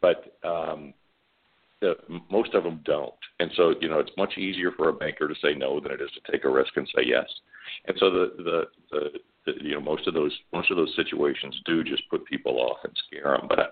But 0.02 0.36
um, 0.46 0.92
the, 1.80 1.94
most 2.30 2.54
of 2.54 2.64
them 2.64 2.80
don't. 2.84 3.14
And 3.40 3.50
so, 3.56 3.74
you 3.80 3.88
know, 3.88 3.98
it's 3.98 4.10
much 4.18 4.36
easier 4.36 4.72
for 4.72 4.90
a 4.90 4.92
banker 4.92 5.26
to 5.26 5.34
say 5.42 5.54
no 5.54 5.80
than 5.80 5.92
it 5.92 6.02
is 6.02 6.10
to 6.12 6.32
take 6.32 6.44
a 6.44 6.50
risk 6.50 6.76
and 6.76 6.88
say 6.94 7.04
yes. 7.06 7.26
And 7.86 7.96
so, 7.98 8.10
the 8.10 8.32
the, 8.36 8.62
the, 8.90 9.00
the 9.46 9.52
you 9.64 9.74
know, 9.74 9.80
most 9.80 10.06
of 10.06 10.12
those 10.12 10.36
most 10.52 10.70
of 10.70 10.76
those 10.76 10.92
situations 10.96 11.58
do 11.64 11.82
just 11.82 12.08
put 12.10 12.26
people 12.26 12.58
off 12.58 12.78
and 12.84 12.92
scare 13.06 13.36
them. 13.38 13.46
But 13.48 13.60
I, 13.60 13.66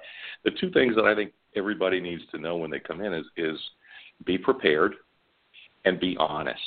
the 0.44 0.52
two 0.58 0.70
things 0.70 0.94
that 0.96 1.04
I 1.04 1.14
think 1.14 1.32
everybody 1.54 2.00
needs 2.00 2.22
to 2.30 2.38
know 2.38 2.56
when 2.56 2.70
they 2.70 2.80
come 2.80 3.02
in 3.02 3.12
is 3.12 3.26
is 3.36 3.58
be 4.24 4.38
prepared 4.38 4.94
and 5.84 6.00
be 6.00 6.16
honest. 6.18 6.58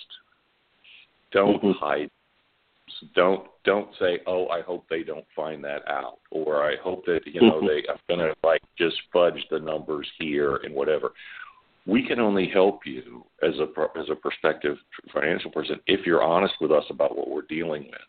Don't 1.32 1.62
mm-hmm. 1.62 1.71
hide. 1.71 2.10
Don't 3.15 3.47
don't 3.63 3.89
say, 3.99 4.19
"Oh, 4.25 4.47
I 4.47 4.62
hope 4.62 4.86
they 4.89 5.03
don't 5.03 5.25
find 5.36 5.63
that 5.63 5.88
out," 5.88 6.19
or 6.32 6.63
"I 6.63 6.75
hope 6.82 7.06
that 7.06 7.21
you 7.25 7.41
know 7.41 7.56
mm-hmm. 7.56 7.67
they 7.67 7.84
I'm 7.89 7.99
going 8.08 8.19
to 8.19 8.36
like 8.47 8.62
just 8.77 8.95
fudge 9.12 9.45
the 9.51 9.60
numbers 9.60 10.08
here 10.19 10.58
and 10.58 10.73
whatever." 10.73 11.12
We 11.86 12.06
can 12.06 12.19
only 12.19 12.49
help 12.49 12.82
you 12.86 13.25
as 13.43 13.53
a 13.60 13.67
as 13.99 14.10
a 14.10 14.15
prospective 14.15 14.77
financial 15.13 15.51
person 15.51 15.80
if 15.88 16.06
you're 16.06 16.23
honest 16.23 16.56
with 16.60 16.71
us 16.71 16.84
about 16.89 17.17
what 17.17 17.30
we're 17.30 17.43
dealing 17.43 17.84
with. 17.84 18.01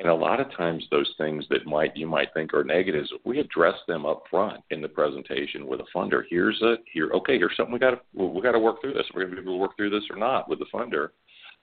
And 0.00 0.08
a 0.08 0.14
lot 0.14 0.40
of 0.40 0.50
times, 0.56 0.82
those 0.90 1.12
things 1.18 1.44
that 1.50 1.66
might 1.66 1.94
you 1.94 2.06
might 2.06 2.32
think 2.32 2.54
are 2.54 2.64
negatives, 2.64 3.12
we 3.24 3.38
address 3.38 3.74
them 3.86 4.06
up 4.06 4.22
front 4.30 4.64
in 4.70 4.80
the 4.80 4.88
presentation 4.88 5.66
with 5.66 5.80
a 5.80 5.84
funder. 5.94 6.22
Here's 6.30 6.60
a 6.62 6.76
here. 6.90 7.10
Okay, 7.12 7.36
here's 7.36 7.54
something 7.54 7.74
we 7.74 7.78
got 7.78 7.90
to 7.90 8.00
we 8.14 8.40
got 8.40 8.52
to 8.52 8.58
work 8.58 8.80
through 8.80 8.94
this. 8.94 9.04
We're 9.14 9.24
going 9.24 9.36
to 9.36 9.42
be 9.42 9.42
able 9.42 9.58
to 9.58 9.60
work 9.60 9.76
through 9.76 9.90
this 9.90 10.04
or 10.10 10.16
not 10.16 10.48
with 10.48 10.58
the 10.58 10.64
funder. 10.72 11.08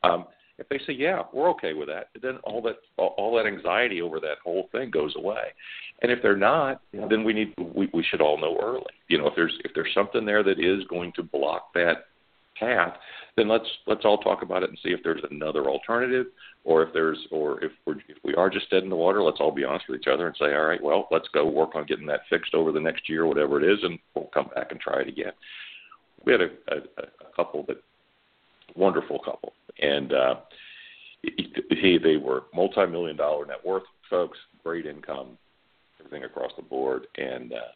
Um, 0.03 0.25
if 0.59 0.69
they 0.69 0.77
say 0.85 0.93
yeah, 0.93 1.23
we're 1.33 1.49
okay 1.49 1.73
with 1.73 1.87
that, 1.87 2.09
then 2.21 2.37
all 2.43 2.61
that 2.61 2.75
all, 2.97 3.15
all 3.17 3.35
that 3.37 3.47
anxiety 3.47 4.03
over 4.03 4.19
that 4.19 4.37
whole 4.43 4.69
thing 4.71 4.91
goes 4.91 5.15
away. 5.17 5.53
And 6.03 6.11
if 6.11 6.21
they're 6.21 6.37
not, 6.37 6.81
then 6.93 7.23
we 7.23 7.33
need 7.33 7.55
we, 7.73 7.89
we 7.91 8.03
should 8.03 8.21
all 8.21 8.39
know 8.39 8.59
early. 8.61 8.85
You 9.07 9.17
know, 9.17 9.27
if 9.27 9.33
there's 9.35 9.57
if 9.65 9.71
there's 9.73 9.93
something 9.95 10.25
there 10.25 10.43
that 10.43 10.59
is 10.59 10.83
going 10.87 11.11
to 11.15 11.23
block 11.23 11.73
that 11.73 12.05
path, 12.59 12.95
then 13.35 13.47
let's 13.47 13.67
let's 13.85 14.05
all 14.05 14.17
talk 14.17 14.41
about 14.41 14.63
it 14.63 14.69
and 14.69 14.79
see 14.83 14.89
if 14.89 15.01
there's 15.03 15.23
another 15.29 15.65
alternative, 15.65 16.27
or 16.63 16.83
if 16.83 16.93
there's 16.93 17.19
or 17.31 17.63
if 17.63 17.71
we're 17.85 17.97
if 18.07 18.17
we 18.23 18.33
are 18.35 18.49
just 18.49 18.69
dead 18.69 18.83
in 18.83 18.89
the 18.89 18.95
water, 18.95 19.21
let's 19.21 19.39
all 19.39 19.51
be 19.51 19.63
honest 19.63 19.85
with 19.87 19.99
each 20.01 20.07
other 20.07 20.27
and 20.27 20.35
say, 20.37 20.53
all 20.53 20.65
right, 20.65 20.81
well, 20.81 21.07
let's 21.11 21.27
go 21.33 21.45
work 21.45 21.75
on 21.75 21.85
getting 21.85 22.07
that 22.07 22.21
fixed 22.29 22.53
over 22.53 22.71
the 22.71 22.79
next 22.79 23.07
year, 23.07 23.25
whatever 23.25 23.61
it 23.61 23.71
is, 23.71 23.79
and 23.83 23.99
we'll 24.15 24.29
come 24.33 24.49
back 24.55 24.71
and 24.71 24.79
try 24.79 25.01
it 25.01 25.07
again. 25.07 25.33
We 26.25 26.31
had 26.33 26.41
a, 26.41 26.49
a, 26.69 26.77
a 26.99 27.35
couple 27.35 27.63
that 27.67 27.81
wonderful 28.75 29.19
couple, 29.19 29.53
and 29.79 30.13
uh, 30.13 30.35
he 31.21 31.97
they 31.97 32.17
were 32.17 32.43
multi-million 32.53 33.17
dollar 33.17 33.45
net 33.45 33.65
worth 33.65 33.83
folks, 34.09 34.37
great 34.63 34.85
income, 34.85 35.37
everything 35.99 36.23
across 36.23 36.51
the 36.55 36.63
board, 36.63 37.07
and 37.17 37.53
uh, 37.53 37.71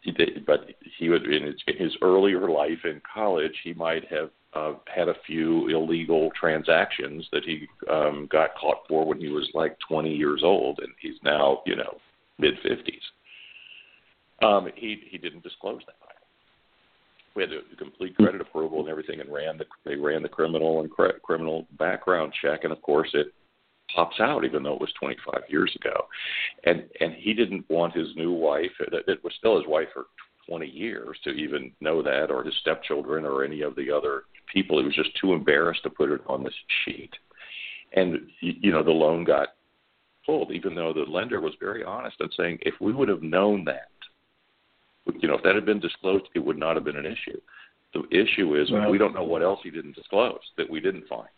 he 0.00 0.10
did, 0.10 0.44
but 0.46 0.66
he 0.98 1.08
would 1.08 1.26
in 1.26 1.44
his, 1.44 1.54
in 1.66 1.76
his 1.76 1.96
earlier 2.02 2.48
life 2.48 2.84
in 2.84 3.00
college 3.12 3.52
he 3.62 3.74
might 3.74 4.04
have 4.08 4.30
uh, 4.54 4.74
had 4.92 5.08
a 5.08 5.14
few 5.26 5.68
illegal 5.68 6.30
transactions 6.38 7.26
that 7.32 7.44
he 7.44 7.66
um, 7.90 8.28
got 8.30 8.54
caught 8.54 8.78
for 8.88 9.04
when 9.04 9.18
he 9.18 9.28
was 9.28 9.48
like 9.54 9.76
20 9.88 10.14
years 10.14 10.42
old, 10.44 10.80
and 10.82 10.92
he's 11.00 11.16
now 11.22 11.62
you 11.66 11.76
know 11.76 11.98
mid 12.38 12.54
50s. 12.64 14.46
Um, 14.46 14.68
he 14.74 15.02
he 15.10 15.18
didn't 15.18 15.42
disclose 15.42 15.80
that. 15.86 15.94
We 17.34 17.42
had 17.42 17.52
a 17.52 17.76
complete 17.76 18.14
credit 18.16 18.42
approval 18.42 18.80
and 18.80 18.88
everything, 18.90 19.20
and 19.20 19.32
ran 19.32 19.56
the 19.56 19.64
they 19.84 19.96
ran 19.96 20.22
the 20.22 20.28
criminal 20.28 20.80
and 20.80 20.90
cre- 20.90 21.18
criminal 21.22 21.66
background 21.78 22.32
check, 22.42 22.64
and 22.64 22.72
of 22.72 22.82
course 22.82 23.08
it 23.14 23.32
pops 23.94 24.20
out, 24.20 24.44
even 24.44 24.62
though 24.62 24.74
it 24.74 24.80
was 24.80 24.92
25 24.98 25.42
years 25.48 25.72
ago. 25.76 26.06
And 26.64 26.84
and 27.00 27.14
he 27.14 27.34
didn't 27.34 27.68
want 27.68 27.94
his 27.94 28.08
new 28.16 28.32
wife, 28.32 28.70
uh, 28.80 28.96
it, 28.96 29.04
it 29.08 29.24
was 29.24 29.32
still 29.38 29.56
his 29.56 29.66
wife 29.66 29.88
for 29.92 30.06
20 30.48 30.66
years, 30.66 31.16
to 31.24 31.30
even 31.30 31.72
know 31.80 32.02
that, 32.02 32.30
or 32.30 32.42
his 32.42 32.54
stepchildren, 32.60 33.24
or 33.24 33.44
any 33.44 33.62
of 33.62 33.76
the 33.76 33.90
other 33.90 34.24
people. 34.52 34.78
He 34.78 34.84
was 34.84 34.94
just 34.94 35.16
too 35.20 35.32
embarrassed 35.32 35.82
to 35.84 35.90
put 35.90 36.10
it 36.10 36.20
on 36.26 36.42
this 36.42 36.54
sheet. 36.84 37.10
And 37.94 38.28
you 38.40 38.72
know, 38.72 38.82
the 38.82 38.90
loan 38.90 39.24
got 39.24 39.48
pulled, 40.24 40.52
even 40.52 40.74
though 40.74 40.92
the 40.92 41.10
lender 41.10 41.40
was 41.40 41.54
very 41.60 41.84
honest 41.84 42.16
and 42.20 42.32
saying, 42.36 42.58
if 42.62 42.74
we 42.80 42.92
would 42.92 43.08
have 43.08 43.22
known 43.22 43.64
that, 43.64 43.88
you 45.20 45.28
know, 45.28 45.34
if 45.34 45.42
that 45.42 45.54
had 45.54 45.66
been 45.66 45.80
disclosed, 45.80 46.28
it 46.34 46.38
would 46.38 46.58
not 46.58 46.76
have 46.76 46.84
been 46.84 46.96
an 46.96 47.06
issue. 47.06 47.40
The 47.92 48.04
issue 48.10 48.56
is 48.56 48.70
we 48.90 48.98
don't 48.98 49.14
know 49.14 49.24
what 49.24 49.42
else 49.42 49.60
he 49.62 49.70
didn't 49.70 49.94
disclose 49.94 50.40
that 50.56 50.70
we 50.70 50.80
didn't 50.80 51.06
find, 51.08 51.28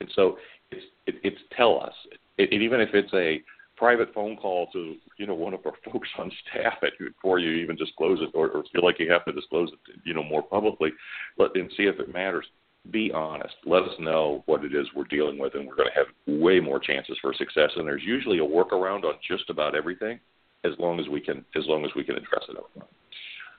and 0.00 0.08
so 0.14 0.38
it's 0.72 0.82
it, 1.06 1.14
it's 1.22 1.40
tell 1.56 1.80
us. 1.82 1.94
It, 2.38 2.52
it, 2.52 2.62
even 2.62 2.80
if 2.80 2.90
it's 2.94 3.12
a 3.14 3.42
private 3.76 4.12
phone 4.14 4.36
call 4.36 4.68
to 4.72 4.96
you 5.18 5.26
know 5.26 5.34
one 5.34 5.54
of 5.54 5.60
our 5.66 5.72
folks 5.92 6.08
on 6.18 6.30
staff 6.48 6.74
at, 6.82 6.92
before 6.98 7.38
you 7.38 7.50
even 7.50 7.76
disclose 7.76 8.20
it 8.20 8.30
or, 8.34 8.48
or 8.50 8.64
feel 8.72 8.84
like 8.84 8.98
you 8.98 9.10
have 9.10 9.24
to 9.24 9.32
disclose 9.32 9.70
it 9.72 10.00
you 10.04 10.14
know 10.14 10.22
more 10.22 10.42
publicly, 10.42 10.90
let 11.38 11.52
them 11.54 11.68
see 11.76 11.84
if 11.84 11.98
it 11.98 12.12
matters. 12.12 12.46
Be 12.90 13.12
honest. 13.12 13.54
Let 13.64 13.84
us 13.84 13.94
know 14.00 14.42
what 14.46 14.64
it 14.64 14.74
is 14.74 14.88
we're 14.96 15.04
dealing 15.04 15.38
with, 15.38 15.54
and 15.54 15.68
we're 15.68 15.76
going 15.76 15.88
to 15.88 15.94
have 15.94 16.40
way 16.42 16.58
more 16.58 16.80
chances 16.80 17.16
for 17.22 17.32
success. 17.32 17.70
And 17.76 17.86
there's 17.86 18.02
usually 18.04 18.38
a 18.38 18.42
workaround 18.42 19.04
on 19.04 19.14
just 19.26 19.48
about 19.50 19.76
everything, 19.76 20.18
as 20.64 20.72
long 20.80 20.98
as 20.98 21.06
we 21.08 21.20
can 21.20 21.44
as 21.54 21.64
long 21.66 21.84
as 21.84 21.92
we 21.94 22.02
can 22.02 22.16
address 22.16 22.42
it 22.48 22.56
up 22.56 22.88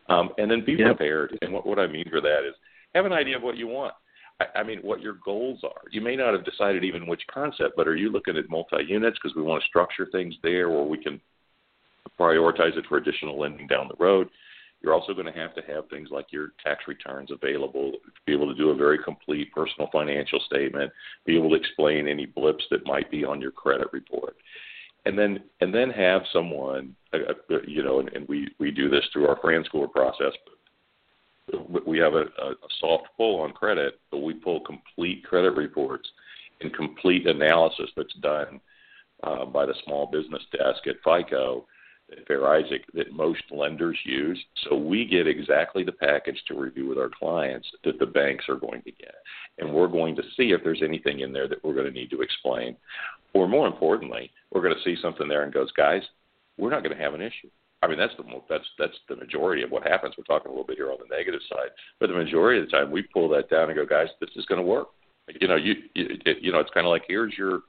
Um, 0.10 0.32
and 0.38 0.52
then 0.52 0.66
be 0.66 0.74
yep. 0.74 0.98
prepared. 0.98 1.38
And 1.42 1.54
what, 1.54 1.66
what 1.66 1.80
I 1.80 1.88
mean 1.88 2.06
for 2.10 2.20
that 2.20 2.40
is 2.48 2.54
have 2.96 3.06
an 3.06 3.14
idea 3.14 3.38
of 3.38 3.44
what 3.44 3.58
you 3.58 3.68
want. 3.68 3.94
I, 4.40 4.60
I 4.60 4.64
mean, 4.64 4.80
what 4.80 5.02
your 5.02 5.18
goals 5.24 5.62
are. 5.64 5.82
You 5.92 6.02
may 6.02 6.16
not 6.16 6.34
have 6.34 6.46
decided 6.46 6.84
even 6.84 7.08
which 7.08 7.22
concept, 7.34 7.76
but 7.76 7.88
are 7.88 7.96
you 7.96 8.12
looking 8.12 8.38
at 8.38 8.50
multi 8.50 8.84
units 8.88 9.18
because 9.22 9.36
we 9.36 9.44
want 9.44 9.62
to 9.62 9.68
structure 9.68 10.08
things 10.12 10.36
there 10.44 10.70
where 10.70 10.84
we 10.84 10.98
can 10.98 11.20
prioritize 12.20 12.78
it 12.78 12.86
for 12.88 12.98
additional 12.98 13.40
lending 13.40 13.68
down 13.68 13.88
the 13.88 14.04
road? 14.04 14.30
You're 14.82 14.94
also 14.94 15.14
going 15.14 15.32
to 15.32 15.40
have 15.40 15.56
to 15.56 15.62
have 15.62 15.88
things 15.90 16.10
like 16.12 16.26
your 16.32 16.50
tax 16.62 16.84
returns 16.90 17.32
available, 17.32 17.94
be 18.26 18.34
able 18.34 18.48
to 18.48 18.58
do 18.58 18.72
a 18.72 18.76
very 18.76 19.00
complete 19.02 19.50
personal 19.54 19.88
financial 19.94 20.42
statement, 20.46 20.92
be 21.26 21.38
able 21.38 21.50
to 21.52 21.56
explain 21.56 22.08
any 22.08 22.26
blips 22.26 22.66
that 22.70 22.86
might 22.86 23.10
be 23.10 23.24
on 23.24 23.40
your 23.40 23.52
credit 23.52 23.88
report 23.94 24.36
and 25.06 25.18
then 25.18 25.40
and 25.62 25.74
then 25.74 25.90
have 25.90 26.22
someone 26.32 26.96
uh, 27.14 27.34
uh, 27.52 27.58
you 27.68 27.84
know 27.84 28.00
and, 28.00 28.10
and 28.10 28.28
we 28.28 28.50
we 28.60 28.72
do 28.72 28.90
this 28.90 29.04
through 29.12 29.28
our 29.28 29.40
FranScore 29.40 29.92
process 29.92 30.34
we 31.86 31.98
have 31.98 32.14
a, 32.14 32.22
a 32.22 32.54
soft 32.80 33.08
pull 33.18 33.42
on 33.42 33.52
credit 33.52 34.00
but 34.12 34.20
we 34.20 34.34
pull 34.34 34.62
complete 34.62 35.24
credit 35.24 35.52
reports 35.56 36.08
and 36.62 36.74
complete 36.74 37.28
analysis 37.28 37.90
that's 37.96 38.14
done 38.22 38.60
uh, 39.24 39.46
by 39.46 39.66
the 39.66 39.76
small 39.86 40.06
business 40.08 40.44
desk 40.52 40.88
at 40.88 40.96
FICO 41.04 41.66
at 42.12 42.28
Fair 42.28 42.48
Isaac 42.48 42.84
that 42.94 43.14
most 43.14 43.42
lenders 43.52 43.98
use. 44.04 44.40
So 44.64 44.76
we 44.76 45.06
get 45.06 45.28
exactly 45.28 45.84
the 45.84 45.92
package 45.92 46.42
to 46.48 46.60
review 46.60 46.88
with 46.88 46.98
our 46.98 47.10
clients 47.10 47.68
that 47.84 48.00
the 48.00 48.06
banks 48.06 48.46
are 48.50 48.56
going 48.56 48.82
to 48.84 48.92
get. 48.92 49.16
And 49.58 49.74
we're 49.74 49.88
going 49.88 50.16
to 50.18 50.24
see 50.36 50.52
if 50.52 50.64
there's 50.64 50.82
anything 50.84 51.22
in 51.22 51.32
there 51.32 51.48
that 51.48 51.64
we're 51.64 51.74
going 51.74 51.92
to 51.92 52.00
need 52.00 52.10
to 52.12 52.22
explain. 52.22 52.76
Or 53.34 53.48
more 53.48 53.68
importantly, 53.68 54.32
we're 54.52 54.62
going 54.62 54.76
to 54.76 54.84
see 54.84 55.02
something 55.02 55.28
there 55.28 55.44
and 55.44 55.54
goes, 55.54 55.72
guys, 55.72 56.02
we're 56.58 56.70
not 56.70 56.84
going 56.84 56.96
to 56.96 57.04
have 57.04 57.14
an 57.14 57.22
issue. 57.22 57.50
I 57.84 57.88
mean, 57.88 57.98
that's 57.98 58.16
the 58.16 58.24
that's 58.50 58.66
that's 58.80 58.98
the 59.10 59.16
majority 59.18 59.62
of 59.62 59.72
what 59.72 59.84
happens. 59.84 60.16
We're 60.18 60.24
talking 60.24 60.48
a 60.48 60.52
little 60.52 60.66
bit 60.66 60.78
here 60.78 60.92
on 60.92 60.98
the 61.00 61.16
negative 61.16 61.42
side, 61.50 61.70
but 62.00 62.08
the 62.08 62.16
majority 62.16 62.62
of 62.62 62.66
the 62.66 62.72
time 62.72 62.92
we 62.92 63.02
pull 63.02 63.28
that 63.30 63.50
down 63.50 63.70
and 63.70 63.76
go, 63.76 63.86
guys, 63.86 64.08
this 64.22 64.30
is 64.36 64.46
going 64.46 64.62
to 64.62 64.66
work. 64.66 64.88
You 65.40 65.48
know, 65.48 65.56
you 65.56 65.76
you, 65.94 66.08
you 66.42 66.52
know, 66.52 66.60
it's 66.60 66.72
kind 66.74 66.88
of 66.88 66.92
like 66.92 67.04
here's 67.08 67.34
your. 67.38 67.60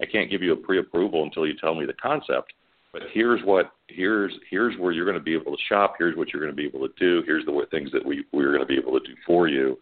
I 0.00 0.06
can't 0.06 0.30
give 0.30 0.42
you 0.42 0.52
a 0.52 0.56
pre-approval 0.56 1.24
until 1.24 1.44
you 1.44 1.54
tell 1.60 1.74
me 1.74 1.84
the 1.84 1.92
concept, 1.94 2.52
but 2.92 3.02
here's 3.12 3.42
what 3.44 3.72
here's 3.88 4.32
here's 4.48 4.78
where 4.78 4.92
you're 4.92 5.04
going 5.04 5.18
to 5.18 5.22
be 5.22 5.34
able 5.34 5.56
to 5.56 5.62
shop. 5.68 5.94
Here's 5.98 6.16
what 6.16 6.28
you're 6.28 6.42
going 6.42 6.54
to 6.54 6.56
be 6.56 6.66
able 6.66 6.86
to 6.86 6.94
do. 6.98 7.22
Here's 7.26 7.44
the 7.44 7.66
things 7.70 7.90
that 7.92 8.06
we 8.06 8.24
we're 8.32 8.52
going 8.52 8.60
to 8.60 8.66
be 8.66 8.78
able 8.78 8.98
to 8.98 9.06
do 9.06 9.14
for 9.26 9.48
you, 9.48 9.76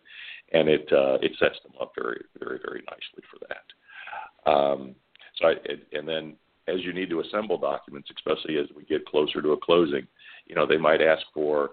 and 0.52 0.68
it 0.68 0.88
uh, 0.90 1.18
it 1.20 1.32
sets 1.38 1.58
them 1.62 1.72
up 1.80 1.92
very 1.98 2.24
very 2.38 2.58
very 2.64 2.82
nicely 2.88 3.22
for 3.30 3.38
that. 3.48 4.50
Um, 4.50 4.94
so 5.36 5.48
I, 5.48 5.54
and 5.92 6.08
then 6.08 6.36
as 6.68 6.82
you 6.82 6.92
need 6.92 7.10
to 7.10 7.20
assemble 7.20 7.58
documents, 7.58 8.10
especially 8.16 8.58
as 8.58 8.66
we 8.76 8.84
get 8.84 9.06
closer 9.06 9.40
to 9.40 9.52
a 9.52 9.56
closing, 9.56 10.06
you 10.46 10.54
know, 10.54 10.66
they 10.66 10.76
might 10.76 11.00
ask 11.00 11.22
for 11.32 11.70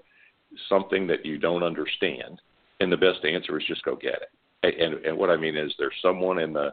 something 0.70 1.08
that 1.08 1.26
you 1.26 1.38
don't 1.38 1.64
understand, 1.64 2.42
and 2.80 2.92
the 2.92 2.98
best 2.98 3.24
answer 3.26 3.60
is 3.60 3.66
just 3.68 3.84
go 3.84 3.96
get 3.96 4.22
it. 4.22 4.30
And 4.64 5.06
and 5.06 5.18
what 5.18 5.30
I 5.30 5.38
mean 5.38 5.58
is 5.58 5.74
there's 5.78 5.94
someone 6.02 6.40
in 6.40 6.54
the 6.54 6.72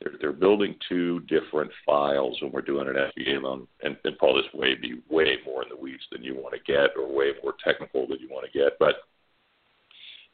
they're, 0.00 0.12
they're 0.20 0.32
building 0.32 0.74
two 0.88 1.20
different 1.20 1.70
files 1.86 2.38
when 2.40 2.52
we're 2.52 2.62
doing 2.62 2.88
an 2.88 2.94
SBA 2.94 3.42
loan, 3.42 3.66
and, 3.82 3.96
and 4.04 4.18
Paul, 4.18 4.34
this 4.34 4.52
way 4.54 4.74
be 4.74 5.00
way 5.08 5.36
more 5.44 5.62
in 5.62 5.68
the 5.68 5.76
weeds 5.76 6.02
than 6.10 6.22
you 6.22 6.34
want 6.34 6.54
to 6.54 6.72
get, 6.72 6.90
or 6.96 7.12
way 7.12 7.32
more 7.42 7.54
technical 7.64 8.06
than 8.06 8.18
you 8.18 8.28
want 8.28 8.50
to 8.50 8.58
get. 8.58 8.78
But 8.78 8.96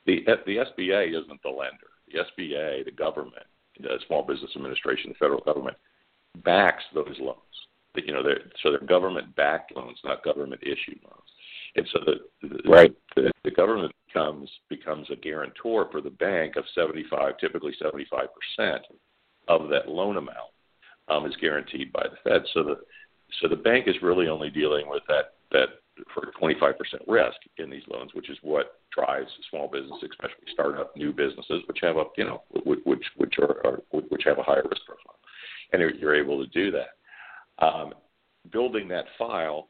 the 0.06 0.24
the 0.46 0.56
SBA 0.56 1.10
isn't 1.10 1.42
the 1.42 1.48
lender. 1.48 1.92
The 2.10 2.20
SBA, 2.20 2.84
the 2.84 2.90
government, 2.90 3.46
the 3.80 3.98
Small 4.06 4.22
Business 4.22 4.50
Administration, 4.56 5.10
the 5.10 5.18
federal 5.18 5.40
government, 5.40 5.76
backs 6.44 6.84
those 6.94 7.16
loans. 7.18 7.38
You 7.94 8.12
know, 8.12 8.22
they're, 8.22 8.40
so 8.62 8.70
they're 8.70 8.86
government-backed 8.86 9.74
loans, 9.74 9.98
not 10.04 10.22
government-issued 10.22 11.00
loans. 11.02 11.28
And 11.76 11.88
so 11.92 12.00
the, 12.04 12.70
right. 12.70 12.94
the, 13.16 13.30
the 13.44 13.50
government 13.50 13.92
becomes 14.06 14.50
becomes 14.68 15.08
a 15.10 15.16
guarantor 15.16 15.88
for 15.90 16.00
the 16.00 16.10
bank 16.10 16.56
of 16.56 16.64
75, 16.74 17.38
typically 17.38 17.74
75 17.80 18.28
percent 18.56 18.82
of 19.48 19.68
that 19.68 19.88
loan 19.88 20.16
amount 20.16 20.52
um, 21.08 21.26
is 21.26 21.36
guaranteed 21.40 21.92
by 21.92 22.04
the 22.04 22.30
Fed. 22.30 22.42
So 22.54 22.62
the 22.62 22.80
so 23.40 23.48
the 23.48 23.56
bank 23.56 23.86
is 23.86 23.96
really 24.02 24.28
only 24.28 24.50
dealing 24.50 24.88
with 24.88 25.02
that 25.08 25.34
that 25.52 25.68
for 26.14 26.30
25% 26.40 26.74
risk 27.08 27.36
in 27.58 27.68
these 27.68 27.82
loans, 27.88 28.14
which 28.14 28.30
is 28.30 28.38
what 28.42 28.80
drives 28.94 29.28
small 29.50 29.68
business, 29.68 29.98
especially 30.02 30.46
startup 30.52 30.96
new 30.96 31.12
businesses, 31.12 31.62
which 31.66 31.78
have 31.82 31.96
a 31.96 32.04
you 32.16 32.24
know 32.24 32.42
which 32.64 33.04
which 33.16 33.34
are, 33.38 33.66
are 33.66 33.82
which 33.90 34.22
have 34.24 34.38
a 34.38 34.42
higher 34.42 34.64
risk 34.64 34.82
profile 34.86 35.17
and 35.72 35.82
you're 36.00 36.14
able 36.14 36.44
to 36.44 36.50
do 36.50 36.70
that. 36.70 37.64
Um, 37.64 37.94
building 38.52 38.88
that 38.88 39.04
file 39.18 39.68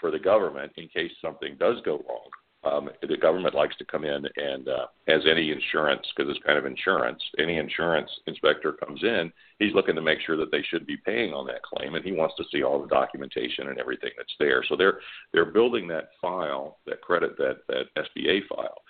for 0.00 0.10
the 0.10 0.18
government 0.18 0.72
in 0.76 0.88
case 0.88 1.10
something 1.20 1.56
does 1.58 1.76
go 1.84 2.04
wrong. 2.08 2.30
Um, 2.64 2.90
the 3.08 3.16
government 3.16 3.54
likes 3.54 3.76
to 3.76 3.84
come 3.84 4.04
in 4.04 4.26
and, 4.36 4.68
uh, 4.68 4.86
as 5.06 5.20
any 5.30 5.52
insurance, 5.52 6.04
because 6.14 6.34
it's 6.34 6.44
kind 6.44 6.58
of 6.58 6.66
insurance, 6.66 7.22
any 7.38 7.58
insurance 7.58 8.10
inspector 8.26 8.72
comes 8.72 9.04
in, 9.04 9.32
he's 9.60 9.74
looking 9.74 9.94
to 9.94 10.02
make 10.02 10.18
sure 10.26 10.36
that 10.36 10.50
they 10.50 10.62
should 10.62 10.84
be 10.84 10.96
paying 10.96 11.32
on 11.32 11.46
that 11.46 11.62
claim, 11.62 11.94
and 11.94 12.04
he 12.04 12.10
wants 12.10 12.34
to 12.36 12.44
see 12.50 12.64
all 12.64 12.82
the 12.82 12.88
documentation 12.88 13.68
and 13.68 13.78
everything 13.78 14.10
that's 14.16 14.34
there. 14.40 14.64
So 14.68 14.74
they're 14.74 14.98
they're 15.32 15.52
building 15.52 15.86
that 15.88 16.08
file, 16.20 16.78
that 16.86 17.00
credit, 17.02 17.36
that 17.38 17.58
that 17.68 17.84
SBA 17.96 18.48
file, 18.48 18.82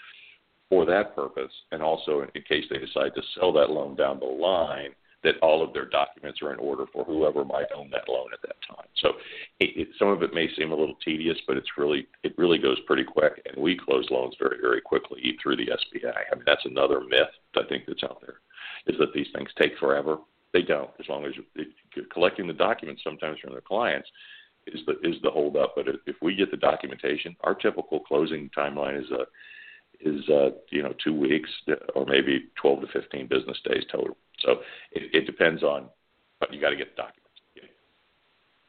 for 0.71 0.87
that 0.87 1.15
purpose, 1.15 1.53
and 1.71 1.83
also 1.83 2.27
in 2.35 2.43
case 2.43 2.65
they 2.71 2.79
decide 2.79 3.15
to 3.15 3.23
sell 3.35 3.53
that 3.53 3.71
loan 3.71 3.95
down 3.95 4.21
the 4.21 4.27
line 4.27 4.95
that 5.27 5.39
all 5.43 5.63
of 5.63 5.75
their 5.75 5.85
documents 5.85 6.41
are 6.41 6.53
in 6.53 6.59
order 6.61 6.85
for 6.93 7.05
whoever 7.05 7.45
might 7.45 7.67
own 7.75 7.91
that 7.91 8.09
loan 8.09 8.29
at 8.33 8.41
that 8.43 8.57
time. 8.67 8.87
So 8.97 9.11
it, 9.61 9.77
it, 9.77 9.89
some 9.99 10.09
of 10.09 10.23
it 10.23 10.33
may 10.33 10.49
seem 10.57 10.71
a 10.71 10.77
little 10.77 10.97
tedious, 11.05 11.37
but 11.47 11.57
it's 11.57 11.77
really 11.77 12.07
it 12.23 12.39
really 12.39 12.59
goes 12.59 12.79
pretty 12.87 13.05
quick, 13.05 13.43
and 13.45 13.63
we 13.63 13.77
close 13.77 14.07
loans 14.11 14.37
very 14.39 14.59
very 14.61 14.81
quickly 14.81 15.37
through 15.43 15.57
the 15.57 15.67
SBA. 15.67 16.13
I 16.33 16.35
mean 16.35 16.45
that's 16.47 16.65
another 16.65 17.01
myth 17.01 17.29
I 17.57 17.63
think 17.69 17.85
that's 17.87 18.05
out 18.05 18.21
there 18.21 18.37
is 18.87 18.99
that 18.99 19.13
these 19.13 19.27
things 19.35 19.49
take 19.59 19.77
forever. 19.79 20.19
They 20.53 20.63
don't, 20.63 20.91
as 21.01 21.09
long 21.09 21.25
as 21.25 21.33
you're 21.35 22.07
collecting 22.13 22.47
the 22.47 22.53
documents 22.53 23.03
sometimes 23.05 23.39
from 23.41 23.55
the 23.55 23.61
clients 23.61 24.09
is 24.67 24.81
the 24.87 24.93
is 25.09 25.17
the 25.23 25.31
hold 25.31 25.57
up. 25.57 25.75
But 25.77 25.87
if 26.07 26.17
we 26.23 26.35
get 26.35 26.51
the 26.51 26.57
documentation, 26.57 27.37
our 27.43 27.55
typical 27.55 28.01
closing 28.01 28.51
timeline 28.57 28.99
is 29.01 29.11
a 29.11 29.25
is 30.01 30.29
uh, 30.29 30.51
you 30.71 30.83
know 30.83 30.95
two 31.03 31.15
weeks 31.15 31.51
or 31.95 32.07
maybe 32.07 32.47
12 32.61 32.83
to 32.83 32.87
15 32.89 33.27
business 33.27 33.59
days 33.65 33.85
total. 33.91 34.17
So 34.41 34.53
it, 34.93 35.15
it 35.15 35.27
depends 35.27 35.63
on, 35.63 35.87
but 36.41 36.53
you 36.53 36.61
got 36.61 36.71
to 36.71 36.77
get 36.77 36.97
the 36.97 37.03
documents. 37.03 37.41
Yeah. 37.55 37.63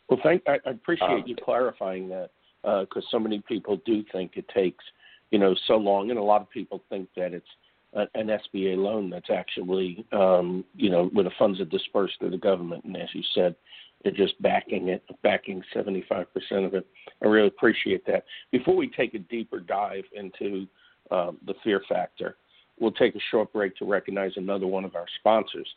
Well, 0.10 0.20
thank 0.24 0.44
I, 0.48 0.60
I 0.66 0.72
appreciate 0.72 1.10
um, 1.10 1.24
you 1.26 1.36
clarifying 1.36 2.10
that 2.10 2.30
because 2.62 3.04
uh, 3.04 3.12
so 3.12 3.20
many 3.20 3.42
people 3.48 3.80
do 3.86 4.04
think 4.12 4.32
it 4.36 4.48
takes 4.50 4.84
you 5.32 5.40
know 5.40 5.56
so 5.68 5.76
long, 5.76 6.10
and 6.10 6.20
a 6.20 6.24
lot 6.24 6.42
of 6.42 6.50
people 6.50 6.84
think 6.90 7.10
that 7.16 7.34
it's 7.34 7.48
a, 7.94 8.08
an 8.16 8.28
SBA 8.28 8.78
loan 8.78 9.10
that's 9.10 9.30
actually 9.30 10.06
um, 10.12 10.64
you 10.76 10.90
know 10.90 11.06
where 11.14 11.24
the 11.24 11.32
funds 11.38 11.60
are 11.60 11.66
dispersed 11.66 12.20
to 12.22 12.30
the 12.30 12.38
government, 12.38 12.84
and 12.86 12.98
as 12.98 13.10
you 13.14 13.24
said, 13.34 13.56
they're 14.04 14.12
just 14.12 14.42
backing 14.42 14.90
it, 14.90 15.04
backing 15.24 15.64
75% 15.76 16.26
of 16.66 16.74
it. 16.74 16.88
I 17.22 17.28
really 17.28 17.48
appreciate 17.48 18.06
that. 18.06 18.26
Before 18.52 18.76
we 18.76 18.90
take 18.90 19.14
a 19.14 19.20
deeper 19.20 19.60
dive 19.60 20.06
into 20.16 20.68
uh, 21.12 21.32
the 21.46 21.54
fear 21.64 21.82
factor, 21.88 22.36
We'll 22.80 22.92
take 22.92 23.16
a 23.16 23.20
short 23.32 23.52
break 23.54 23.76
to 23.78 23.86
recognize 23.86 24.34
another 24.36 24.68
one 24.68 24.86
of 24.86 24.96
our 24.96 25.08
sponsors. 25.20 25.68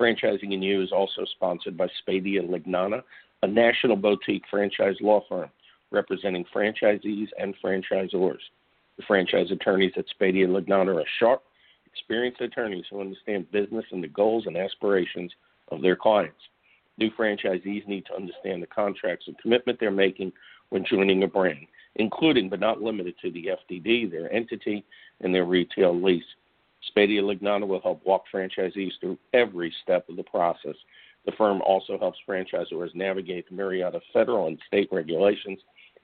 Franchising 0.00 0.62
& 0.62 0.62
You 0.62 0.82
is 0.82 0.92
also 0.92 1.24
sponsored 1.36 1.76
by 1.76 1.86
Spadea 1.86 2.48
Lignana, 2.48 3.02
a 3.42 3.46
national 3.46 3.96
boutique 3.96 4.44
franchise 4.50 4.96
law 5.00 5.22
firm 5.28 5.50
representing 5.92 6.44
franchisees 6.54 7.28
and 7.38 7.54
franchisors. 7.62 8.38
The 8.96 9.02
franchise 9.06 9.50
attorneys 9.50 9.92
at 9.96 10.04
Spadea 10.08 10.46
Lignana 10.46 10.94
are 11.00 11.08
sharp, 11.18 11.42
experienced 11.86 12.40
attorneys 12.40 12.84
who 12.90 13.00
understand 13.00 13.50
business 13.50 13.84
and 13.90 14.02
the 14.02 14.08
goals 14.08 14.46
and 14.46 14.56
aspirations 14.56 15.32
of 15.68 15.82
their 15.82 15.96
clients. 15.96 16.38
New 16.96 17.10
franchisees 17.18 17.86
need 17.88 18.06
to 18.06 18.14
understand 18.14 18.62
the 18.62 18.68
contracts 18.68 19.26
and 19.26 19.38
commitment 19.38 19.80
they're 19.80 19.90
making 19.90 20.32
when 20.68 20.84
joining 20.84 21.24
a 21.24 21.26
brand, 21.26 21.66
including 21.96 22.48
but 22.48 22.60
not 22.60 22.80
limited 22.80 23.14
to 23.20 23.30
the 23.30 23.50
FDD, 23.70 24.10
their 24.10 24.32
entity, 24.32 24.84
and 25.20 25.34
their 25.34 25.44
retail 25.44 26.00
lease. 26.00 26.24
Spadea 26.90 27.22
Lignana 27.22 27.66
will 27.66 27.80
help 27.80 28.04
walk 28.06 28.24
franchisees 28.32 28.92
through 29.00 29.18
every 29.32 29.74
step 29.82 30.08
of 30.08 30.16
the 30.16 30.22
process. 30.22 30.76
The 31.26 31.32
firm 31.32 31.60
also 31.62 31.98
helps 31.98 32.18
franchisors 32.26 32.94
navigate 32.94 33.48
the 33.48 33.54
myriad 33.54 33.94
of 33.94 34.02
federal 34.12 34.46
and 34.46 34.58
state 34.66 34.88
regulations, 34.90 35.58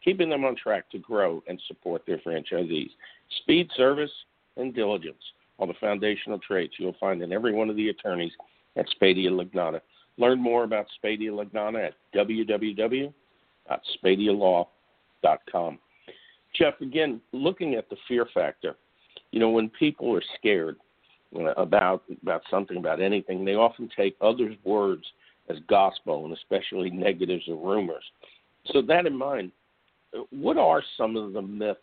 keeping 0.04 0.28
them 0.28 0.44
on 0.44 0.56
track 0.56 0.90
to 0.90 0.98
grow 0.98 1.42
and 1.48 1.60
support 1.66 2.02
their 2.06 2.18
franchisees. 2.18 2.90
Speed, 3.42 3.70
service, 3.76 4.10
and 4.56 4.74
diligence 4.74 5.22
are 5.58 5.66
the 5.66 5.74
foundational 5.80 6.38
traits 6.38 6.74
you'll 6.78 6.96
find 7.00 7.22
in 7.22 7.32
every 7.32 7.52
one 7.52 7.70
of 7.70 7.76
the 7.76 7.88
attorneys 7.88 8.32
at 8.76 8.86
Spadea 9.00 9.30
Lignana. 9.30 9.80
Learn 10.18 10.40
more 10.40 10.64
about 10.64 10.86
Spadea 11.02 11.30
Lignana 11.30 11.86
at 11.86 11.94
www.spadialaw.com. 12.14 14.66
Geoff, 16.54 16.80
again, 16.80 17.20
looking 17.32 17.74
at 17.74 17.88
the 17.90 17.96
fear 18.08 18.26
factor, 18.32 18.76
you 19.30 19.40
know, 19.40 19.50
when 19.50 19.68
people 19.68 20.14
are 20.14 20.22
scared 20.38 20.76
about 21.56 22.02
about 22.22 22.42
something, 22.50 22.76
about 22.76 23.00
anything, 23.00 23.44
they 23.44 23.54
often 23.54 23.90
take 23.96 24.16
others' 24.20 24.56
words 24.64 25.04
as 25.48 25.58
gospel, 25.68 26.24
and 26.24 26.34
especially 26.34 26.90
negatives 26.90 27.44
or 27.48 27.56
rumors. 27.56 28.04
So 28.72 28.82
that 28.82 29.06
in 29.06 29.16
mind, 29.16 29.52
what 30.30 30.56
are 30.56 30.82
some 30.96 31.16
of 31.16 31.32
the 31.32 31.42
myths? 31.42 31.80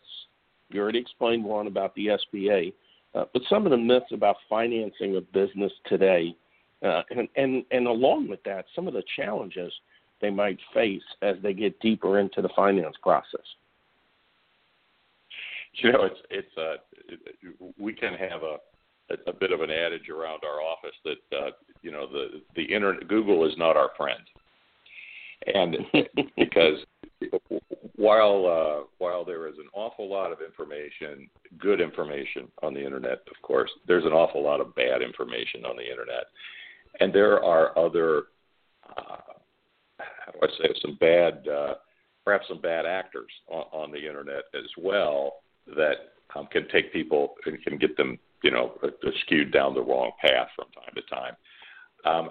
You 0.70 0.80
already 0.80 0.98
explained 0.98 1.44
one 1.44 1.66
about 1.66 1.94
the 1.94 2.18
SBA, 2.34 2.72
uh, 3.14 3.24
but 3.32 3.42
some 3.48 3.64
of 3.64 3.70
the 3.70 3.76
myths 3.76 4.12
about 4.12 4.36
financing 4.48 5.16
a 5.16 5.20
business 5.20 5.72
today, 5.86 6.34
uh, 6.82 7.02
and, 7.10 7.28
and 7.36 7.64
and 7.70 7.86
along 7.86 8.28
with 8.28 8.42
that, 8.44 8.64
some 8.74 8.88
of 8.88 8.94
the 8.94 9.04
challenges 9.16 9.72
they 10.24 10.30
might 10.30 10.58
face 10.72 11.02
as 11.20 11.36
they 11.42 11.52
get 11.52 11.78
deeper 11.80 12.18
into 12.18 12.40
the 12.40 12.48
finance 12.56 12.96
process. 13.02 13.44
You 15.74 15.92
know, 15.92 16.04
it's 16.04 16.20
it's 16.30 16.56
uh, 16.56 16.76
we 17.78 17.92
can 17.92 18.14
have 18.14 18.42
a 18.42 18.56
a, 19.10 19.30
a 19.30 19.32
bit 19.34 19.52
of 19.52 19.60
an 19.60 19.70
adage 19.70 20.08
around 20.08 20.40
our 20.44 20.62
office 20.62 20.96
that 21.04 21.36
uh, 21.36 21.50
you 21.82 21.90
know 21.90 22.06
the 22.06 22.40
the 22.56 22.62
internet 22.62 23.06
Google 23.06 23.44
is 23.46 23.52
not 23.58 23.76
our 23.76 23.90
friend, 23.98 24.22
and 25.52 25.76
because 26.38 26.78
while 27.96 28.46
uh, 28.46 28.86
while 28.98 29.24
there 29.26 29.46
is 29.48 29.58
an 29.58 29.68
awful 29.74 30.08
lot 30.08 30.32
of 30.32 30.38
information, 30.40 31.28
good 31.58 31.82
information 31.82 32.48
on 32.62 32.72
the 32.72 32.82
internet, 32.82 33.18
of 33.28 33.42
course, 33.42 33.70
there's 33.86 34.06
an 34.06 34.12
awful 34.12 34.42
lot 34.42 34.60
of 34.60 34.74
bad 34.74 35.02
information 35.02 35.66
on 35.66 35.76
the 35.76 35.90
internet, 35.90 36.26
and 37.00 37.12
there 37.12 37.44
are 37.44 37.76
other 37.76 38.24
uh, 38.96 39.16
how 40.24 40.32
do 40.32 40.38
I 40.42 40.48
say 40.58 40.74
some 40.80 40.96
bad 41.00 41.46
uh, 41.48 41.74
perhaps 42.24 42.46
some 42.48 42.60
bad 42.60 42.86
actors 42.86 43.30
on, 43.48 43.64
on 43.72 43.92
the 43.92 44.06
internet 44.06 44.44
as 44.54 44.68
well 44.78 45.34
that 45.76 46.12
um, 46.34 46.48
can 46.50 46.66
take 46.68 46.92
people 46.92 47.34
and 47.46 47.62
can 47.62 47.78
get 47.78 47.96
them, 47.96 48.18
you 48.42 48.50
know, 48.50 48.72
uh, 48.82 48.88
skewed 49.22 49.52
down 49.52 49.74
the 49.74 49.82
wrong 49.82 50.12
path 50.20 50.48
from 50.56 50.66
time 50.72 50.94
to 50.94 51.02
time. 51.02 51.36
Um, 52.04 52.30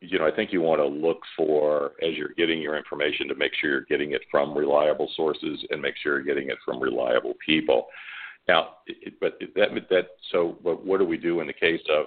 you 0.00 0.18
know, 0.18 0.26
I 0.26 0.34
think 0.34 0.52
you 0.52 0.60
want 0.60 0.80
to 0.80 0.86
look 0.86 1.20
for 1.36 1.92
as 2.02 2.14
you're 2.16 2.34
getting 2.36 2.60
your 2.60 2.76
information 2.76 3.28
to 3.28 3.34
make 3.34 3.52
sure 3.54 3.70
you're 3.70 3.80
getting 3.82 4.12
it 4.12 4.22
from 4.30 4.56
reliable 4.56 5.10
sources 5.14 5.64
and 5.70 5.80
make 5.80 5.94
sure 6.02 6.16
you're 6.16 6.34
getting 6.34 6.50
it 6.50 6.58
from 6.64 6.80
reliable 6.80 7.34
people. 7.44 7.86
Now, 8.48 8.76
it, 8.86 9.14
but 9.20 9.38
that 9.54 9.68
that 9.90 10.06
so, 10.32 10.58
but 10.62 10.84
what 10.84 10.98
do 10.98 11.04
we 11.04 11.16
do 11.16 11.40
in 11.40 11.46
the 11.46 11.52
case 11.52 11.80
of, 11.88 12.06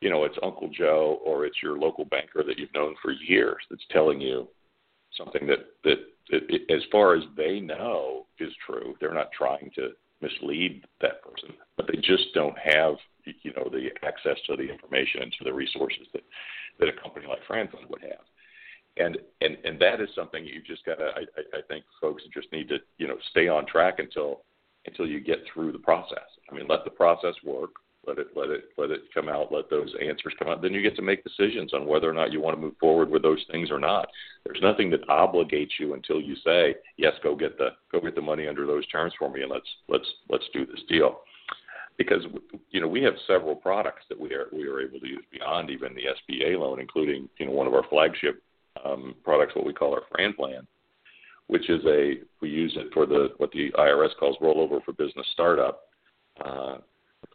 you 0.00 0.10
know, 0.10 0.24
it's 0.24 0.38
Uncle 0.42 0.68
Joe 0.68 1.20
or 1.24 1.44
it's 1.44 1.62
your 1.62 1.78
local 1.78 2.04
banker 2.04 2.42
that 2.44 2.58
you've 2.58 2.74
known 2.74 2.94
for 3.02 3.12
years 3.12 3.58
that's 3.70 3.84
telling 3.90 4.20
you 4.20 4.48
something 5.16 5.46
that 5.46 5.66
that, 5.84 5.98
that 6.30 6.74
as 6.74 6.82
far 6.92 7.16
as 7.16 7.24
they 7.36 7.60
know 7.60 8.26
is 8.38 8.52
true. 8.66 8.94
They're 9.00 9.14
not 9.14 9.32
trying 9.32 9.70
to 9.74 9.90
mislead 10.20 10.84
that 11.00 11.22
person, 11.22 11.50
but 11.76 11.86
they 11.86 11.98
just 12.00 12.32
don't 12.34 12.58
have 12.58 12.96
you 13.42 13.52
know 13.56 13.68
the 13.70 13.88
access 14.06 14.38
to 14.46 14.56
the 14.56 14.70
information 14.70 15.22
and 15.22 15.32
to 15.38 15.44
the 15.44 15.52
resources 15.52 16.06
that 16.12 16.22
that 16.78 16.88
a 16.88 17.02
company 17.02 17.26
like 17.26 17.40
Franklin 17.46 17.84
would 17.88 18.02
have. 18.02 18.24
And 18.96 19.18
and 19.40 19.56
and 19.64 19.80
that 19.80 20.00
is 20.00 20.08
something 20.14 20.44
you 20.44 20.62
just 20.66 20.84
got 20.84 20.96
to. 20.96 21.06
I, 21.06 21.58
I 21.58 21.60
think 21.68 21.84
folks 22.00 22.22
just 22.32 22.50
need 22.52 22.68
to 22.68 22.78
you 22.98 23.08
know 23.08 23.16
stay 23.30 23.48
on 23.48 23.66
track 23.66 23.98
until 23.98 24.42
until 24.86 25.06
you 25.06 25.20
get 25.20 25.38
through 25.52 25.72
the 25.72 25.78
process. 25.78 26.28
I 26.50 26.54
mean, 26.54 26.66
let 26.68 26.84
the 26.84 26.90
process 26.90 27.34
work. 27.44 27.70
Let 28.08 28.18
it 28.18 28.28
let 28.34 28.48
it 28.48 28.64
let 28.78 28.90
it 28.90 29.02
come 29.12 29.28
out. 29.28 29.52
Let 29.52 29.68
those 29.68 29.92
answers 30.00 30.32
come 30.38 30.48
out. 30.48 30.62
Then 30.62 30.72
you 30.72 30.80
get 30.80 30.96
to 30.96 31.02
make 31.02 31.22
decisions 31.22 31.74
on 31.74 31.86
whether 31.86 32.08
or 32.08 32.14
not 32.14 32.32
you 32.32 32.40
want 32.40 32.56
to 32.56 32.60
move 32.60 32.76
forward 32.80 33.10
with 33.10 33.22
those 33.22 33.44
things 33.52 33.70
or 33.70 33.78
not. 33.78 34.08
There's 34.46 34.62
nothing 34.62 34.88
that 34.90 35.06
obligates 35.08 35.78
you 35.78 35.92
until 35.92 36.18
you 36.18 36.34
say 36.42 36.74
yes. 36.96 37.12
Go 37.22 37.36
get 37.36 37.58
the 37.58 37.70
go 37.92 38.00
get 38.00 38.14
the 38.14 38.22
money 38.22 38.48
under 38.48 38.66
those 38.66 38.86
terms 38.86 39.12
for 39.18 39.30
me, 39.30 39.42
and 39.42 39.50
let's 39.50 39.68
let's 39.88 40.06
let's 40.30 40.46
do 40.54 40.64
this 40.64 40.80
deal. 40.88 41.20
Because 41.98 42.24
you 42.70 42.80
know 42.80 42.88
we 42.88 43.02
have 43.02 43.12
several 43.26 43.54
products 43.54 44.04
that 44.08 44.18
we 44.18 44.32
are 44.32 44.46
we 44.54 44.66
are 44.66 44.80
able 44.80 45.00
to 45.00 45.06
use 45.06 45.24
beyond 45.30 45.68
even 45.68 45.94
the 45.94 46.34
SBA 46.34 46.58
loan, 46.58 46.80
including 46.80 47.28
you 47.38 47.44
know 47.44 47.52
one 47.52 47.66
of 47.66 47.74
our 47.74 47.84
flagship 47.90 48.42
um, 48.86 49.16
products, 49.22 49.54
what 49.54 49.66
we 49.66 49.74
call 49.74 49.92
our 49.92 50.02
FranPlan, 50.16 50.66
which 51.48 51.68
is 51.68 51.84
a 51.84 52.14
we 52.40 52.48
use 52.48 52.72
it 52.76 52.86
for 52.94 53.04
the 53.04 53.32
what 53.36 53.50
the 53.52 53.70
IRS 53.72 54.16
calls 54.18 54.38
rollover 54.40 54.82
for 54.82 54.92
business 54.92 55.26
startup. 55.34 55.82
Uh, 56.42 56.78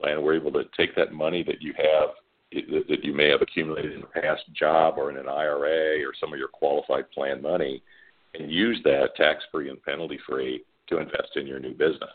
and 0.01 0.21
we're 0.21 0.35
able 0.35 0.51
to 0.51 0.63
take 0.75 0.95
that 0.95 1.13
money 1.13 1.43
that 1.43 1.61
you 1.61 1.73
have 1.77 2.09
that 2.87 3.03
you 3.03 3.13
may 3.13 3.29
have 3.29 3.41
accumulated 3.41 3.93
in 3.93 4.03
a 4.03 4.21
past 4.21 4.43
job 4.53 4.95
or 4.97 5.09
in 5.09 5.17
an 5.17 5.27
IRA 5.27 6.05
or 6.05 6.13
some 6.19 6.31
of 6.31 6.37
your 6.37 6.47
qualified 6.47 7.09
plan 7.09 7.41
money 7.41 7.81
and 8.35 8.51
use 8.51 8.79
that 8.83 9.15
tax 9.15 9.43
free 9.51 9.69
and 9.69 9.81
penalty 9.83 10.19
free 10.27 10.63
to 10.87 10.99
invest 10.99 11.29
in 11.35 11.47
your 11.47 11.59
new 11.59 11.73
business. 11.73 12.11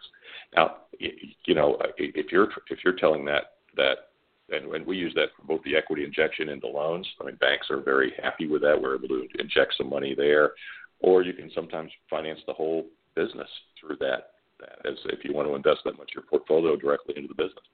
Now, 0.55 0.77
you 1.01 1.55
know, 1.55 1.79
if 1.97 2.31
you're 2.31 2.49
if 2.71 2.79
you're 2.85 2.97
telling 2.97 3.25
that 3.25 3.55
that 3.77 4.09
and, 4.51 4.73
and 4.73 4.87
we 4.87 4.97
use 4.97 5.13
that 5.15 5.29
for 5.37 5.47
both 5.47 5.63
the 5.65 5.77
equity 5.77 6.05
injection 6.05 6.49
into 6.49 6.69
loans. 6.69 7.07
I 7.21 7.25
mean, 7.25 7.37
banks 7.37 7.67
are 7.71 7.81
very 7.81 8.15
happy 8.23 8.47
with 8.47 8.63
that. 8.63 8.81
We're 8.81 8.97
able 8.97 9.09
to 9.09 9.27
inject 9.39 9.75
some 9.77 9.91
money 9.91 10.15
there, 10.15 10.53
or 11.01 11.23
you 11.23 11.35
can 11.35 11.51
sometimes 11.55 11.91
finance 12.09 12.41
the 12.47 12.55
whole 12.55 12.87
business 13.15 13.49
through 13.79 13.97
that 14.01 14.31
that 14.61 14.89
as 14.91 14.99
if 15.07 15.25
you 15.25 15.33
want 15.33 15.49
to 15.49 15.55
invest 15.55 15.81
that 15.85 15.99
much 15.99 16.11
of 16.11 16.23
your 16.23 16.25
portfolio 16.25 16.77
directly 16.77 17.15
into 17.17 17.29
the 17.29 17.35
business. 17.35 17.65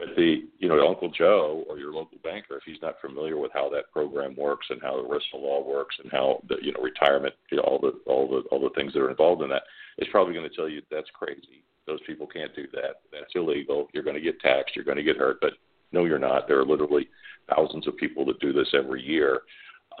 But 0.00 0.16
the 0.16 0.48
you 0.58 0.68
know 0.68 0.88
Uncle 0.88 1.10
Joe 1.10 1.64
or 1.68 1.78
your 1.78 1.92
local 1.92 2.16
banker, 2.24 2.56
if 2.56 2.62
he's 2.64 2.80
not 2.80 3.00
familiar 3.02 3.36
with 3.36 3.52
how 3.52 3.68
that 3.70 3.92
program 3.92 4.34
works 4.34 4.66
and 4.70 4.80
how 4.80 4.96
the 4.96 5.06
ERISA 5.06 5.34
law 5.34 5.62
works 5.62 5.96
and 6.02 6.10
how 6.10 6.42
the 6.48 6.56
you 6.62 6.72
know 6.72 6.80
retirement, 6.82 7.34
you 7.50 7.58
know, 7.58 7.64
all 7.64 7.78
the 7.78 8.00
all 8.06 8.26
the 8.26 8.40
all 8.50 8.60
the 8.60 8.74
things 8.74 8.94
that 8.94 9.02
are 9.02 9.10
involved 9.10 9.42
in 9.42 9.50
that, 9.50 9.62
is 9.98 10.08
probably 10.10 10.32
going 10.32 10.48
to 10.48 10.56
tell 10.56 10.70
you 10.70 10.80
that's 10.90 11.10
crazy. 11.12 11.62
Those 11.86 12.00
people 12.06 12.26
can't 12.26 12.54
do 12.56 12.66
that. 12.72 13.02
That's 13.12 13.34
illegal. 13.34 13.88
You're 13.92 14.02
going 14.02 14.16
to 14.16 14.22
get 14.22 14.40
taxed. 14.40 14.74
You're 14.74 14.86
going 14.86 14.96
to 14.96 15.02
get 15.02 15.18
hurt. 15.18 15.38
But 15.42 15.52
no, 15.92 16.06
you're 16.06 16.18
not. 16.18 16.48
There 16.48 16.60
are 16.60 16.66
literally 16.66 17.08
thousands 17.54 17.86
of 17.86 17.96
people 17.98 18.24
that 18.26 18.40
do 18.40 18.54
this 18.54 18.68
every 18.72 19.02
year, 19.02 19.40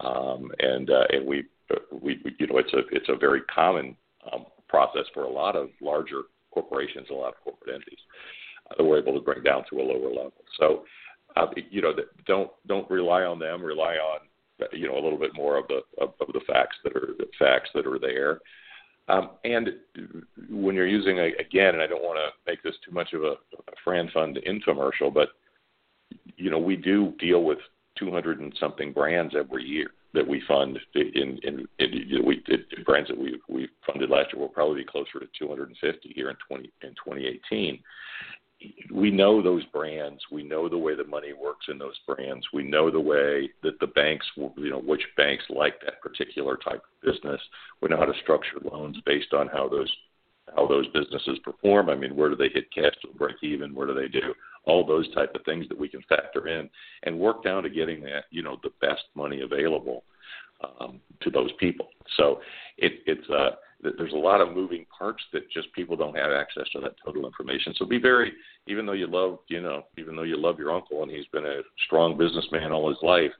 um, 0.02 0.50
and 0.60 0.88
uh, 0.88 1.04
and 1.10 1.26
we, 1.26 1.44
we 1.90 2.20
we 2.24 2.34
you 2.38 2.46
know 2.46 2.56
it's 2.56 2.72
a 2.72 2.80
it's 2.90 3.08
a 3.10 3.16
very 3.16 3.42
common 3.54 3.96
um, 4.32 4.46
process 4.70 5.04
for 5.12 5.24
a 5.24 5.30
lot 5.30 5.56
of 5.56 5.68
larger 5.82 6.22
corporations, 6.52 7.08
a 7.10 7.14
lot 7.14 7.34
of 7.34 7.44
corporate 7.44 7.74
entities 7.74 7.98
uh, 8.70 8.74
that 8.78 8.84
we're 8.84 8.98
able 8.98 9.14
to 9.14 9.20
bring 9.20 9.42
down 9.42 9.64
to 9.68 9.80
a 9.80 9.82
lower 9.82 10.08
level. 10.08 10.32
So, 10.58 10.84
uh, 11.36 11.46
you 11.70 11.82
know, 11.82 11.92
don't 12.26 12.50
don't 12.66 12.90
rely 12.90 13.22
on 13.22 13.38
them. 13.38 13.62
Rely 13.62 13.94
on 13.96 14.20
you 14.72 14.88
know 14.88 14.94
a 14.94 15.02
little 15.02 15.18
bit 15.18 15.34
more 15.34 15.58
of 15.58 15.66
the 15.68 15.80
of, 16.00 16.14
of 16.20 16.32
the 16.32 16.40
facts 16.46 16.76
that 16.84 16.96
are 16.96 17.14
the 17.18 17.26
facts 17.38 17.70
that 17.74 17.86
are 17.86 17.98
there. 17.98 18.40
Um, 19.08 19.30
and 19.44 19.70
when 20.50 20.76
you're 20.76 20.86
using 20.86 21.18
a, 21.18 21.32
again, 21.40 21.74
and 21.74 21.82
I 21.82 21.88
don't 21.88 22.02
want 22.02 22.18
to 22.18 22.50
make 22.50 22.62
this 22.62 22.76
too 22.84 22.92
much 22.92 23.12
of 23.12 23.24
a, 23.24 23.34
a 23.34 23.88
FranFund 23.88 24.38
infomercial, 24.46 25.12
but 25.12 25.30
you 26.36 26.50
know 26.50 26.58
we 26.58 26.76
do 26.76 27.12
deal 27.18 27.42
with 27.42 27.58
200 27.98 28.40
and 28.40 28.54
something 28.58 28.92
brands 28.92 29.34
every 29.36 29.64
year 29.64 29.90
that 30.14 30.26
we 30.26 30.42
fund 30.48 30.78
in 30.94 31.38
in, 31.42 31.66
in 31.78 32.24
we 32.24 32.42
in 32.48 32.84
brands 32.84 33.08
that 33.08 33.18
we 33.18 33.40
we 33.48 33.68
funded 33.86 34.10
last 34.10 34.32
year 34.32 34.40
will 34.40 34.48
probably 34.48 34.82
be 34.82 34.88
closer 34.88 35.20
to 35.20 35.28
250 35.38 36.12
here 36.14 36.30
in 36.30 36.36
20 36.48 36.70
in 36.82 36.90
2018. 36.90 37.80
We 38.92 39.10
know 39.10 39.40
those 39.40 39.64
brands. 39.66 40.20
We 40.30 40.42
know 40.42 40.68
the 40.68 40.76
way 40.76 40.94
the 40.94 41.04
money 41.04 41.32
works 41.32 41.66
in 41.70 41.78
those 41.78 41.98
brands. 42.06 42.46
We 42.52 42.62
know 42.62 42.90
the 42.90 43.00
way 43.00 43.48
that 43.62 43.80
the 43.80 43.86
banks, 43.86 44.26
you 44.36 44.68
know, 44.68 44.80
which 44.80 45.00
banks 45.16 45.44
like 45.48 45.80
that 45.80 46.02
particular 46.02 46.58
type 46.58 46.82
of 46.82 47.12
business. 47.12 47.40
We 47.80 47.88
know 47.88 47.96
how 47.96 48.04
to 48.04 48.20
structure 48.22 48.58
loans 48.70 48.98
based 49.06 49.32
on 49.32 49.48
how 49.48 49.68
those 49.68 49.90
how 50.54 50.66
those 50.66 50.86
businesses 50.88 51.38
perform. 51.44 51.88
I 51.88 51.94
mean, 51.94 52.16
where 52.16 52.28
do 52.28 52.36
they 52.36 52.48
hit 52.52 52.72
cash 52.72 52.94
to 53.02 53.08
break 53.16 53.36
even? 53.42 53.74
Where 53.74 53.86
do 53.86 53.94
they 53.94 54.08
do? 54.08 54.34
All 54.64 54.86
those 54.86 55.12
type 55.14 55.32
of 55.34 55.42
things 55.44 55.66
that 55.68 55.78
we 55.78 55.88
can 55.88 56.02
factor 56.08 56.48
in 56.48 56.68
and 57.04 57.18
work 57.18 57.42
down 57.42 57.62
to 57.62 57.70
getting 57.70 58.00
that 58.02 58.24
you 58.30 58.42
know 58.42 58.58
the 58.62 58.70
best 58.80 59.04
money 59.14 59.40
available 59.40 60.04
um, 60.62 61.00
to 61.22 61.30
those 61.30 61.50
people. 61.58 61.88
So 62.16 62.40
it, 62.78 62.92
it's 63.06 63.28
uh, 63.30 63.50
there's 63.82 64.12
a 64.12 64.16
lot 64.16 64.40
of 64.40 64.54
moving 64.54 64.84
parts 64.96 65.22
that 65.32 65.50
just 65.50 65.72
people 65.72 65.96
don't 65.96 66.16
have 66.16 66.32
access 66.32 66.68
to 66.72 66.80
that 66.80 66.94
total 67.04 67.26
information. 67.26 67.74
So 67.76 67.86
be 67.86 67.98
very, 67.98 68.32
even 68.66 68.84
though 68.84 68.92
you 68.92 69.06
love, 69.06 69.38
you 69.48 69.60
know, 69.60 69.84
even 69.96 70.16
though 70.16 70.22
you 70.22 70.36
love 70.36 70.58
your 70.58 70.72
uncle 70.72 71.02
and 71.02 71.10
he's 71.10 71.26
been 71.32 71.46
a 71.46 71.60
strong 71.86 72.18
businessman 72.18 72.72
all 72.72 72.88
his 72.88 72.98
life, 73.02 73.32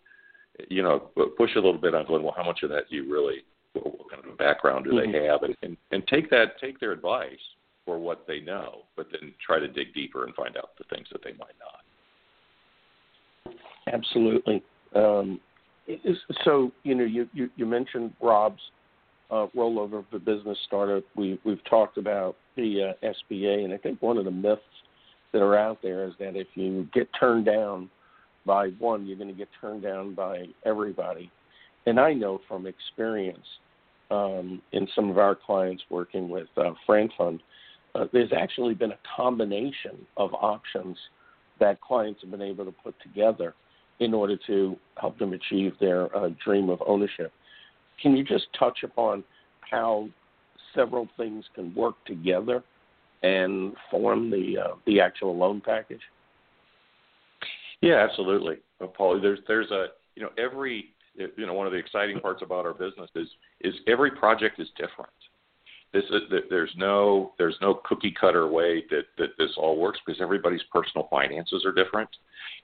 you 0.68 0.82
know, 0.82 1.10
push 1.36 1.50
a 1.54 1.60
little 1.60 1.78
bit 1.78 1.94
on 1.94 2.06
going, 2.06 2.22
well, 2.22 2.34
how 2.36 2.44
much 2.44 2.62
of 2.62 2.70
that 2.70 2.84
do 2.90 2.96
you 2.96 3.12
really, 3.12 3.44
what, 3.74 3.86
what 3.86 4.10
kind 4.10 4.24
of 4.24 4.32
a 4.32 4.36
background 4.36 4.84
do 4.84 4.92
mm-hmm. 4.92 5.12
they 5.12 5.24
have, 5.24 5.42
and, 5.42 5.56
and 5.62 5.76
and 5.90 6.06
take 6.06 6.30
that, 6.30 6.58
take 6.60 6.80
their 6.80 6.92
advice 6.92 7.38
for 7.90 7.98
what 7.98 8.24
they 8.28 8.38
know, 8.38 8.82
but 8.96 9.08
then 9.10 9.34
try 9.44 9.58
to 9.58 9.66
dig 9.66 9.92
deeper 9.92 10.24
and 10.24 10.32
find 10.36 10.56
out 10.56 10.70
the 10.78 10.84
things 10.94 11.08
that 11.10 11.24
they 11.24 11.32
might 11.32 11.56
not. 11.58 13.52
Absolutely. 13.92 14.62
Um, 14.94 15.40
So 16.44 16.70
you 16.84 16.94
know, 16.94 17.02
you 17.02 17.28
you, 17.32 17.50
you 17.56 17.66
mentioned 17.66 18.12
ROBS 18.22 18.60
uh, 19.32 19.46
rollover 19.56 19.98
of 19.98 20.04
the 20.12 20.20
business 20.20 20.56
startup. 20.68 21.02
We 21.16 21.40
we've 21.42 21.64
talked 21.64 21.98
about 21.98 22.36
the 22.56 22.94
uh, 23.02 23.06
SBA, 23.32 23.64
and 23.64 23.72
I 23.72 23.76
think 23.76 24.00
one 24.00 24.18
of 24.18 24.24
the 24.24 24.30
myths 24.30 24.62
that 25.32 25.42
are 25.42 25.58
out 25.58 25.82
there 25.82 26.04
is 26.04 26.12
that 26.20 26.36
if 26.36 26.46
you 26.54 26.88
get 26.94 27.08
turned 27.18 27.46
down 27.46 27.90
by 28.46 28.68
one, 28.78 29.04
you're 29.04 29.18
going 29.18 29.34
to 29.34 29.34
get 29.34 29.48
turned 29.60 29.82
down 29.82 30.14
by 30.14 30.44
everybody. 30.64 31.28
And 31.86 31.98
I 31.98 32.12
know 32.12 32.38
from 32.46 32.68
experience 32.68 33.46
um, 34.10 34.60
in 34.72 34.86
some 34.94 35.10
of 35.10 35.18
our 35.18 35.34
clients 35.34 35.82
working 35.90 36.28
with 36.28 36.48
uh, 36.56 36.72
FranFund, 36.88 37.40
uh, 37.94 38.06
there's 38.12 38.32
actually 38.36 38.74
been 38.74 38.92
a 38.92 38.98
combination 39.16 40.06
of 40.16 40.32
options 40.34 40.96
that 41.58 41.80
clients 41.80 42.20
have 42.22 42.30
been 42.30 42.42
able 42.42 42.64
to 42.64 42.72
put 42.72 42.94
together 43.02 43.54
in 44.00 44.14
order 44.14 44.36
to 44.46 44.76
help 44.98 45.18
them 45.18 45.32
achieve 45.32 45.72
their 45.78 46.14
uh, 46.16 46.30
dream 46.42 46.70
of 46.70 46.82
ownership. 46.86 47.32
Can 48.02 48.16
you 48.16 48.24
just 48.24 48.46
touch 48.58 48.78
upon 48.82 49.22
how 49.70 50.08
several 50.74 51.08
things 51.16 51.44
can 51.54 51.74
work 51.74 51.94
together 52.06 52.62
and 53.22 53.74
form 53.90 54.30
the 54.30 54.56
uh, 54.58 54.74
the 54.86 55.00
actual 55.00 55.36
loan 55.36 55.60
package? 55.60 56.00
Yeah, 57.82 58.06
absolutely, 58.08 58.56
well, 58.78 58.88
Paul. 58.88 59.20
There's 59.20 59.40
there's 59.46 59.70
a 59.70 59.88
you 60.16 60.22
know 60.22 60.30
every 60.38 60.86
you 61.14 61.46
know 61.46 61.52
one 61.52 61.66
of 61.66 61.72
the 61.72 61.78
exciting 61.78 62.20
parts 62.20 62.42
about 62.42 62.64
our 62.64 62.72
business 62.72 63.10
is 63.14 63.28
is 63.60 63.74
every 63.86 64.10
project 64.10 64.58
is 64.58 64.68
different. 64.76 65.12
This 65.92 66.04
is, 66.04 66.22
there's 66.48 66.72
no 66.76 67.32
there's 67.36 67.56
no 67.60 67.80
cookie 67.84 68.14
cutter 68.18 68.46
way 68.46 68.84
that 68.90 69.06
that 69.18 69.30
this 69.38 69.50
all 69.56 69.76
works 69.76 69.98
because 70.06 70.20
everybody's 70.20 70.62
personal 70.72 71.08
finances 71.10 71.64
are 71.64 71.72
different. 71.72 72.08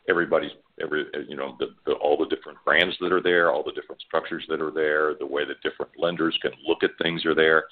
Everybody's 0.09 0.53
every 0.81 1.07
you 1.29 1.37
know 1.37 1.57
the, 1.59 1.75
the, 1.87 1.95
all 1.95 2.17
the 2.17 2.35
different 2.35 2.59
brands 2.65 2.97
that 3.01 3.13
are 3.13 3.23
there, 3.23 3.51
all 3.51 3.65
the 3.65 3.73
different 3.73 4.01
structures 4.03 4.45
that 4.49 4.61
are 4.61 4.71
there, 4.71 5.15
the 5.19 5.27
way 5.27 5.45
that 5.45 5.61
different 5.63 5.91
lenders 5.99 6.39
can 6.41 6.53
look 6.67 6.85
at 6.85 6.91
things 7.03 7.27
are 7.27 7.35
there. 7.35 7.65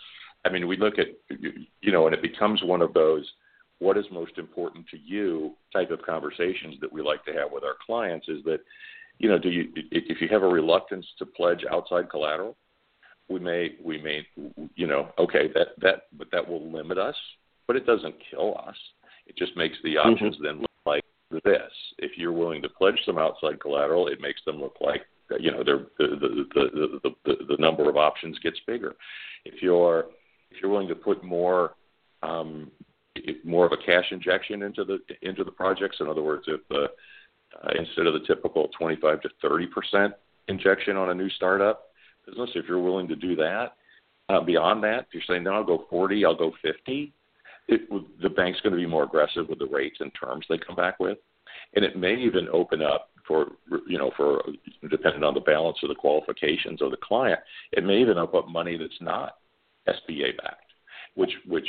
I 0.44 0.50
mean, 0.50 0.66
we 0.66 0.76
look 0.76 0.98
at 0.98 1.08
you 1.80 1.92
know, 1.92 2.06
and 2.06 2.14
it 2.14 2.22
becomes 2.22 2.62
one 2.64 2.82
of 2.82 2.92
those 2.92 3.24
what 3.78 3.96
is 3.96 4.04
most 4.10 4.38
important 4.38 4.86
to 4.88 4.98
you 4.98 5.54
type 5.72 5.90
of 5.90 6.02
conversations 6.02 6.76
that 6.80 6.92
we 6.92 7.02
like 7.02 7.24
to 7.24 7.32
have 7.32 7.52
with 7.52 7.64
our 7.64 7.76
clients 7.84 8.28
is 8.28 8.42
that 8.44 8.60
you 9.18 9.28
know 9.28 9.38
do 9.38 9.50
you 9.50 9.68
if 9.90 10.20
you 10.20 10.28
have 10.28 10.42
a 10.42 10.48
reluctance 10.48 11.06
to 11.18 11.26
pledge 11.26 11.64
outside 11.70 12.08
collateral 12.08 12.56
we 13.28 13.40
may 13.40 13.74
we 13.82 14.00
may 14.00 14.26
you 14.74 14.86
know 14.86 15.08
okay 15.18 15.48
that 15.54 15.68
that 15.80 16.02
but 16.16 16.28
that 16.30 16.46
will 16.46 16.70
limit 16.70 16.98
us 16.98 17.16
but 17.66 17.76
it 17.76 17.86
doesn't 17.86 18.14
kill 18.30 18.56
us 18.66 18.76
it 19.26 19.36
just 19.36 19.56
makes 19.56 19.76
the 19.82 19.94
mm-hmm. 19.94 20.10
options 20.10 20.34
mm-hmm. 20.36 20.44
then 20.44 20.60
look 20.60 20.70
like 20.86 21.04
this 21.44 21.72
if 21.98 22.12
you're 22.16 22.32
willing 22.32 22.62
to 22.62 22.68
pledge 22.68 22.98
some 23.06 23.18
outside 23.18 23.60
collateral 23.60 24.08
it 24.08 24.20
makes 24.20 24.40
them 24.44 24.60
look 24.60 24.76
like 24.80 25.02
you 25.40 25.50
know 25.50 25.64
the 25.64 25.86
the 25.98 26.06
the 26.06 26.44
the 26.54 27.00
the, 27.02 27.10
the, 27.24 27.44
the 27.48 27.56
number 27.58 27.88
of 27.88 27.96
options 27.96 28.38
gets 28.40 28.58
bigger 28.66 28.94
if 29.44 29.62
you're 29.62 30.06
if 30.50 30.60
you're 30.60 30.70
willing 30.70 30.88
to 30.88 30.94
put 30.94 31.24
more 31.24 31.74
um 32.22 32.70
more 33.44 33.64
of 33.64 33.72
a 33.72 33.86
cash 33.86 34.06
injection 34.10 34.62
into 34.62 34.84
the 34.84 34.98
into 35.22 35.44
the 35.44 35.50
projects 35.50 35.96
in 36.00 36.08
other 36.08 36.22
words 36.22 36.44
if 36.46 36.60
the 36.68 36.86
uh, 37.62 37.70
instead 37.78 38.06
of 38.06 38.14
the 38.14 38.26
typical 38.26 38.68
25 38.76 39.22
to 39.22 39.28
30 39.40 39.66
percent 39.68 40.14
injection 40.48 40.96
on 40.96 41.10
a 41.10 41.14
new 41.14 41.30
startup 41.30 41.93
business, 42.26 42.50
if 42.54 42.66
you're 42.68 42.82
willing 42.82 43.08
to 43.08 43.16
do 43.16 43.36
that, 43.36 43.72
uh, 44.28 44.40
beyond 44.40 44.82
that, 44.84 45.00
if 45.00 45.06
you're 45.12 45.22
saying, 45.26 45.44
no, 45.44 45.52
I'll 45.52 45.64
go 45.64 45.84
40, 45.90 46.24
I'll 46.24 46.36
go 46.36 46.52
50, 46.62 47.12
it, 47.68 48.20
the 48.22 48.28
bank's 48.28 48.60
going 48.60 48.72
to 48.72 48.80
be 48.80 48.86
more 48.86 49.04
aggressive 49.04 49.48
with 49.48 49.58
the 49.58 49.66
rates 49.66 49.98
and 50.00 50.10
terms 50.18 50.44
they 50.48 50.58
come 50.58 50.76
back 50.76 51.00
with. 51.00 51.18
And 51.74 51.84
it 51.84 51.96
may 51.96 52.14
even 52.14 52.48
open 52.52 52.82
up 52.82 53.10
for, 53.26 53.52
you 53.86 53.98
know, 53.98 54.10
for 54.16 54.42
depending 54.90 55.22
on 55.22 55.34
the 55.34 55.40
balance 55.40 55.78
of 55.82 55.88
the 55.88 55.94
qualifications 55.94 56.82
of 56.82 56.90
the 56.90 56.98
client, 56.98 57.40
it 57.72 57.84
may 57.84 58.00
even 58.00 58.18
open 58.18 58.40
up 58.40 58.48
money 58.48 58.76
that's 58.76 58.92
not 59.00 59.36
SBA 59.88 60.36
backed, 60.38 60.72
which, 61.14 61.32
which 61.46 61.66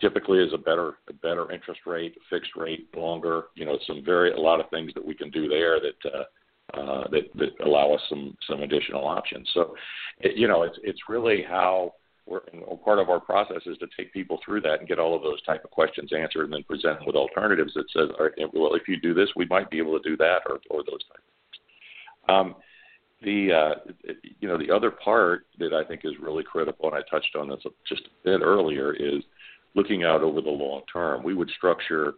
typically 0.00 0.38
is 0.38 0.52
a 0.52 0.58
better, 0.58 0.94
a 1.08 1.12
better 1.14 1.50
interest 1.50 1.80
rate, 1.86 2.14
fixed 2.28 2.56
rate, 2.56 2.88
longer, 2.94 3.44
you 3.54 3.64
know, 3.64 3.78
some 3.86 4.02
very, 4.04 4.32
a 4.32 4.40
lot 4.40 4.60
of 4.60 4.68
things 4.70 4.92
that 4.94 5.04
we 5.04 5.14
can 5.14 5.30
do 5.30 5.48
there 5.48 5.78
that, 5.80 6.10
uh, 6.12 6.24
uh, 6.74 7.04
that 7.10 7.22
that 7.36 7.64
allow 7.64 7.92
us 7.92 8.00
some 8.08 8.36
some 8.48 8.62
additional 8.62 9.06
options. 9.06 9.48
So, 9.54 9.74
it, 10.20 10.36
you 10.36 10.48
know, 10.48 10.62
it's 10.62 10.78
it's 10.82 11.00
really 11.08 11.42
how 11.42 11.94
we're 12.26 12.40
part 12.84 12.98
of 12.98 13.08
our 13.08 13.20
process 13.20 13.62
is 13.66 13.78
to 13.78 13.86
take 13.96 14.12
people 14.12 14.40
through 14.44 14.60
that 14.62 14.80
and 14.80 14.88
get 14.88 14.98
all 14.98 15.14
of 15.14 15.22
those 15.22 15.40
type 15.42 15.64
of 15.64 15.70
questions 15.70 16.10
answered, 16.12 16.44
and 16.44 16.52
then 16.52 16.64
present 16.64 16.98
them 16.98 17.06
with 17.06 17.14
alternatives 17.14 17.72
that 17.74 17.84
says, 17.92 18.08
all 18.18 18.24
right, 18.26 18.32
well, 18.52 18.74
if 18.74 18.88
you 18.88 19.00
do 19.00 19.14
this, 19.14 19.28
we 19.36 19.46
might 19.46 19.70
be 19.70 19.78
able 19.78 19.98
to 19.98 20.08
do 20.08 20.16
that, 20.16 20.40
or 20.46 20.58
or 20.70 20.82
those 20.82 21.04
type 21.04 21.18
of 21.18 21.34
things. 21.34 22.28
Um, 22.28 22.54
the 23.22 23.52
uh, 23.52 24.14
you 24.40 24.48
know 24.48 24.58
the 24.58 24.74
other 24.74 24.90
part 24.90 25.46
that 25.58 25.72
I 25.72 25.84
think 25.84 26.02
is 26.04 26.12
really 26.20 26.42
critical, 26.42 26.88
and 26.88 26.96
I 26.96 27.08
touched 27.08 27.36
on 27.36 27.48
this 27.48 27.62
just 27.88 28.02
a 28.02 28.24
bit 28.24 28.40
earlier, 28.42 28.92
is 28.92 29.22
looking 29.74 30.04
out 30.04 30.22
over 30.22 30.40
the 30.40 30.50
long 30.50 30.82
term. 30.92 31.22
We 31.22 31.34
would 31.34 31.50
structure 31.50 32.14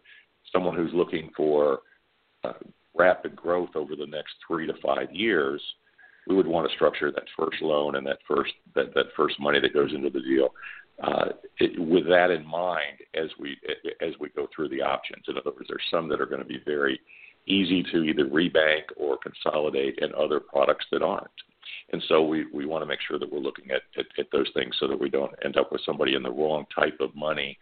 someone 0.52 0.74
who's 0.74 0.94
looking 0.94 1.30
for 1.36 1.80
uh, 2.44 2.52
rapid 2.98 3.36
growth 3.36 3.70
over 3.74 3.96
the 3.96 4.06
next 4.06 4.34
three 4.46 4.66
to 4.66 4.74
five 4.82 5.12
years, 5.12 5.62
we 6.26 6.34
would 6.34 6.46
want 6.46 6.68
to 6.68 6.74
structure 6.74 7.10
that 7.10 7.24
first 7.38 7.62
loan 7.62 7.96
and 7.96 8.06
that 8.06 8.18
first 8.26 8.52
that, 8.74 8.94
that 8.94 9.06
first 9.16 9.40
money 9.40 9.60
that 9.60 9.72
goes 9.72 9.92
into 9.94 10.10
the 10.10 10.20
deal 10.20 10.48
uh, 11.02 11.26
it, 11.58 11.78
with 11.78 12.06
that 12.08 12.30
in 12.30 12.46
mind 12.46 12.98
as 13.14 13.30
we 13.38 13.56
as 14.00 14.12
we 14.20 14.28
go 14.30 14.46
through 14.54 14.68
the 14.68 14.82
options. 14.82 15.24
In 15.28 15.36
other 15.38 15.50
words, 15.50 15.68
there's 15.68 15.82
some 15.90 16.08
that 16.08 16.20
are 16.20 16.26
going 16.26 16.42
to 16.42 16.48
be 16.48 16.60
very 16.66 17.00
easy 17.46 17.82
to 17.82 18.02
either 18.02 18.26
rebank 18.26 18.82
or 18.96 19.16
consolidate, 19.18 19.98
and 20.02 20.12
other 20.14 20.38
products 20.38 20.84
that 20.92 21.02
aren't. 21.02 21.30
And 21.92 22.02
so 22.08 22.22
we, 22.22 22.46
we 22.52 22.66
want 22.66 22.82
to 22.82 22.86
make 22.86 23.00
sure 23.06 23.18
that 23.18 23.32
we're 23.32 23.38
looking 23.38 23.70
at, 23.70 23.82
at, 23.98 24.06
at 24.18 24.26
those 24.30 24.48
things 24.54 24.74
so 24.78 24.86
that 24.86 25.00
we 25.00 25.08
don't 25.08 25.32
end 25.44 25.56
up 25.56 25.72
with 25.72 25.80
somebody 25.86 26.14
in 26.14 26.22
the 26.22 26.30
wrong 26.30 26.66
type 26.74 26.98
of 27.00 27.14
money 27.14 27.58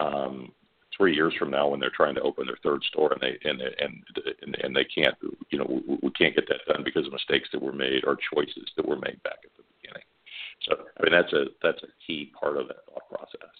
um, 0.00 0.52
three 0.96 1.14
years 1.14 1.34
from 1.38 1.50
now 1.50 1.68
when 1.68 1.80
they're 1.80 1.90
trying 1.94 2.14
to 2.14 2.22
open 2.22 2.46
their 2.46 2.58
third 2.62 2.82
store 2.84 3.12
and 3.12 3.20
they 3.20 3.38
and 3.48 3.60
and 3.60 4.02
and, 4.42 4.56
and 4.62 4.76
they 4.76 4.84
can't 4.84 5.14
you 5.50 5.58
know 5.58 5.66
we, 5.68 5.98
we 6.02 6.10
can't 6.10 6.34
get 6.34 6.48
that 6.48 6.72
done 6.72 6.82
because 6.84 7.06
of 7.06 7.12
mistakes 7.12 7.48
that 7.52 7.62
were 7.62 7.72
made 7.72 8.04
or 8.04 8.16
choices 8.34 8.70
that 8.76 8.86
were 8.86 8.96
made 8.96 9.22
back 9.22 9.38
at 9.44 9.50
the 9.56 9.62
beginning. 9.80 10.02
So 10.68 10.76
I 10.98 11.02
mean 11.02 11.12
that's 11.12 11.32
a 11.32 11.46
that's 11.62 11.82
a 11.82 11.92
key 12.06 12.32
part 12.38 12.56
of 12.56 12.68
that 12.68 12.84
thought 12.86 13.08
process. 13.08 13.50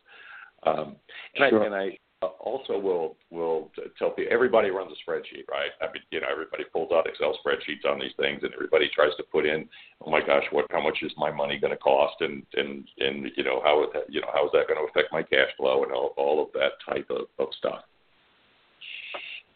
Um, 0.63 0.97
and 1.37 1.51
sure. 1.51 1.63
I 1.63 1.67
and 1.67 1.75
I 1.75 1.99
also 2.41 2.79
will 2.79 3.17
will 3.31 3.71
tell 3.99 4.11
people 4.11 4.33
everybody 4.33 4.71
runs 4.71 4.93
a 4.93 5.11
spreadsheet, 5.11 5.49
right? 5.51 5.71
I 5.81 5.87
mean, 5.87 6.03
you 6.11 6.21
know, 6.21 6.29
everybody 6.31 6.65
pulls 6.73 6.91
out 6.93 7.07
Excel 7.07 7.39
spreadsheets 7.45 7.91
on 7.91 7.99
these 7.99 8.13
things, 8.19 8.41
and 8.43 8.53
everybody 8.53 8.91
tries 8.95 9.15
to 9.17 9.23
put 9.25 9.47
in, 9.47 9.69
oh 10.05 10.11
my 10.11 10.21
gosh, 10.21 10.45
what 10.51 10.67
how 10.71 10.83
much 10.83 10.99
is 11.03 11.13
my 11.17 11.31
money 11.31 11.59
going 11.59 11.73
to 11.73 11.79
cost, 11.79 12.17
and 12.21 12.43
and 12.55 12.89
and 12.99 13.31
you 13.37 13.45
know 13.45 13.61
how 13.65 13.87
you 14.09 14.21
know 14.21 14.31
how 14.33 14.47
is 14.47 14.53
that 14.53 14.69
going 14.69 14.81
to 14.81 14.91
affect 14.91 15.13
my 15.13 15.23
cash 15.23 15.51
flow, 15.57 15.85
and 15.85 15.93
all 15.93 16.15
all 16.17 16.43
of 16.43 16.53
that 16.53 16.73
type 16.89 17.07
of, 17.11 17.27
of 17.39 17.49
stuff. 17.59 17.83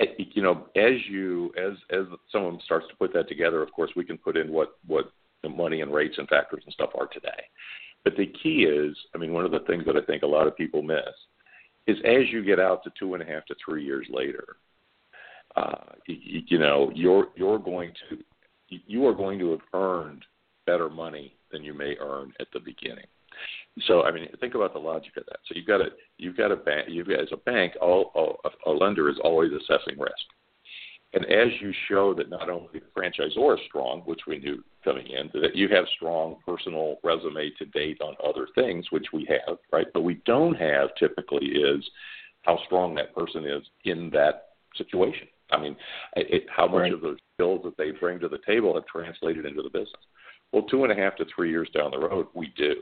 Eh, 0.00 0.24
you 0.33 0.42
know, 0.42 0.66
as 0.76 0.94
you 1.09 1.52
as 1.56 1.76
as 1.90 2.06
someone 2.33 2.61
starts 2.64 2.87
to 2.88 2.96
put 2.96 3.12
that 3.12 3.28
together, 3.28 3.62
of 3.62 3.72
course, 3.72 3.90
we 3.96 4.04
can 4.04 4.18
put 4.18 4.37
in 4.37 4.52
what 4.52 4.78
what 4.87 5.12
the 5.42 5.48
money 5.48 5.80
and 5.80 5.92
rates 5.92 6.16
and 6.18 6.28
factors 6.28 6.62
and 6.64 6.72
stuff 6.72 6.90
are 6.98 7.06
today. 7.06 7.42
But 8.04 8.16
the 8.16 8.33
key 8.42 8.64
is, 8.64 8.96
I 9.14 9.18
mean, 9.18 9.33
one 9.33 9.44
of 9.44 9.50
the 9.50 9.61
things 9.61 9.85
that 9.87 9.96
I 9.96 10.00
think 10.02 10.22
a 10.22 10.26
lot 10.26 10.46
of 10.46 10.56
people 10.56 10.83
miss 10.83 10.98
is 11.87 11.97
as 12.05 12.31
you 12.31 12.45
get 12.45 12.61
out 12.61 12.83
to 12.85 12.93
two 12.99 13.14
and 13.14 13.23
a 13.23 13.27
half 13.27 13.45
to 13.47 13.55
three 13.64 13.85
years 13.85 14.07
later, 14.11 14.57
uh, 15.57 15.93
you, 16.07 16.43
you 16.47 16.59
know 16.59 16.90
you're 16.95 17.29
you're 17.37 17.59
going 17.59 17.93
to 18.09 18.19
you 18.69 19.07
are 19.07 19.14
going 19.14 19.38
to 19.38 19.51
have 19.51 19.61
earned 19.75 20.25
better 20.66 20.88
money 20.88 21.35
than 21.51 21.64
you 21.64 21.75
may 21.75 21.97
earn 22.01 22.33
at 22.40 22.47
the 22.53 22.61
beginning. 22.61 23.07
So 23.87 24.03
I 24.03 24.12
mean, 24.12 24.29
think 24.40 24.55
about 24.55 24.73
the 24.73 24.79
logic 24.79 25.16
of 25.16 25.25
that. 25.27 25.38
So 25.47 25.55
you've 25.55 25.66
got 25.66 25.81
a 25.81 25.88
you've 26.19 26.37
got 26.37 26.53
a 26.53 26.57
bank. 26.57 26.88
You've 26.88 27.11
as 27.11 27.29
a 27.33 27.37
bank, 27.37 27.75
all, 27.81 28.12
all 28.14 28.40
a 28.66 28.71
lender 28.71 29.09
is 29.09 29.16
always 29.25 29.51
assessing 29.53 29.99
risk. 29.99 30.14
And 31.12 31.25
as 31.27 31.49
you 31.61 31.73
show 31.88 32.14
that 32.14 32.31
not 32.31 32.49
only 32.49 32.68
the 32.73 32.83
franchisor 32.96 33.55
is 33.55 33.61
strong, 33.66 34.03
which 34.05 34.20
we 34.29 34.38
knew 34.38 34.62
coming 34.84 35.09
in, 35.09 35.28
that 35.41 35.57
you 35.57 35.68
have 35.68 35.84
strong 35.97 36.37
personal 36.47 36.99
resume 37.03 37.51
to 37.59 37.64
date 37.66 38.01
on 38.01 38.14
other 38.24 38.47
things, 38.55 38.87
which 38.91 39.07
we 39.12 39.26
have, 39.28 39.59
right? 39.72 39.89
But 39.93 40.03
we 40.03 40.20
don't 40.24 40.55
have 40.55 40.91
typically 40.99 41.47
is 41.47 41.84
how 42.43 42.59
strong 42.66 42.95
that 42.95 43.14
person 43.14 43.45
is 43.45 43.62
in 43.84 44.11
that 44.11 44.51
situation. 44.76 45.26
I 45.51 45.61
mean, 45.61 45.76
it, 46.14 46.45
how 46.49 46.66
much 46.66 46.82
right. 46.82 46.93
of 46.93 47.01
the 47.01 47.16
skills 47.34 47.62
that 47.64 47.76
they 47.76 47.91
bring 47.91 48.20
to 48.20 48.28
the 48.28 48.39
table 48.47 48.74
have 48.74 48.87
translated 48.87 49.45
into 49.45 49.62
the 49.62 49.68
business. 49.68 49.91
Well, 50.53 50.62
two 50.62 50.84
and 50.84 50.93
a 50.93 50.97
half 50.97 51.16
to 51.16 51.24
three 51.34 51.51
years 51.51 51.68
down 51.74 51.91
the 51.91 51.99
road, 51.99 52.28
we 52.34 52.53
do. 52.57 52.76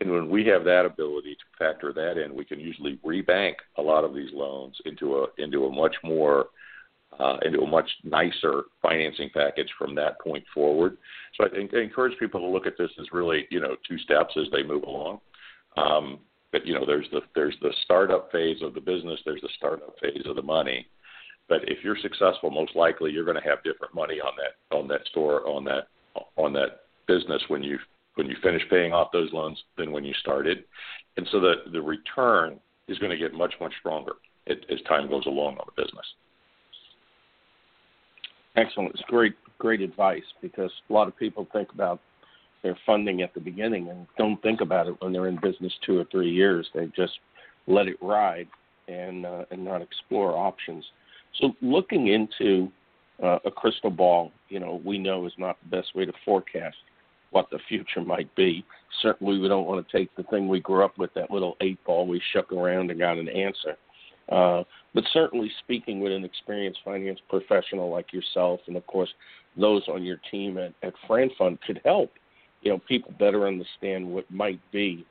And 0.00 0.10
when 0.10 0.30
we 0.30 0.46
have 0.46 0.64
that 0.64 0.86
ability 0.86 1.34
to 1.34 1.58
factor 1.58 1.92
that 1.92 2.16
in, 2.22 2.34
we 2.34 2.44
can 2.44 2.60
usually 2.60 2.98
rebank 3.04 3.54
a 3.76 3.82
lot 3.82 4.04
of 4.04 4.14
these 4.14 4.30
loans 4.32 4.76
into 4.84 5.16
a 5.16 5.26
into 5.38 5.66
a 5.66 5.72
much 5.72 5.96
more 6.04 6.46
uh, 7.18 7.36
into 7.44 7.60
a 7.60 7.66
much 7.66 7.90
nicer 8.04 8.64
financing 8.82 9.30
package 9.34 9.68
from 9.78 9.94
that 9.94 10.20
point 10.20 10.44
forward. 10.54 10.98
So 11.36 11.44
I 11.44 11.48
think 11.48 11.72
I 11.74 11.80
encourage 11.80 12.18
people 12.18 12.40
to 12.40 12.46
look 12.46 12.66
at 12.66 12.78
this 12.78 12.90
as 13.00 13.06
really, 13.12 13.46
you 13.50 13.60
know, 13.60 13.76
two 13.88 13.98
steps 13.98 14.34
as 14.36 14.46
they 14.52 14.62
move 14.62 14.84
along. 14.84 15.20
Um, 15.76 16.20
but 16.52 16.66
you 16.66 16.74
know, 16.74 16.86
there's 16.86 17.06
the 17.10 17.20
there's 17.34 17.56
the 17.60 17.72
startup 17.84 18.30
phase 18.32 18.62
of 18.62 18.74
the 18.74 18.80
business, 18.80 19.20
there's 19.24 19.42
the 19.42 19.48
startup 19.56 19.94
phase 20.00 20.22
of 20.26 20.36
the 20.36 20.42
money. 20.42 20.86
but 21.48 21.62
if 21.66 21.82
you're 21.82 21.96
successful, 22.00 22.50
most 22.50 22.76
likely 22.76 23.10
you're 23.10 23.24
going 23.24 23.40
to 23.42 23.48
have 23.48 23.62
different 23.64 23.94
money 23.94 24.20
on 24.20 24.32
that 24.36 24.76
on 24.76 24.88
that 24.88 25.06
store 25.10 25.46
on 25.46 25.64
that 25.64 25.88
on 26.36 26.52
that 26.52 26.82
business 27.06 27.42
when 27.48 27.62
you 27.62 27.78
when 28.14 28.26
you 28.28 28.36
finish 28.42 28.62
paying 28.70 28.92
off 28.92 29.12
those 29.12 29.32
loans 29.32 29.62
than 29.76 29.92
when 29.92 30.04
you 30.04 30.14
started, 30.20 30.64
and 31.16 31.26
so 31.30 31.40
the 31.40 31.54
the 31.72 31.80
return 31.80 32.58
is 32.88 32.98
going 32.98 33.10
to 33.10 33.16
get 33.18 33.34
much 33.34 33.54
much 33.60 33.72
stronger 33.80 34.12
as, 34.46 34.56
as 34.70 34.80
time 34.82 35.08
goes 35.08 35.26
along 35.26 35.56
on 35.58 35.66
the 35.66 35.82
business. 35.82 36.06
Excellent. 38.58 38.90
It's 38.90 39.02
great 39.06 39.34
great 39.58 39.80
advice 39.80 40.24
because 40.42 40.70
a 40.88 40.92
lot 40.92 41.08
of 41.08 41.16
people 41.16 41.46
think 41.52 41.72
about 41.72 42.00
their 42.62 42.76
funding 42.84 43.22
at 43.22 43.32
the 43.34 43.40
beginning 43.40 43.88
and 43.88 44.06
don't 44.16 44.40
think 44.42 44.60
about 44.60 44.88
it 44.88 44.96
when 45.00 45.12
they're 45.12 45.28
in 45.28 45.38
business 45.40 45.72
two 45.86 45.98
or 45.98 46.04
three 46.10 46.30
years. 46.30 46.68
They 46.74 46.86
just 46.96 47.12
let 47.68 47.86
it 47.86 47.96
ride 48.02 48.48
and 48.88 49.24
uh, 49.24 49.44
and 49.52 49.64
not 49.64 49.80
explore 49.80 50.36
options. 50.36 50.84
So 51.40 51.54
looking 51.62 52.08
into 52.08 52.72
uh, 53.22 53.38
a 53.44 53.50
crystal 53.50 53.90
ball, 53.90 54.32
you 54.48 54.58
know, 54.58 54.80
we 54.84 54.98
know 54.98 55.26
is 55.26 55.32
not 55.38 55.56
the 55.62 55.76
best 55.76 55.94
way 55.94 56.04
to 56.04 56.12
forecast 56.24 56.76
what 57.30 57.50
the 57.50 57.60
future 57.68 58.00
might 58.00 58.34
be. 58.34 58.64
Certainly, 59.02 59.38
we 59.38 59.48
don't 59.48 59.66
want 59.66 59.86
to 59.86 59.96
take 59.96 60.14
the 60.16 60.24
thing 60.24 60.48
we 60.48 60.58
grew 60.58 60.84
up 60.84 60.98
with, 60.98 61.14
that 61.14 61.30
little 61.30 61.56
eight 61.60 61.78
ball 61.84 62.08
we 62.08 62.20
shook 62.32 62.50
around 62.52 62.90
and 62.90 62.98
got 62.98 63.18
an 63.18 63.28
answer. 63.28 63.76
Uh, 64.30 64.62
but 64.94 65.04
certainly, 65.12 65.50
speaking 65.60 66.00
with 66.00 66.12
an 66.12 66.24
experienced 66.24 66.80
finance 66.84 67.18
professional 67.28 67.90
like 67.90 68.12
yourself, 68.12 68.60
and 68.66 68.76
of 68.76 68.86
course, 68.86 69.08
those 69.56 69.82
on 69.88 70.02
your 70.02 70.20
team 70.30 70.58
at, 70.58 70.72
at 70.82 70.92
FranFund 71.08 71.58
could 71.66 71.80
help, 71.84 72.10
you 72.62 72.70
know, 72.70 72.78
people 72.88 73.12
better 73.18 73.46
understand 73.46 74.06
what 74.06 74.30
might 74.30 74.60
be 74.72 75.06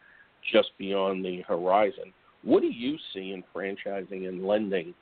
just 0.51 0.69
beyond 0.77 1.25
the 1.25 1.41
horizon. 1.47 2.13
What 2.43 2.61
do 2.61 2.67
you 2.67 2.97
see 3.13 3.31
in 3.31 3.43
franchising 3.55 4.27
and 4.27 4.45
lending 4.45 4.93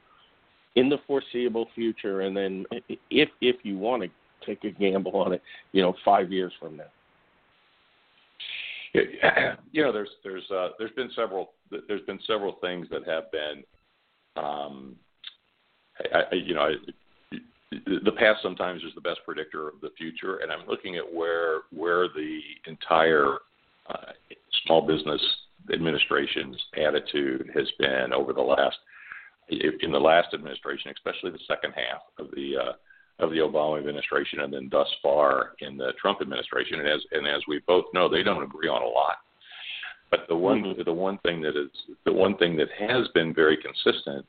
in 0.76 0.90
the 0.90 0.98
foreseeable 1.08 1.68
future, 1.76 2.22
and 2.22 2.36
then 2.36 2.66
if 3.10 3.30
if 3.42 3.58
you 3.64 3.78
want 3.78 4.04
to 4.04 4.10
take 4.46 4.64
a 4.64 4.72
gamble 4.72 5.16
on 5.16 5.34
it, 5.34 5.42
you 5.72 5.82
know, 5.82 5.94
five 6.04 6.32
years 6.32 6.54
from 6.60 6.78
now? 6.78 6.84
You 9.72 9.84
know, 9.84 9.92
there's 9.92 10.10
there's 10.24 10.50
uh, 10.52 10.70
there's 10.80 10.92
been 10.92 11.10
several 11.16 11.52
there's 11.70 12.06
been 12.06 12.20
several 12.26 12.54
things 12.62 12.88
that 12.92 13.06
have 13.06 13.30
been, 13.32 13.64
um, 14.36 14.96
I, 16.14 16.20
I, 16.32 16.36
you 16.36 16.54
know, 16.54 16.62
I, 16.62 16.74
the 18.04 18.12
past 18.12 18.42
sometimes 18.42 18.84
is 18.84 18.94
the 18.96 19.02
best 19.02 19.20
predictor 19.26 19.68
of 19.68 19.82
the 19.82 19.90
future, 19.98 20.38
and 20.38 20.52
I'm 20.52 20.68
looking 20.68 20.96
at 20.96 21.14
where 21.14 21.62
where 21.72 22.08
the 22.08 22.40
entire 22.68 23.40
uh, 23.90 24.12
small 24.66 24.86
business 24.86 25.22
administration's 25.74 26.58
attitude 26.78 27.50
has 27.56 27.70
been 27.80 28.14
over 28.14 28.34
the 28.34 28.42
last 28.42 28.78
in 29.50 29.92
the 29.92 30.00
last 30.00 30.34
administration, 30.34 30.92
especially 30.96 31.32
the 31.32 31.40
second 31.48 31.74
half 31.76 32.02
of 32.18 32.32
the 32.36 32.54
uh, 32.58 32.74
of 33.20 33.32
the 33.32 33.38
Obama 33.38 33.78
administration, 33.78 34.42
and 34.42 34.54
then 34.54 34.68
thus 34.72 34.88
far 35.02 35.52
in 35.60 35.78
the 35.78 35.94
Trump 36.02 36.22
administration. 36.22 36.80
And 36.80 36.90
as 36.90 37.02
and 37.12 37.28
as 37.28 37.42
we 37.48 37.62
both 37.68 37.86
know, 37.94 38.10
they 38.10 38.24
don't 38.24 38.44
agree 38.44 38.68
on 38.68 38.82
a 38.82 38.88
lot. 38.88 39.18
But 40.16 40.28
the 40.30 40.36
one 40.36 40.64
mm-hmm. 40.64 40.82
the 40.84 40.94
one 40.94 41.18
thing 41.26 41.42
that 41.42 41.58
is 41.58 41.70
the 42.06 42.14
one 42.14 42.38
thing 42.38 42.56
that 42.58 42.70
has 42.80 43.08
been 43.14 43.34
very 43.34 43.58
consistent 43.58 44.26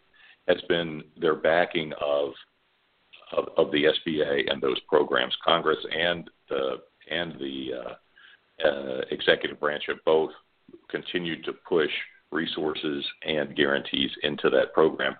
has 0.48 0.58
been 0.68 1.02
their 1.20 1.36
backing 1.36 1.92
of 2.00 2.32
of, 3.32 3.48
of 3.56 3.70
the 3.72 3.84
SBA 3.84 4.50
and 4.50 4.60
those 4.60 4.80
programs. 4.88 5.36
Congress 5.44 5.78
and 5.96 6.28
the 6.48 6.80
and 7.10 7.34
the 7.38 7.70
uh, 7.74 8.66
uh, 8.66 9.00
executive 9.10 9.60
branch 9.60 9.84
have 9.86 10.04
both 10.04 10.30
continued 10.90 11.44
to 11.44 11.52
push 11.52 11.90
resources 12.32 13.04
and 13.24 13.54
guarantees 13.54 14.10
into 14.24 14.50
that 14.50 14.72
program. 14.74 15.14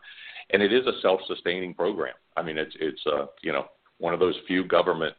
And 0.51 0.63
it 0.63 0.73
is 0.73 0.87
a 0.87 1.01
self-sustaining 1.01 1.75
program. 1.75 2.15
I 2.37 2.43
mean, 2.43 2.59
it's 2.59 2.75
it's 2.81 3.03
uh, 3.07 3.27
you 3.43 3.53
know 3.53 3.67
one 3.99 4.15
of 4.15 4.21
those 4.21 4.35
few 4.49 4.65
government 4.65 5.15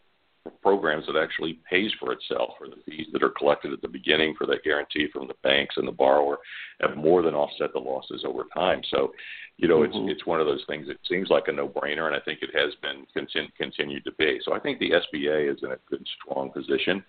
programs 0.50 1.06
that 1.08 1.16
actually 1.16 1.60
pays 1.70 1.92
for 2.00 2.12
itself 2.12 2.52
or 2.60 2.68
the 2.68 2.82
fees 2.86 3.08
that 3.14 3.24
are 3.24 3.30
collected 3.30 3.74
at 3.74 3.82
the 3.82 3.88
beginning 3.88 4.36
for 4.38 4.46
that 4.48 4.64
guarantee 4.64 5.08
from 5.12 5.28
the 5.28 5.34
banks 5.44 5.76
and 5.78 5.88
the 5.88 5.92
borrower 5.92 6.38
have 6.82 6.98
more 6.98 7.22
than 7.22 7.34
offset 7.34 7.74
the 7.74 7.80
losses 7.80 8.24
over 8.26 8.44
time. 8.54 8.82
So, 8.92 9.12
you 9.58 9.68
know, 9.68 9.80
mm-hmm. 9.80 10.10
it's 10.10 10.18
it's 10.18 10.26
one 10.26 10.40
of 10.40 10.48
those 10.48 10.64
things 10.68 10.88
that 10.88 10.98
seems 11.08 11.30
like 11.30 11.48
a 11.48 11.52
no-brainer, 11.52 12.08
and 12.08 12.16
I 12.16 12.20
think 12.20 12.40
it 12.42 12.50
has 12.54 12.74
been 12.82 13.06
continu- 13.16 13.54
continued 13.58 14.04
to 14.06 14.12
be. 14.14 14.40
So 14.44 14.54
I 14.54 14.60
think 14.60 14.80
the 14.80 14.92
SBA 14.92 15.54
is 15.54 15.60
in 15.64 15.72
a 15.72 15.78
good, 15.90 16.06
strong 16.22 16.52
position, 16.52 17.04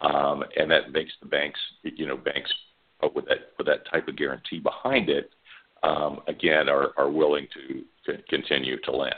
um, 0.00 0.44
and 0.56 0.70
that 0.70 0.92
makes 0.92 1.12
the 1.20 1.28
banks, 1.28 1.60
you 1.82 2.06
know, 2.06 2.16
banks 2.16 2.50
with 3.14 3.26
that 3.26 3.52
with 3.58 3.66
that 3.66 3.88
type 3.90 4.08
of 4.08 4.16
guarantee 4.16 4.58
behind 4.58 5.08
it, 5.08 5.30
um, 5.82 6.20
again, 6.28 6.68
are, 6.68 6.90
are 6.96 7.10
willing 7.10 7.46
to, 7.54 7.84
to 8.06 8.22
continue 8.28 8.80
to 8.82 8.90
lend. 8.90 9.14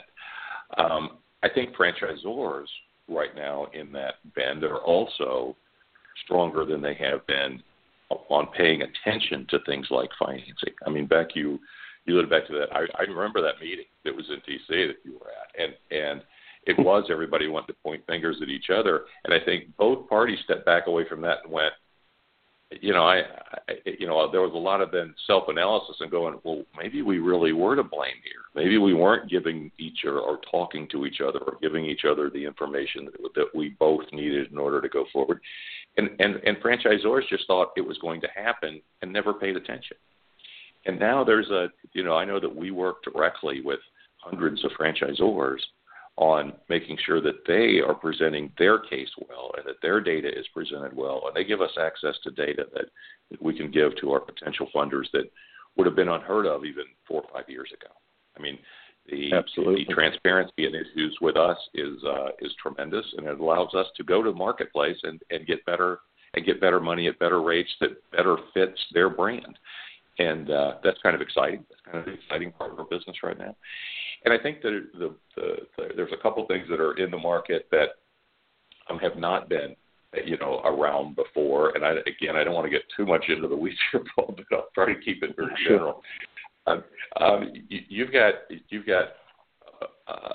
Um, 0.77 1.17
I 1.43 1.49
think 1.49 1.75
franchisors 1.75 2.67
right 3.09 3.35
now 3.35 3.67
in 3.73 3.91
that 3.93 4.15
bend 4.35 4.63
are 4.63 4.77
also 4.77 5.55
stronger 6.23 6.65
than 6.65 6.81
they 6.81 6.95
have 6.95 7.25
been 7.27 7.61
on 8.09 8.47
paying 8.57 8.81
attention 8.81 9.45
to 9.49 9.59
things 9.65 9.87
like 9.89 10.09
financing. 10.17 10.73
I 10.85 10.89
mean, 10.89 11.05
back 11.05 11.35
you 11.35 11.59
you 12.05 12.15
look 12.15 12.29
back 12.29 12.47
to 12.47 12.53
that. 12.53 12.73
I, 12.73 12.85
I 12.97 13.03
remember 13.03 13.41
that 13.41 13.61
meeting 13.61 13.85
that 14.03 14.15
was 14.15 14.25
in 14.29 14.37
DC 14.37 14.67
that 14.69 14.97
you 15.03 15.13
were 15.13 15.27
at, 15.29 15.61
and 15.61 15.73
and 15.91 16.21
it 16.65 16.77
was 16.79 17.05
everybody 17.09 17.47
wanted 17.47 17.67
to 17.67 17.79
point 17.83 18.03
fingers 18.07 18.37
at 18.41 18.49
each 18.49 18.69
other, 18.69 19.01
and 19.23 19.33
I 19.33 19.43
think 19.43 19.65
both 19.77 20.09
parties 20.09 20.39
stepped 20.43 20.65
back 20.65 20.87
away 20.87 21.07
from 21.07 21.21
that 21.21 21.39
and 21.43 21.53
went, 21.53 21.73
you 22.81 22.93
know, 22.93 23.03
I, 23.03 23.21
I, 23.67 23.73
you 23.97 24.05
know, 24.05 24.31
there 24.31 24.41
was 24.41 24.53
a 24.53 24.57
lot 24.57 24.81
of 24.81 24.91
then 24.91 25.13
self-analysis 25.25 25.97
and 25.99 26.11
going, 26.11 26.39
well, 26.43 26.63
maybe 26.77 27.01
we 27.01 27.17
really 27.19 27.51
were 27.51 27.75
to 27.75 27.83
blame 27.83 28.13
here. 28.23 28.43
Maybe 28.55 28.77
we 28.77 28.93
weren't 28.93 29.29
giving 29.29 29.71
each 29.79 29.99
other 30.07 30.19
or 30.19 30.39
talking 30.51 30.87
to 30.91 31.05
each 31.05 31.19
other 31.21 31.39
or 31.39 31.57
giving 31.61 31.85
each 31.85 32.05
other 32.09 32.29
the 32.29 32.45
information 32.45 33.05
that, 33.05 33.33
that 33.35 33.47
we 33.55 33.69
both 33.79 34.03
needed 34.11 34.51
in 34.51 34.57
order 34.57 34.81
to 34.81 34.89
go 34.89 35.05
forward. 35.11 35.39
And, 35.97 36.09
and 36.19 36.35
and 36.45 36.57
franchisors 36.57 37.27
just 37.29 37.47
thought 37.47 37.71
it 37.75 37.85
was 37.85 37.97
going 37.97 38.21
to 38.21 38.27
happen 38.35 38.81
and 39.01 39.11
never 39.11 39.33
paid 39.33 39.55
attention. 39.55 39.97
And 40.85 40.99
now 40.99 41.23
there's 41.23 41.49
a, 41.49 41.69
you 41.93 42.03
know, 42.03 42.15
I 42.15 42.25
know 42.25 42.39
that 42.39 42.55
we 42.55 42.71
work 42.71 43.03
directly 43.03 43.61
with 43.61 43.79
hundreds 44.17 44.63
of 44.63 44.71
franchisors 44.79 45.59
on 46.19 46.51
making 46.67 46.97
sure 47.05 47.21
that 47.21 47.45
they 47.47 47.79
are 47.79 47.95
presenting 47.95 48.51
their 48.59 48.77
case 48.77 49.07
well 49.29 49.51
and 49.57 49.65
that 49.65 49.81
their 49.81 50.01
data 50.01 50.27
is 50.27 50.45
presented 50.53 50.93
well, 50.95 51.23
and 51.25 51.35
they 51.35 51.45
give 51.45 51.61
us 51.61 51.71
access 51.79 52.13
to 52.23 52.31
data 52.31 52.65
that, 52.73 52.85
that 53.31 53.41
we 53.41 53.57
can 53.57 53.71
give 53.71 53.95
to 53.95 54.11
our 54.11 54.19
potential 54.19 54.67
funders 54.75 55.05
that 55.13 55.31
would 55.77 55.87
have 55.87 55.95
been 55.95 56.09
unheard 56.09 56.45
of 56.45 56.65
even 56.65 56.83
four 57.07 57.21
or 57.21 57.29
five 57.33 57.49
years 57.49 57.69
ago. 57.73 57.93
I 58.37 58.41
mean, 58.41 58.59
the, 59.09 59.31
Absolutely. 59.33 59.85
the 59.87 59.93
transparency 59.93 60.65
and 60.65 60.75
issues 60.75 61.17
with 61.21 61.37
us 61.37 61.57
is 61.73 61.95
uh, 62.05 62.29
is 62.39 62.51
tremendous, 62.61 63.05
and 63.17 63.25
it 63.25 63.39
allows 63.39 63.73
us 63.73 63.87
to 63.95 64.03
go 64.03 64.21
to 64.21 64.29
the 64.29 64.35
marketplace 64.35 64.97
and, 65.03 65.21
and 65.31 65.47
get 65.47 65.65
better 65.65 65.99
and 66.33 66.45
get 66.45 66.59
better 66.59 66.81
money 66.81 67.07
at 67.07 67.17
better 67.17 67.41
rates 67.41 67.71
that 67.79 67.91
better 68.11 68.35
fits 68.53 68.79
their 68.93 69.09
brand, 69.09 69.57
and 70.19 70.51
uh, 70.51 70.73
that's 70.83 71.01
kind 71.01 71.15
of 71.15 71.21
exciting. 71.21 71.65
That's 71.69 71.81
kind 71.85 71.97
of 71.97 72.05
the 72.05 72.11
exciting 72.11 72.51
part 72.51 72.71
of 72.71 72.79
our 72.79 72.85
business 72.85 73.17
right 73.23 73.37
now. 73.37 73.55
And 74.25 74.33
I 74.33 74.37
think 74.37 74.61
that 74.61 74.87
the, 74.93 75.15
the, 75.35 75.55
the, 75.77 75.87
there's 75.95 76.11
a 76.11 76.21
couple 76.21 76.45
things 76.45 76.67
that 76.69 76.79
are 76.79 76.97
in 76.97 77.09
the 77.09 77.17
market 77.17 77.67
that 77.71 77.89
um, 78.89 78.99
have 78.99 79.15
not 79.15 79.47
been, 79.47 79.75
you 80.25 80.37
know, 80.37 80.59
around 80.65 81.15
before. 81.15 81.69
And 81.69 81.85
I, 81.85 81.91
again, 82.05 82.35
I 82.35 82.43
don't 82.43 82.53
want 82.53 82.65
to 82.65 82.71
get 82.71 82.83
too 82.95 83.05
much 83.05 83.25
into 83.29 83.47
the 83.47 83.55
weeds 83.55 83.77
here, 83.91 84.03
Paul, 84.15 84.35
but 84.35 84.45
I'll 84.51 84.67
try 84.75 84.93
to 84.93 84.99
keep 84.99 85.23
it 85.23 85.35
very 85.37 85.53
general. 85.65 86.03
Um, 86.67 86.83
um, 87.19 87.53
you, 87.69 87.79
you've 87.87 88.11
got 88.11 88.33
you've 88.67 88.85
got 88.85 89.05
uh, 89.81 90.11
uh, 90.11 90.33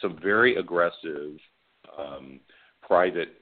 some 0.00 0.18
very 0.22 0.56
aggressive 0.56 1.36
um, 1.98 2.40
private 2.80 3.41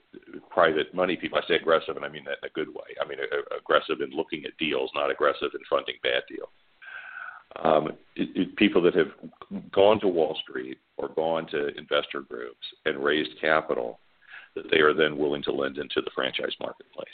private 0.50 0.92
money 0.94 1.16
people. 1.16 1.38
I 1.38 1.46
say 1.46 1.54
aggressive, 1.54 1.96
and 1.96 2.04
I 2.04 2.08
mean 2.08 2.24
that 2.24 2.38
in 2.42 2.50
a 2.50 2.52
good 2.52 2.68
way. 2.68 2.96
I 3.00 3.06
mean 3.06 3.18
uh, 3.20 3.56
aggressive 3.56 4.00
in 4.00 4.10
looking 4.16 4.44
at 4.44 4.56
deals, 4.58 4.90
not 4.94 5.10
aggressive 5.10 5.50
in 5.54 5.60
funding 5.68 5.96
bad 6.02 6.22
deals 6.28 6.50
um, 7.62 7.88
it, 8.16 8.28
it, 8.34 8.56
people 8.56 8.80
that 8.82 8.94
have 8.94 9.10
gone 9.72 10.00
to 10.00 10.08
Wall 10.08 10.36
Street 10.42 10.78
or 10.96 11.08
gone 11.08 11.46
to 11.48 11.76
investor 11.76 12.20
groups 12.20 12.66
and 12.86 13.02
raised 13.02 13.40
capital 13.40 13.98
that 14.54 14.70
they 14.70 14.78
are 14.78 14.94
then 14.94 15.18
willing 15.18 15.42
to 15.44 15.52
lend 15.52 15.78
into 15.78 16.00
the 16.00 16.10
franchise 16.14 16.54
marketplace. 16.60 17.08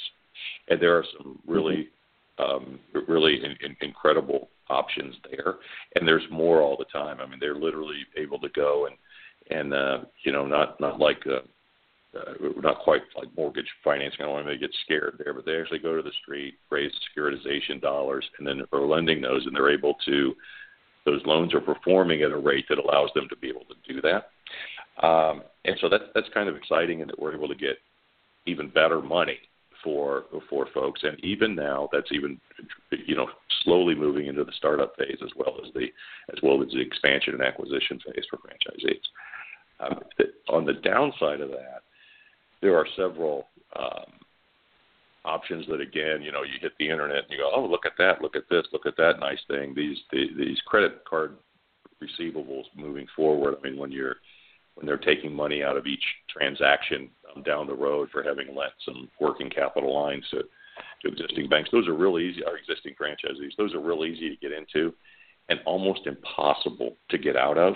And 0.69 0.81
there 0.81 0.97
are 0.97 1.05
some 1.17 1.39
really, 1.47 1.89
um, 2.39 2.79
really 3.09 3.37
in, 3.37 3.53
in, 3.65 3.77
incredible 3.81 4.49
options 4.69 5.15
there, 5.31 5.57
and 5.95 6.07
there's 6.07 6.25
more 6.31 6.61
all 6.61 6.77
the 6.77 6.85
time. 6.87 7.19
I 7.21 7.27
mean, 7.27 7.39
they're 7.41 7.55
literally 7.55 8.05
able 8.17 8.39
to 8.41 8.49
go 8.51 8.87
and 8.87 8.97
and 9.49 9.73
uh, 9.73 9.99
you 10.25 10.33
know 10.33 10.45
not 10.45 10.81
not 10.81 10.99
like 10.99 11.25
uh, 11.25 11.39
uh, 12.15 12.33
not 12.61 12.79
quite 12.81 13.03
like 13.17 13.29
mortgage 13.37 13.69
financing. 13.83 14.21
I 14.21 14.25
don't 14.25 14.35
want 14.35 14.47
them 14.47 14.55
to 14.55 14.61
get 14.61 14.75
scared 14.85 15.21
there, 15.23 15.35
but 15.35 15.45
they 15.45 15.61
actually 15.61 15.81
go 15.81 15.97
to 15.97 16.03
the 16.03 16.13
street, 16.23 16.55
raise 16.71 16.93
securitization 17.17 17.81
dollars, 17.81 18.25
and 18.39 18.47
then 18.47 18.63
are 18.73 18.87
lending 18.87 19.21
those, 19.21 19.47
and 19.47 19.55
they're 19.55 19.73
able 19.73 19.95
to. 20.07 20.35
Those 21.05 21.23
loans 21.25 21.55
are 21.55 21.61
performing 21.61 22.23
at 22.23 22.33
a 22.33 22.37
rate 22.37 22.65
that 22.69 22.79
allows 22.79 23.11
them 23.15 23.29
to 23.29 23.37
be 23.37 23.49
able 23.49 23.65
to 23.67 23.93
do 23.93 24.01
that, 24.01 25.07
um, 25.07 25.43
and 25.65 25.77
so 25.81 25.89
that's 25.89 26.05
that's 26.15 26.29
kind 26.35 26.49
of 26.49 26.57
exciting, 26.57 27.01
and 27.01 27.11
that 27.11 27.19
we're 27.19 27.35
able 27.35 27.49
to 27.49 27.55
get 27.55 27.79
even 28.47 28.69
better 28.71 29.01
money 29.01 29.39
for 29.85 30.25
for 30.51 30.67
folks, 30.75 31.01
and 31.05 31.19
even 31.25 31.55
now, 31.55 31.89
that's 31.93 32.11
even 32.11 32.41
you 32.91 33.15
know 33.15 33.29
slowly 33.63 33.95
moving 33.95 34.27
into 34.27 34.45
the 34.45 34.53
startup 34.57 34.97
phase 34.97 35.19
as 35.23 35.31
well 35.37 35.57
as 35.65 35.73
the 35.75 35.87
as 36.33 36.39
well 36.43 36.63
as 36.63 36.69
the 36.71 36.81
expansion 36.81 37.35
and 37.35 37.43
acquisition 37.43 38.01
phase 38.05 38.25
for 38.29 38.39
franchisees. 38.39 39.01
Um, 39.79 40.01
on 40.49 40.65
the 40.65 40.73
downside 40.73 41.41
of 41.41 41.51
that, 41.51 41.83
there 42.63 42.77
are 42.77 42.87
several 42.97 43.49
um, 43.79 44.13
options 45.25 45.67
that 45.69 45.81
again, 45.81 46.23
you 46.23 46.33
know, 46.33 46.43
you 46.43 46.55
hit 46.61 46.73
the 46.79 46.89
internet 46.89 47.25
and 47.25 47.31
you 47.31 47.39
go, 47.39 47.51
oh, 47.55 47.67
look 47.67 47.85
at 47.85 47.93
that, 47.99 48.23
look 48.23 48.37
at 48.37 48.49
this, 48.49 48.65
look 48.73 48.87
at 48.87 48.97
that 48.97 49.19
nice 49.21 49.41
thing. 49.49 49.75
These 49.75 49.99
the, 50.13 50.29
these 50.37 50.59
credit 50.67 51.05
card 51.05 51.37
receivables 52.03 52.65
moving 52.77 53.07
forward. 53.15 53.55
I 53.59 53.69
mean, 53.69 53.79
when 53.79 53.91
you're 53.91 54.17
when 54.75 54.87
they're 54.87 54.99
taking 54.99 55.35
money 55.35 55.63
out 55.63 55.77
of 55.77 55.87
each 55.87 56.05
transaction 56.31 57.09
um, 57.35 57.43
down 57.43 57.67
the 57.67 57.75
road 57.75 58.09
for 58.13 58.23
having 58.23 58.55
lent 58.55 58.73
some 58.85 59.09
working 59.21 59.49
capital 59.49 59.95
lines 59.95 60.25
to, 60.31 60.43
to 61.03 61.13
existing 61.13 61.49
banks, 61.49 61.71
those 61.73 61.89
are 61.89 61.95
real 61.95 62.19
easy. 62.19 62.45
Our 62.45 62.57
existing 62.57 62.95
franchisees, 63.01 63.57
those 63.57 63.75
are 63.75 63.81
real 63.81 64.05
easy 64.05 64.31
to 64.31 64.37
get 64.37 64.53
into, 64.53 64.93
and 65.49 65.61
almost 65.65 66.07
impossible 66.07 66.95
to 67.09 67.19
get 67.19 67.37
out 67.37 67.59
of 67.59 67.75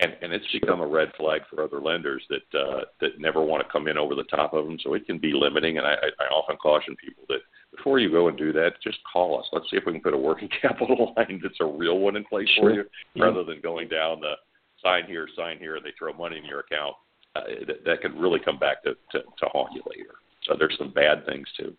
and 0.00 0.16
and 0.22 0.32
it's 0.32 0.46
become 0.52 0.80
a 0.80 0.86
red 0.86 1.08
flag 1.16 1.42
for 1.50 1.62
other 1.62 1.80
lenders 1.80 2.22
that 2.28 2.58
uh, 2.58 2.80
that 3.00 3.18
never 3.18 3.42
want 3.42 3.64
to 3.64 3.72
come 3.72 3.88
in 3.88 3.98
over 3.98 4.14
the 4.14 4.24
top 4.24 4.54
of 4.54 4.66
them. 4.66 4.78
So 4.82 4.94
it 4.94 5.06
can 5.06 5.18
be 5.18 5.32
limiting, 5.32 5.78
and 5.78 5.86
I, 5.86 5.94
I 6.20 6.24
often 6.32 6.56
caution 6.56 6.96
people 6.96 7.24
that 7.28 7.40
before 7.74 7.98
you 7.98 8.10
go 8.10 8.28
and 8.28 8.38
do 8.38 8.52
that, 8.52 8.74
just 8.82 8.98
call 9.10 9.38
us. 9.38 9.46
Let's 9.52 9.66
see 9.70 9.76
if 9.76 9.84
we 9.86 9.92
can 9.92 10.00
put 10.00 10.14
a 10.14 10.18
working 10.18 10.48
capital 10.62 11.14
line 11.16 11.40
that's 11.42 11.60
a 11.60 11.66
real 11.66 11.98
one 11.98 12.16
in 12.16 12.24
place 12.24 12.48
sure. 12.54 12.70
for 12.70 12.74
you, 12.74 12.84
yeah. 13.14 13.24
rather 13.24 13.44
than 13.44 13.60
going 13.60 13.88
down 13.88 14.20
the 14.20 14.34
sign 14.82 15.04
here, 15.06 15.28
sign 15.36 15.58
here, 15.58 15.76
and 15.76 15.84
they 15.84 15.92
throw 15.98 16.12
money 16.12 16.38
in 16.38 16.44
your 16.44 16.60
account. 16.60 16.94
Uh, 17.36 17.42
that, 17.66 17.84
that 17.84 18.00
can 18.00 18.18
really 18.18 18.40
come 18.42 18.58
back 18.58 18.82
to, 18.82 18.94
to 19.12 19.20
to 19.20 19.46
haunt 19.52 19.72
you 19.74 19.82
later. 19.90 20.14
So 20.44 20.54
there's 20.58 20.76
some 20.78 20.92
bad 20.92 21.26
things 21.26 21.46
too. 21.56 21.74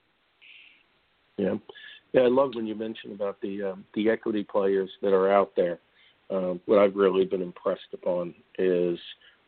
Yeah, 1.38 1.56
yeah. 2.14 2.22
I 2.22 2.28
love 2.28 2.52
when 2.54 2.68
you 2.68 2.76
mention 2.76 3.14
about 3.14 3.40
the 3.42 3.64
um, 3.64 3.86
the 3.94 4.10
equity 4.10 4.44
players 4.44 4.90
that 5.02 5.14
are 5.14 5.32
out 5.32 5.54
there 5.56 5.80
um, 6.30 6.60
what 6.66 6.80
I've 6.80 6.96
really 6.96 7.26
been 7.26 7.42
impressed 7.42 7.94
upon 7.94 8.34
is, 8.58 9.00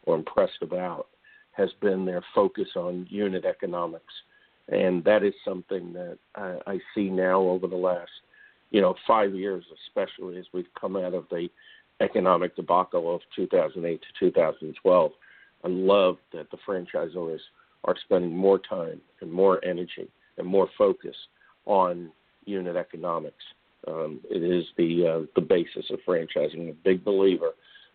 or 0.06 0.16
impressed 0.16 0.62
about, 0.62 1.08
has 1.52 1.70
been 1.82 2.06
their 2.06 2.24
focus 2.34 2.70
on 2.76 3.08
unit 3.10 3.46
economics, 3.46 4.14
and 4.70 5.04
that 5.04 5.24
is 5.24 5.34
something 5.46 5.94
that 5.94 6.18
I, 6.36 6.58
I 6.66 6.80
see 6.96 7.10
now 7.10 7.42
over 7.42 7.68
the 7.68 7.76
last, 7.76 8.12
you 8.72 8.82
know, 8.82 8.96
five 9.06 9.36
years, 9.36 9.64
especially 9.88 10.38
as 10.38 10.46
we've 10.54 10.74
come 10.80 10.96
out 10.96 11.14
of 11.14 11.26
the 11.30 11.50
economic 12.00 12.56
debacle 12.56 13.14
of 13.14 13.22
2008 13.36 14.02
to 14.02 14.08
2012. 14.20 15.12
I 15.64 15.68
love 15.68 16.18
that 16.34 16.50
the 16.50 16.58
franchisors 16.68 17.40
are 17.84 17.96
spending 18.06 18.36
more 18.36 18.60
time 18.60 19.02
and 19.22 19.32
more 19.32 19.64
energy 19.64 20.08
and 20.38 20.48
more 20.48 20.70
focus 20.78 21.16
on 21.66 22.12
unit 22.46 22.76
economics 22.76 23.44
um, 23.88 24.20
it 24.30 24.44
is 24.44 24.66
the 24.78 25.08
uh, 25.08 25.26
the 25.36 25.42
basis 25.42 25.90
of 25.90 26.00
franchising. 26.08 26.70
A 26.70 26.74
big 26.84 27.04
believer 27.04 27.52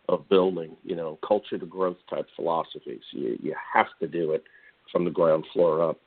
of 0.09 0.28
building, 0.28 0.76
you 0.84 0.97
know, 0.97 1.18
culture 1.26 1.59
to 1.59 1.66
growth 1.66 1.97
type 2.11 2.26
philosophies. 2.34 3.03
You 3.12 3.39
you 3.43 3.55
have 3.74 3.87
to 4.01 4.09
do 4.09 4.32
it 4.32 4.45
from 4.91 5.05
the 5.05 5.11
ground 5.11 5.45
floor 5.53 5.89
up. 5.89 5.99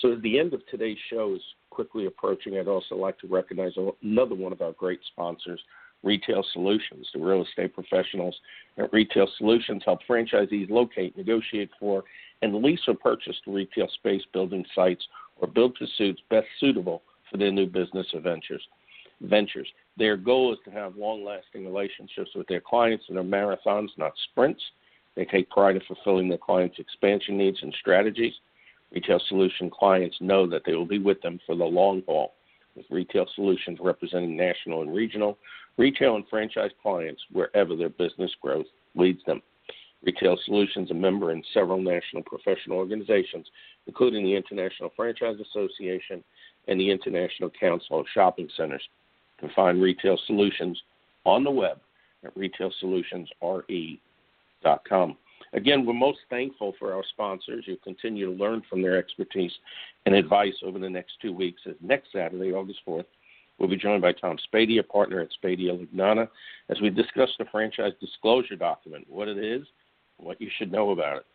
So 0.00 0.12
at 0.12 0.22
the 0.22 0.38
end 0.38 0.52
of 0.52 0.66
today's 0.66 0.98
show 1.10 1.34
is 1.34 1.42
quickly 1.70 2.06
approaching. 2.06 2.58
I'd 2.58 2.68
also 2.68 2.94
like 2.94 3.18
to 3.20 3.26
recognize 3.26 3.72
another 4.02 4.34
one 4.34 4.52
of 4.52 4.60
our 4.60 4.72
great 4.72 5.00
sponsors, 5.12 5.60
Retail 6.02 6.44
Solutions. 6.52 7.08
The 7.14 7.20
real 7.20 7.42
estate 7.42 7.74
professionals 7.74 8.36
at 8.76 8.92
Retail 8.92 9.28
Solutions 9.38 9.82
help 9.84 10.00
franchisees 10.08 10.68
locate, 10.68 11.16
negotiate 11.16 11.70
for, 11.80 12.04
and 12.42 12.54
lease 12.62 12.80
or 12.86 12.94
purchase 12.94 13.36
retail 13.46 13.88
space, 13.94 14.22
building 14.34 14.64
sites, 14.74 15.06
or 15.38 15.48
build 15.48 15.76
to 15.78 15.86
suits 15.96 16.20
best 16.28 16.46
suitable 16.60 17.02
for 17.30 17.38
their 17.38 17.50
new 17.50 17.66
business 17.66 18.06
or 18.12 18.20
ventures 18.20 18.62
ventures. 19.20 19.68
Their 19.96 20.16
goal 20.16 20.52
is 20.52 20.58
to 20.64 20.70
have 20.70 20.96
long 20.96 21.24
lasting 21.24 21.64
relationships 21.64 22.30
with 22.34 22.46
their 22.48 22.60
clients 22.60 23.04
and 23.08 23.18
are 23.18 23.22
marathons, 23.22 23.88
not 23.96 24.12
sprints. 24.30 24.62
They 25.14 25.24
take 25.24 25.50
pride 25.50 25.76
in 25.76 25.82
fulfilling 25.86 26.28
their 26.28 26.38
clients' 26.38 26.78
expansion 26.78 27.38
needs 27.38 27.58
and 27.62 27.74
strategies. 27.80 28.34
Retail 28.92 29.20
Solution 29.28 29.70
clients 29.70 30.16
know 30.20 30.46
that 30.46 30.62
they 30.64 30.74
will 30.74 30.86
be 30.86 30.98
with 30.98 31.20
them 31.22 31.40
for 31.46 31.56
the 31.56 31.64
long 31.64 32.02
haul, 32.06 32.34
with 32.76 32.86
Retail 32.90 33.26
Solutions 33.34 33.78
representing 33.80 34.36
national 34.36 34.82
and 34.82 34.94
regional, 34.94 35.38
retail 35.76 36.16
and 36.16 36.28
franchise 36.28 36.70
clients 36.82 37.22
wherever 37.32 37.74
their 37.74 37.88
business 37.88 38.30
growth 38.40 38.66
leads 38.94 39.24
them. 39.24 39.42
Retail 40.02 40.38
Solutions, 40.44 40.90
a 40.90 40.94
member 40.94 41.32
in 41.32 41.42
several 41.52 41.80
national 41.80 42.22
professional 42.22 42.76
organizations, 42.76 43.46
including 43.86 44.24
the 44.24 44.36
International 44.36 44.92
Franchise 44.94 45.36
Association 45.40 46.22
and 46.68 46.78
the 46.78 46.90
International 46.90 47.50
Council 47.50 48.00
of 48.00 48.06
Shopping 48.12 48.48
Centers 48.56 48.86
can 49.38 49.50
find 49.54 49.82
Retail 49.82 50.18
Solutions 50.26 50.80
on 51.24 51.44
the 51.44 51.50
web 51.50 51.78
at 52.24 52.34
retailsolutionsre.com. 52.36 55.16
Again, 55.52 55.86
we're 55.86 55.94
most 55.94 56.18
thankful 56.28 56.74
for 56.78 56.92
our 56.92 57.04
sponsors. 57.10 57.64
You'll 57.66 57.76
continue 57.78 58.26
to 58.26 58.32
learn 58.32 58.62
from 58.68 58.82
their 58.82 58.98
expertise 58.98 59.52
and 60.04 60.14
advice 60.14 60.54
over 60.64 60.78
the 60.78 60.90
next 60.90 61.12
two 61.22 61.32
weeks. 61.32 61.62
As 61.66 61.74
next 61.80 62.12
Saturday, 62.12 62.52
August 62.52 62.80
4th, 62.86 63.06
we'll 63.58 63.68
be 63.68 63.76
joined 63.76 64.02
by 64.02 64.12
Tom 64.12 64.38
Spadea, 64.52 64.80
a 64.80 64.82
partner 64.82 65.20
at 65.20 65.28
Spadea 65.42 65.78
Lignana, 65.78 66.28
as 66.68 66.80
we 66.80 66.90
discuss 66.90 67.30
the 67.38 67.46
franchise 67.50 67.92
disclosure 68.00 68.56
document, 68.56 69.06
what 69.08 69.28
it 69.28 69.38
is, 69.38 69.66
what 70.18 70.40
you 70.40 70.50
should 70.58 70.72
know 70.72 70.90
about 70.90 71.18
it. 71.18 71.26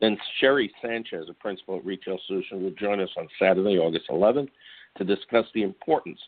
Then 0.00 0.16
Sherry 0.40 0.72
Sanchez, 0.82 1.26
a 1.28 1.34
principal 1.34 1.78
at 1.78 1.84
Retail 1.84 2.18
Solutions, 2.26 2.62
will 2.62 2.70
join 2.72 3.00
us 3.00 3.10
on 3.16 3.28
Saturday, 3.38 3.78
August 3.78 4.08
11th, 4.10 4.50
to 4.98 5.04
discuss 5.04 5.46
the 5.54 5.62
importance 5.62 6.20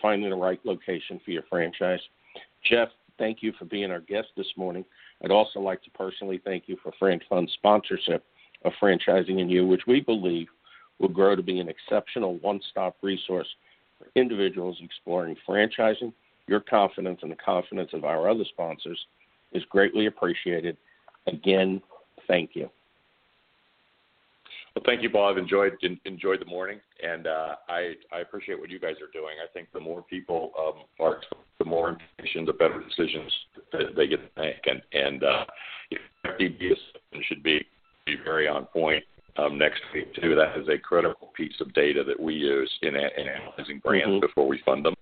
finding 0.00 0.30
the 0.30 0.36
right 0.36 0.60
location 0.64 1.20
for 1.24 1.30
your 1.30 1.44
franchise. 1.48 2.00
Geoff, 2.64 2.88
thank 3.18 3.42
you 3.42 3.52
for 3.58 3.64
being 3.64 3.90
our 3.90 4.00
guest 4.00 4.28
this 4.36 4.46
morning. 4.56 4.84
I'd 5.22 5.30
also 5.30 5.60
like 5.60 5.82
to 5.84 5.90
personally 5.90 6.40
thank 6.44 6.64
you 6.66 6.76
for 6.82 6.92
FranFund's 7.00 7.52
sponsorship 7.54 8.24
of 8.64 8.72
Franchising 8.80 9.48
& 9.48 9.50
You, 9.50 9.66
which 9.66 9.82
we 9.86 10.00
believe 10.00 10.48
will 10.98 11.08
grow 11.08 11.36
to 11.36 11.42
be 11.42 11.60
an 11.60 11.68
exceptional 11.68 12.38
one 12.38 12.60
stop 12.70 12.96
resource 13.02 13.48
for 13.98 14.08
individuals 14.14 14.78
exploring 14.82 15.36
franchising. 15.48 16.12
Your 16.46 16.60
confidence 16.60 17.20
and 17.22 17.30
the 17.30 17.36
confidence 17.36 17.90
of 17.92 18.04
our 18.04 18.28
other 18.28 18.44
sponsors 18.44 18.98
is 19.52 19.62
greatly 19.70 20.06
appreciated. 20.06 20.76
Again, 21.26 21.80
thank 22.26 22.50
you. 22.54 22.70
Well, 24.74 24.82
thank 24.84 25.02
you, 25.02 25.10
Bob. 25.10 25.32
I've 25.32 25.38
enjoyed 25.38 25.74
enjoyed 26.04 26.40
the 26.40 26.46
morning, 26.46 26.80
and 27.00 27.28
uh, 27.28 27.54
I 27.68 27.92
I 28.12 28.20
appreciate 28.20 28.58
what 28.58 28.70
you 28.70 28.80
guys 28.80 28.96
are 29.00 29.12
doing. 29.12 29.36
I 29.42 29.46
think 29.52 29.68
the 29.72 29.78
more 29.78 30.02
people 30.02 30.50
um, 30.58 30.82
are, 30.98 31.20
the 31.60 31.64
more 31.64 31.90
information, 31.90 32.44
the 32.44 32.54
better 32.54 32.82
decisions 32.82 33.32
that 33.70 33.94
they 33.96 34.08
get 34.08 34.16
to 34.16 34.42
make, 34.42 34.66
and 34.66 34.82
and 34.92 35.22
uh, 35.22 35.44
FDD 36.26 36.72
should 37.28 37.44
be 37.44 37.64
be 38.04 38.16
very 38.24 38.48
on 38.48 38.64
point 38.66 39.04
um, 39.36 39.56
next 39.58 39.80
week 39.94 40.12
too. 40.16 40.34
That 40.34 40.58
is 40.58 40.68
a 40.68 40.76
critical 40.76 41.30
piece 41.36 41.54
of 41.60 41.72
data 41.72 42.02
that 42.02 42.18
we 42.18 42.34
use 42.34 42.70
in, 42.82 42.96
in 42.96 43.28
analyzing 43.28 43.78
brands 43.78 44.14
mm-hmm. 44.14 44.26
before 44.26 44.48
we 44.48 44.60
fund 44.66 44.84
them, 44.84 44.94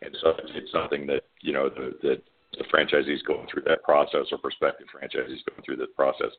and 0.00 0.16
so 0.22 0.30
it's, 0.38 0.52
it's 0.54 0.72
something 0.72 1.06
that 1.08 1.24
you 1.42 1.52
know 1.52 1.68
the, 1.68 1.98
that 2.02 2.22
the 2.56 2.64
franchisees 2.72 3.22
going 3.26 3.46
through 3.52 3.62
that 3.66 3.82
process 3.82 4.26
or 4.32 4.38
prospective 4.38 4.86
franchisees 4.88 5.44
going 5.44 5.62
through 5.66 5.76
that 5.76 5.94
process 5.96 6.30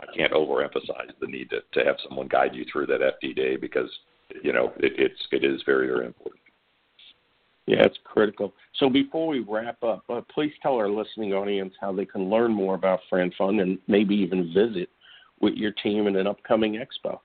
I 0.00 0.06
can't 0.14 0.32
overemphasize 0.32 1.18
the 1.20 1.26
need 1.26 1.50
to, 1.50 1.60
to 1.72 1.86
have 1.86 1.96
someone 2.06 2.28
guide 2.28 2.54
you 2.54 2.64
through 2.70 2.86
that 2.86 3.00
FDD 3.00 3.60
because 3.60 3.90
you 4.42 4.52
know 4.52 4.72
it, 4.78 4.92
it's 4.98 5.20
it 5.32 5.44
is 5.44 5.62
very 5.64 5.86
very 5.86 6.06
important. 6.06 6.40
Yeah, 7.66 7.82
it's 7.84 7.98
critical. 8.04 8.54
So 8.76 8.88
before 8.88 9.26
we 9.26 9.40
wrap 9.40 9.82
up, 9.82 10.04
uh, 10.08 10.20
please 10.32 10.52
tell 10.62 10.76
our 10.76 10.88
listening 10.88 11.32
audience 11.32 11.74
how 11.80 11.92
they 11.92 12.04
can 12.04 12.30
learn 12.30 12.52
more 12.52 12.76
about 12.76 13.00
FranFund 13.12 13.60
and 13.60 13.78
maybe 13.88 14.14
even 14.14 14.52
visit 14.54 14.88
with 15.40 15.54
your 15.54 15.72
team 15.72 16.06
in 16.06 16.14
an 16.14 16.28
upcoming 16.28 16.74
expo. 16.74 17.18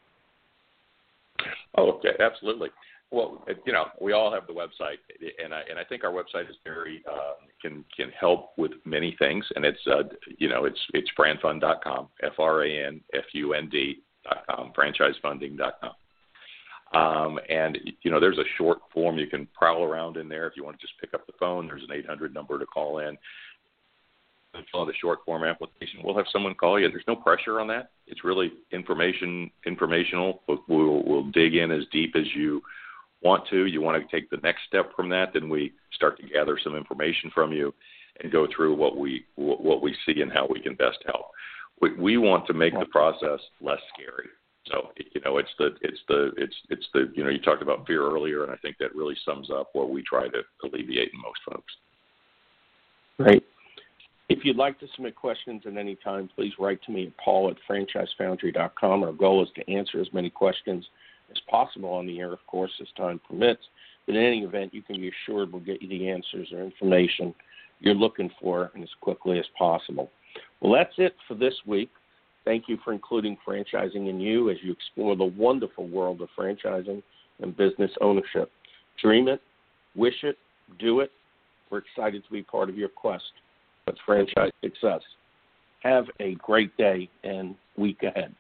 Oh, 1.78 1.92
okay, 1.92 2.16
absolutely. 2.20 2.70
Well, 3.12 3.44
you 3.66 3.74
know, 3.74 3.88
we 4.00 4.14
all 4.14 4.32
have 4.34 4.48
the 4.48 4.54
website, 4.54 4.98
and 5.44 5.54
I 5.54 5.62
and 5.70 5.78
I 5.78 5.84
think 5.84 6.06
our 6.06 6.12
website 6.12 6.50
is 6.50 6.56
very 6.64 7.04
uh, 7.12 7.34
can 7.62 7.84
can 7.96 8.10
help 8.18 8.52
with 8.58 8.72
many 8.86 9.18
things, 9.20 9.46
and 9.56 9.66
it's 9.66 9.86
uh, 9.86 10.04
you 10.38 10.48
know 10.48 10.64
it's 10.64 10.80
it's 10.94 11.10
franfund.com, 11.20 12.08
f 12.24 12.34
r 12.40 12.64
a 12.64 12.88
n 12.88 13.02
f 13.14 13.26
u 13.34 13.54
n 13.54 13.70
d.com, 13.70 14.72
franchisefunding.com. 14.78 15.92
Um, 16.94 17.40
and 17.50 17.78
you 18.02 18.12
know, 18.12 18.20
there's 18.20 18.38
a 18.38 18.48
short 18.58 18.80
form 18.94 19.18
you 19.18 19.28
can 19.28 19.46
prowl 19.54 19.84
around 19.84 20.16
in 20.16 20.30
there 20.30 20.48
if 20.48 20.54
you 20.56 20.64
want 20.64 20.80
to 20.80 20.86
just 20.86 21.00
pick 21.00 21.14
up 21.14 21.26
the 21.28 21.34
phone. 21.38 21.68
There's 21.68 21.84
an 21.84 21.94
800 21.94 22.34
number 22.34 22.60
to 22.60 22.66
call 22.66 23.00
in. 23.00 23.18
Fill 24.72 24.82
out 24.82 24.90
a 24.90 24.94
short 25.00 25.20
form 25.26 25.46
application. 25.46 26.02
We'll 26.04 26.18
have 26.18 26.26
someone 26.32 26.54
call 26.56 26.80
you. 26.80 26.90
There's 26.90 27.06
no 27.08 27.16
pressure 27.16 27.62
on 27.62 27.68
that. 27.68 27.92
It's 28.08 28.26
really 28.26 28.52
information 28.72 29.50
informational. 29.66 30.42
We'll, 30.48 31.04
we'll 31.06 31.32
dig 31.32 31.56
in 31.56 31.72
as 31.72 31.84
deep 31.92 32.16
as 32.18 32.26
you 32.36 32.62
want 33.22 33.48
to, 33.50 33.66
you 33.66 33.82
want 33.82 34.02
to 34.02 34.16
take 34.16 34.30
the 34.30 34.38
next 34.38 34.62
step 34.68 34.92
from 34.96 35.10
that, 35.10 35.34
then 35.34 35.50
we 35.50 35.74
start 35.94 36.20
to 36.20 36.28
gather 36.28 36.58
some 36.64 36.76
information 36.76 37.32
from 37.34 37.52
you 37.52 37.74
and 38.22 38.32
go 38.32 38.48
through 38.56 38.76
what 38.76 38.98
we 38.98 39.26
what 39.36 39.82
we 39.82 39.96
see 40.06 40.22
and 40.22 40.32
how 40.32 40.48
we 40.50 40.60
can 40.60 40.76
best 40.76 40.98
help. 41.06 41.28
We, 41.82 41.94
we 41.96 42.18
want 42.18 42.46
to 42.48 42.54
make 42.54 42.74
the 42.78 42.86
process 42.86 43.40
less 43.62 43.80
scary. 43.94 44.28
So 44.68 44.90
you 44.98 45.22
know, 45.26 45.38
it's 45.38 45.50
the 45.58 45.70
it's 45.82 46.00
the 46.08 46.32
it's 46.38 46.56
it's 46.70 46.86
the 46.94 47.12
you 47.16 47.24
know 47.24 47.30
you 47.30 47.40
talked 47.40 47.62
about 47.62 47.88
fear 47.88 48.06
earlier, 48.06 48.44
and 48.44 48.52
I 48.52 48.58
think 48.58 48.78
that 48.80 48.96
really 48.96 49.16
sums 49.26 49.50
up 49.50 49.70
what 49.74 49.90
we 49.90 50.04
try 50.04 50.28
to 50.28 50.42
alleviate 50.64 51.10
in 51.14 51.22
most 51.22 51.40
folks. 51.50 51.74
Great. 53.18 53.44
If 54.30 54.46
you'd 54.46 54.56
like 54.56 54.80
to 54.80 54.88
submit 54.96 55.16
questions 55.16 55.64
at 55.66 55.76
any 55.76 55.96
time, 55.96 56.30
please 56.34 56.54
write 56.58 56.82
to 56.84 56.92
me 56.92 57.08
at 57.08 57.18
paul 57.18 57.52
at 57.52 57.58
franchisefoundry.com. 57.70 59.04
Our 59.04 59.12
goal 59.12 59.44
is 59.44 59.50
to 59.56 59.70
answer 59.70 60.00
as 60.00 60.08
many 60.14 60.30
questions 60.30 60.86
as 61.32 61.42
possible 61.50 61.90
on 61.90 62.06
the 62.06 62.20
air, 62.20 62.34
of 62.34 62.46
course, 62.48 62.72
as 62.82 62.88
time 62.98 63.20
permits. 63.28 63.62
But 64.06 64.16
in 64.16 64.24
any 64.24 64.42
event, 64.42 64.74
you 64.74 64.82
can 64.82 64.98
be 64.98 65.10
assured 65.10 65.52
we'll 65.52 65.62
get 65.62 65.82
you 65.82 65.88
the 65.88 66.10
answers 66.10 66.50
or 66.52 66.62
information 66.62 67.34
you're 67.80 67.96
looking 67.96 68.30
for 68.40 68.72
and 68.74 68.84
as 68.84 68.90
quickly 69.02 69.40
as 69.40 69.46
possible. 69.58 70.12
Well, 70.60 70.74
that's 70.74 70.94
it 70.98 71.16
for 71.28 71.36
this 71.36 71.54
week. 71.66 71.90
Thank 72.46 72.66
you 72.68 72.78
for 72.84 72.94
including 72.94 73.38
Franchising 73.48 74.20
& 74.20 74.22
You 74.22 74.50
as 74.50 74.58
you 74.64 74.72
explore 74.72 75.16
the 75.16 75.26
wonderful 75.26 75.88
world 75.88 76.22
of 76.22 76.30
franchising 76.38 77.04
and 77.42 77.58
business 77.58 77.92
ownership. 78.02 78.52
Dream 79.02 79.28
it, 79.28 79.42
wish 79.96 80.24
it, 80.24 80.38
do 80.80 81.02
it. 81.02 81.12
We're 81.70 81.80
excited 81.80 82.24
to 82.26 82.32
be 82.32 82.44
part 82.44 82.70
of 82.70 82.78
your 82.78 82.90
quest 82.90 83.24
with 83.86 83.96
franchise 84.06 84.52
success. 84.64 85.02
Have 85.84 86.06
a 86.20 86.36
great 86.36 86.76
day 86.78 87.10
and 87.24 87.56
week 87.78 88.04
ahead. 88.04 88.36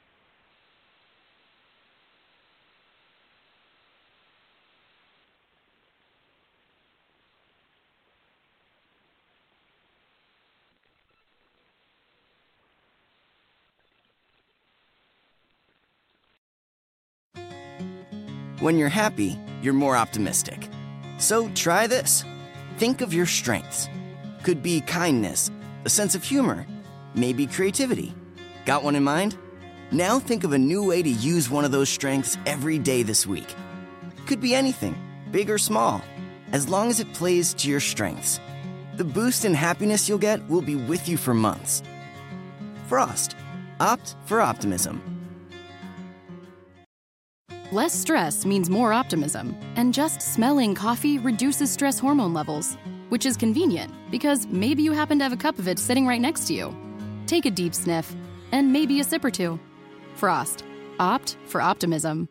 When 18.62 18.78
you're 18.78 18.90
happy, 18.90 19.40
you're 19.64 19.74
more 19.74 19.98
optimistic. 19.98 20.70
So 21.18 21.50
try 21.56 21.88
this. 21.88 22.24
Think 22.78 23.02
of 23.02 23.12
your 23.12 23.26
strengths. 23.26 23.90
Could 24.44 24.62
be 24.62 24.82
kindness, 24.82 25.50
a 25.84 25.90
sense 25.90 26.14
of 26.14 26.24
humor, 26.24 26.68
maybe 27.16 27.48
creativity. 27.48 28.14
Got 28.68 28.84
one 28.84 28.96
in 28.96 29.04
mind? 29.04 29.36
Now 29.92 30.20
think 30.20 30.44
of 30.44 30.54
a 30.54 30.60
new 30.60 30.86
way 30.86 31.02
to 31.02 31.10
use 31.10 31.50
one 31.50 31.66
of 31.66 31.72
those 31.72 31.90
strengths 31.90 32.38
every 32.46 32.78
day 32.78 33.02
this 33.02 33.26
week. 33.26 33.52
Could 34.28 34.40
be 34.40 34.54
anything, 34.54 34.96
big 35.32 35.50
or 35.50 35.58
small, 35.58 36.00
as 36.52 36.70
long 36.70 36.92
as 36.92 37.00
it 37.00 37.12
plays 37.14 37.56
to 37.56 37.68
your 37.68 37.80
strengths. 37.80 38.40
The 38.96 39.04
boost 39.04 39.44
in 39.44 39.56
happiness 39.56 40.08
you'll 40.08 40.20
get 40.20 40.48
will 40.48 40.62
be 40.62 40.76
with 40.76 41.10
you 41.10 41.18
for 41.18 41.34
months. 41.34 41.82
Frost. 42.86 43.36
Opt 43.80 44.16
for 44.26 44.40
optimism. 44.40 45.21
Less 47.72 47.94
stress 47.94 48.46
means 48.46 48.70
more 48.70 48.92
optimism, 48.92 49.56
and 49.78 49.94
just 49.94 50.22
smelling 50.22 50.76
coffee 50.76 51.20
reduces 51.20 51.72
stress 51.72 51.98
hormone 51.98 52.34
levels, 52.34 52.76
which 53.08 53.26
is 53.26 53.38
convenient 53.38 53.94
because 54.12 54.46
maybe 54.48 54.84
you 54.84 54.92
happen 54.92 55.18
to 55.20 55.24
have 55.24 55.32
a 55.32 55.38
cup 55.38 55.58
of 55.58 55.70
it 55.70 55.80
sitting 55.80 56.06
right 56.06 56.20
next 56.20 56.48
to 56.48 56.54
you. 56.54 56.76
Take 57.28 57.46
a 57.46 57.52
deep 57.52 57.74
sniff, 57.74 58.14
and 58.52 58.74
maybe 58.74 59.00
a 59.00 59.06
sip 59.06 59.24
or 59.24 59.32
two. 59.32 59.58
Frost. 60.16 60.66
Opt 61.00 61.38
for 61.46 61.62
optimism. 61.62 62.28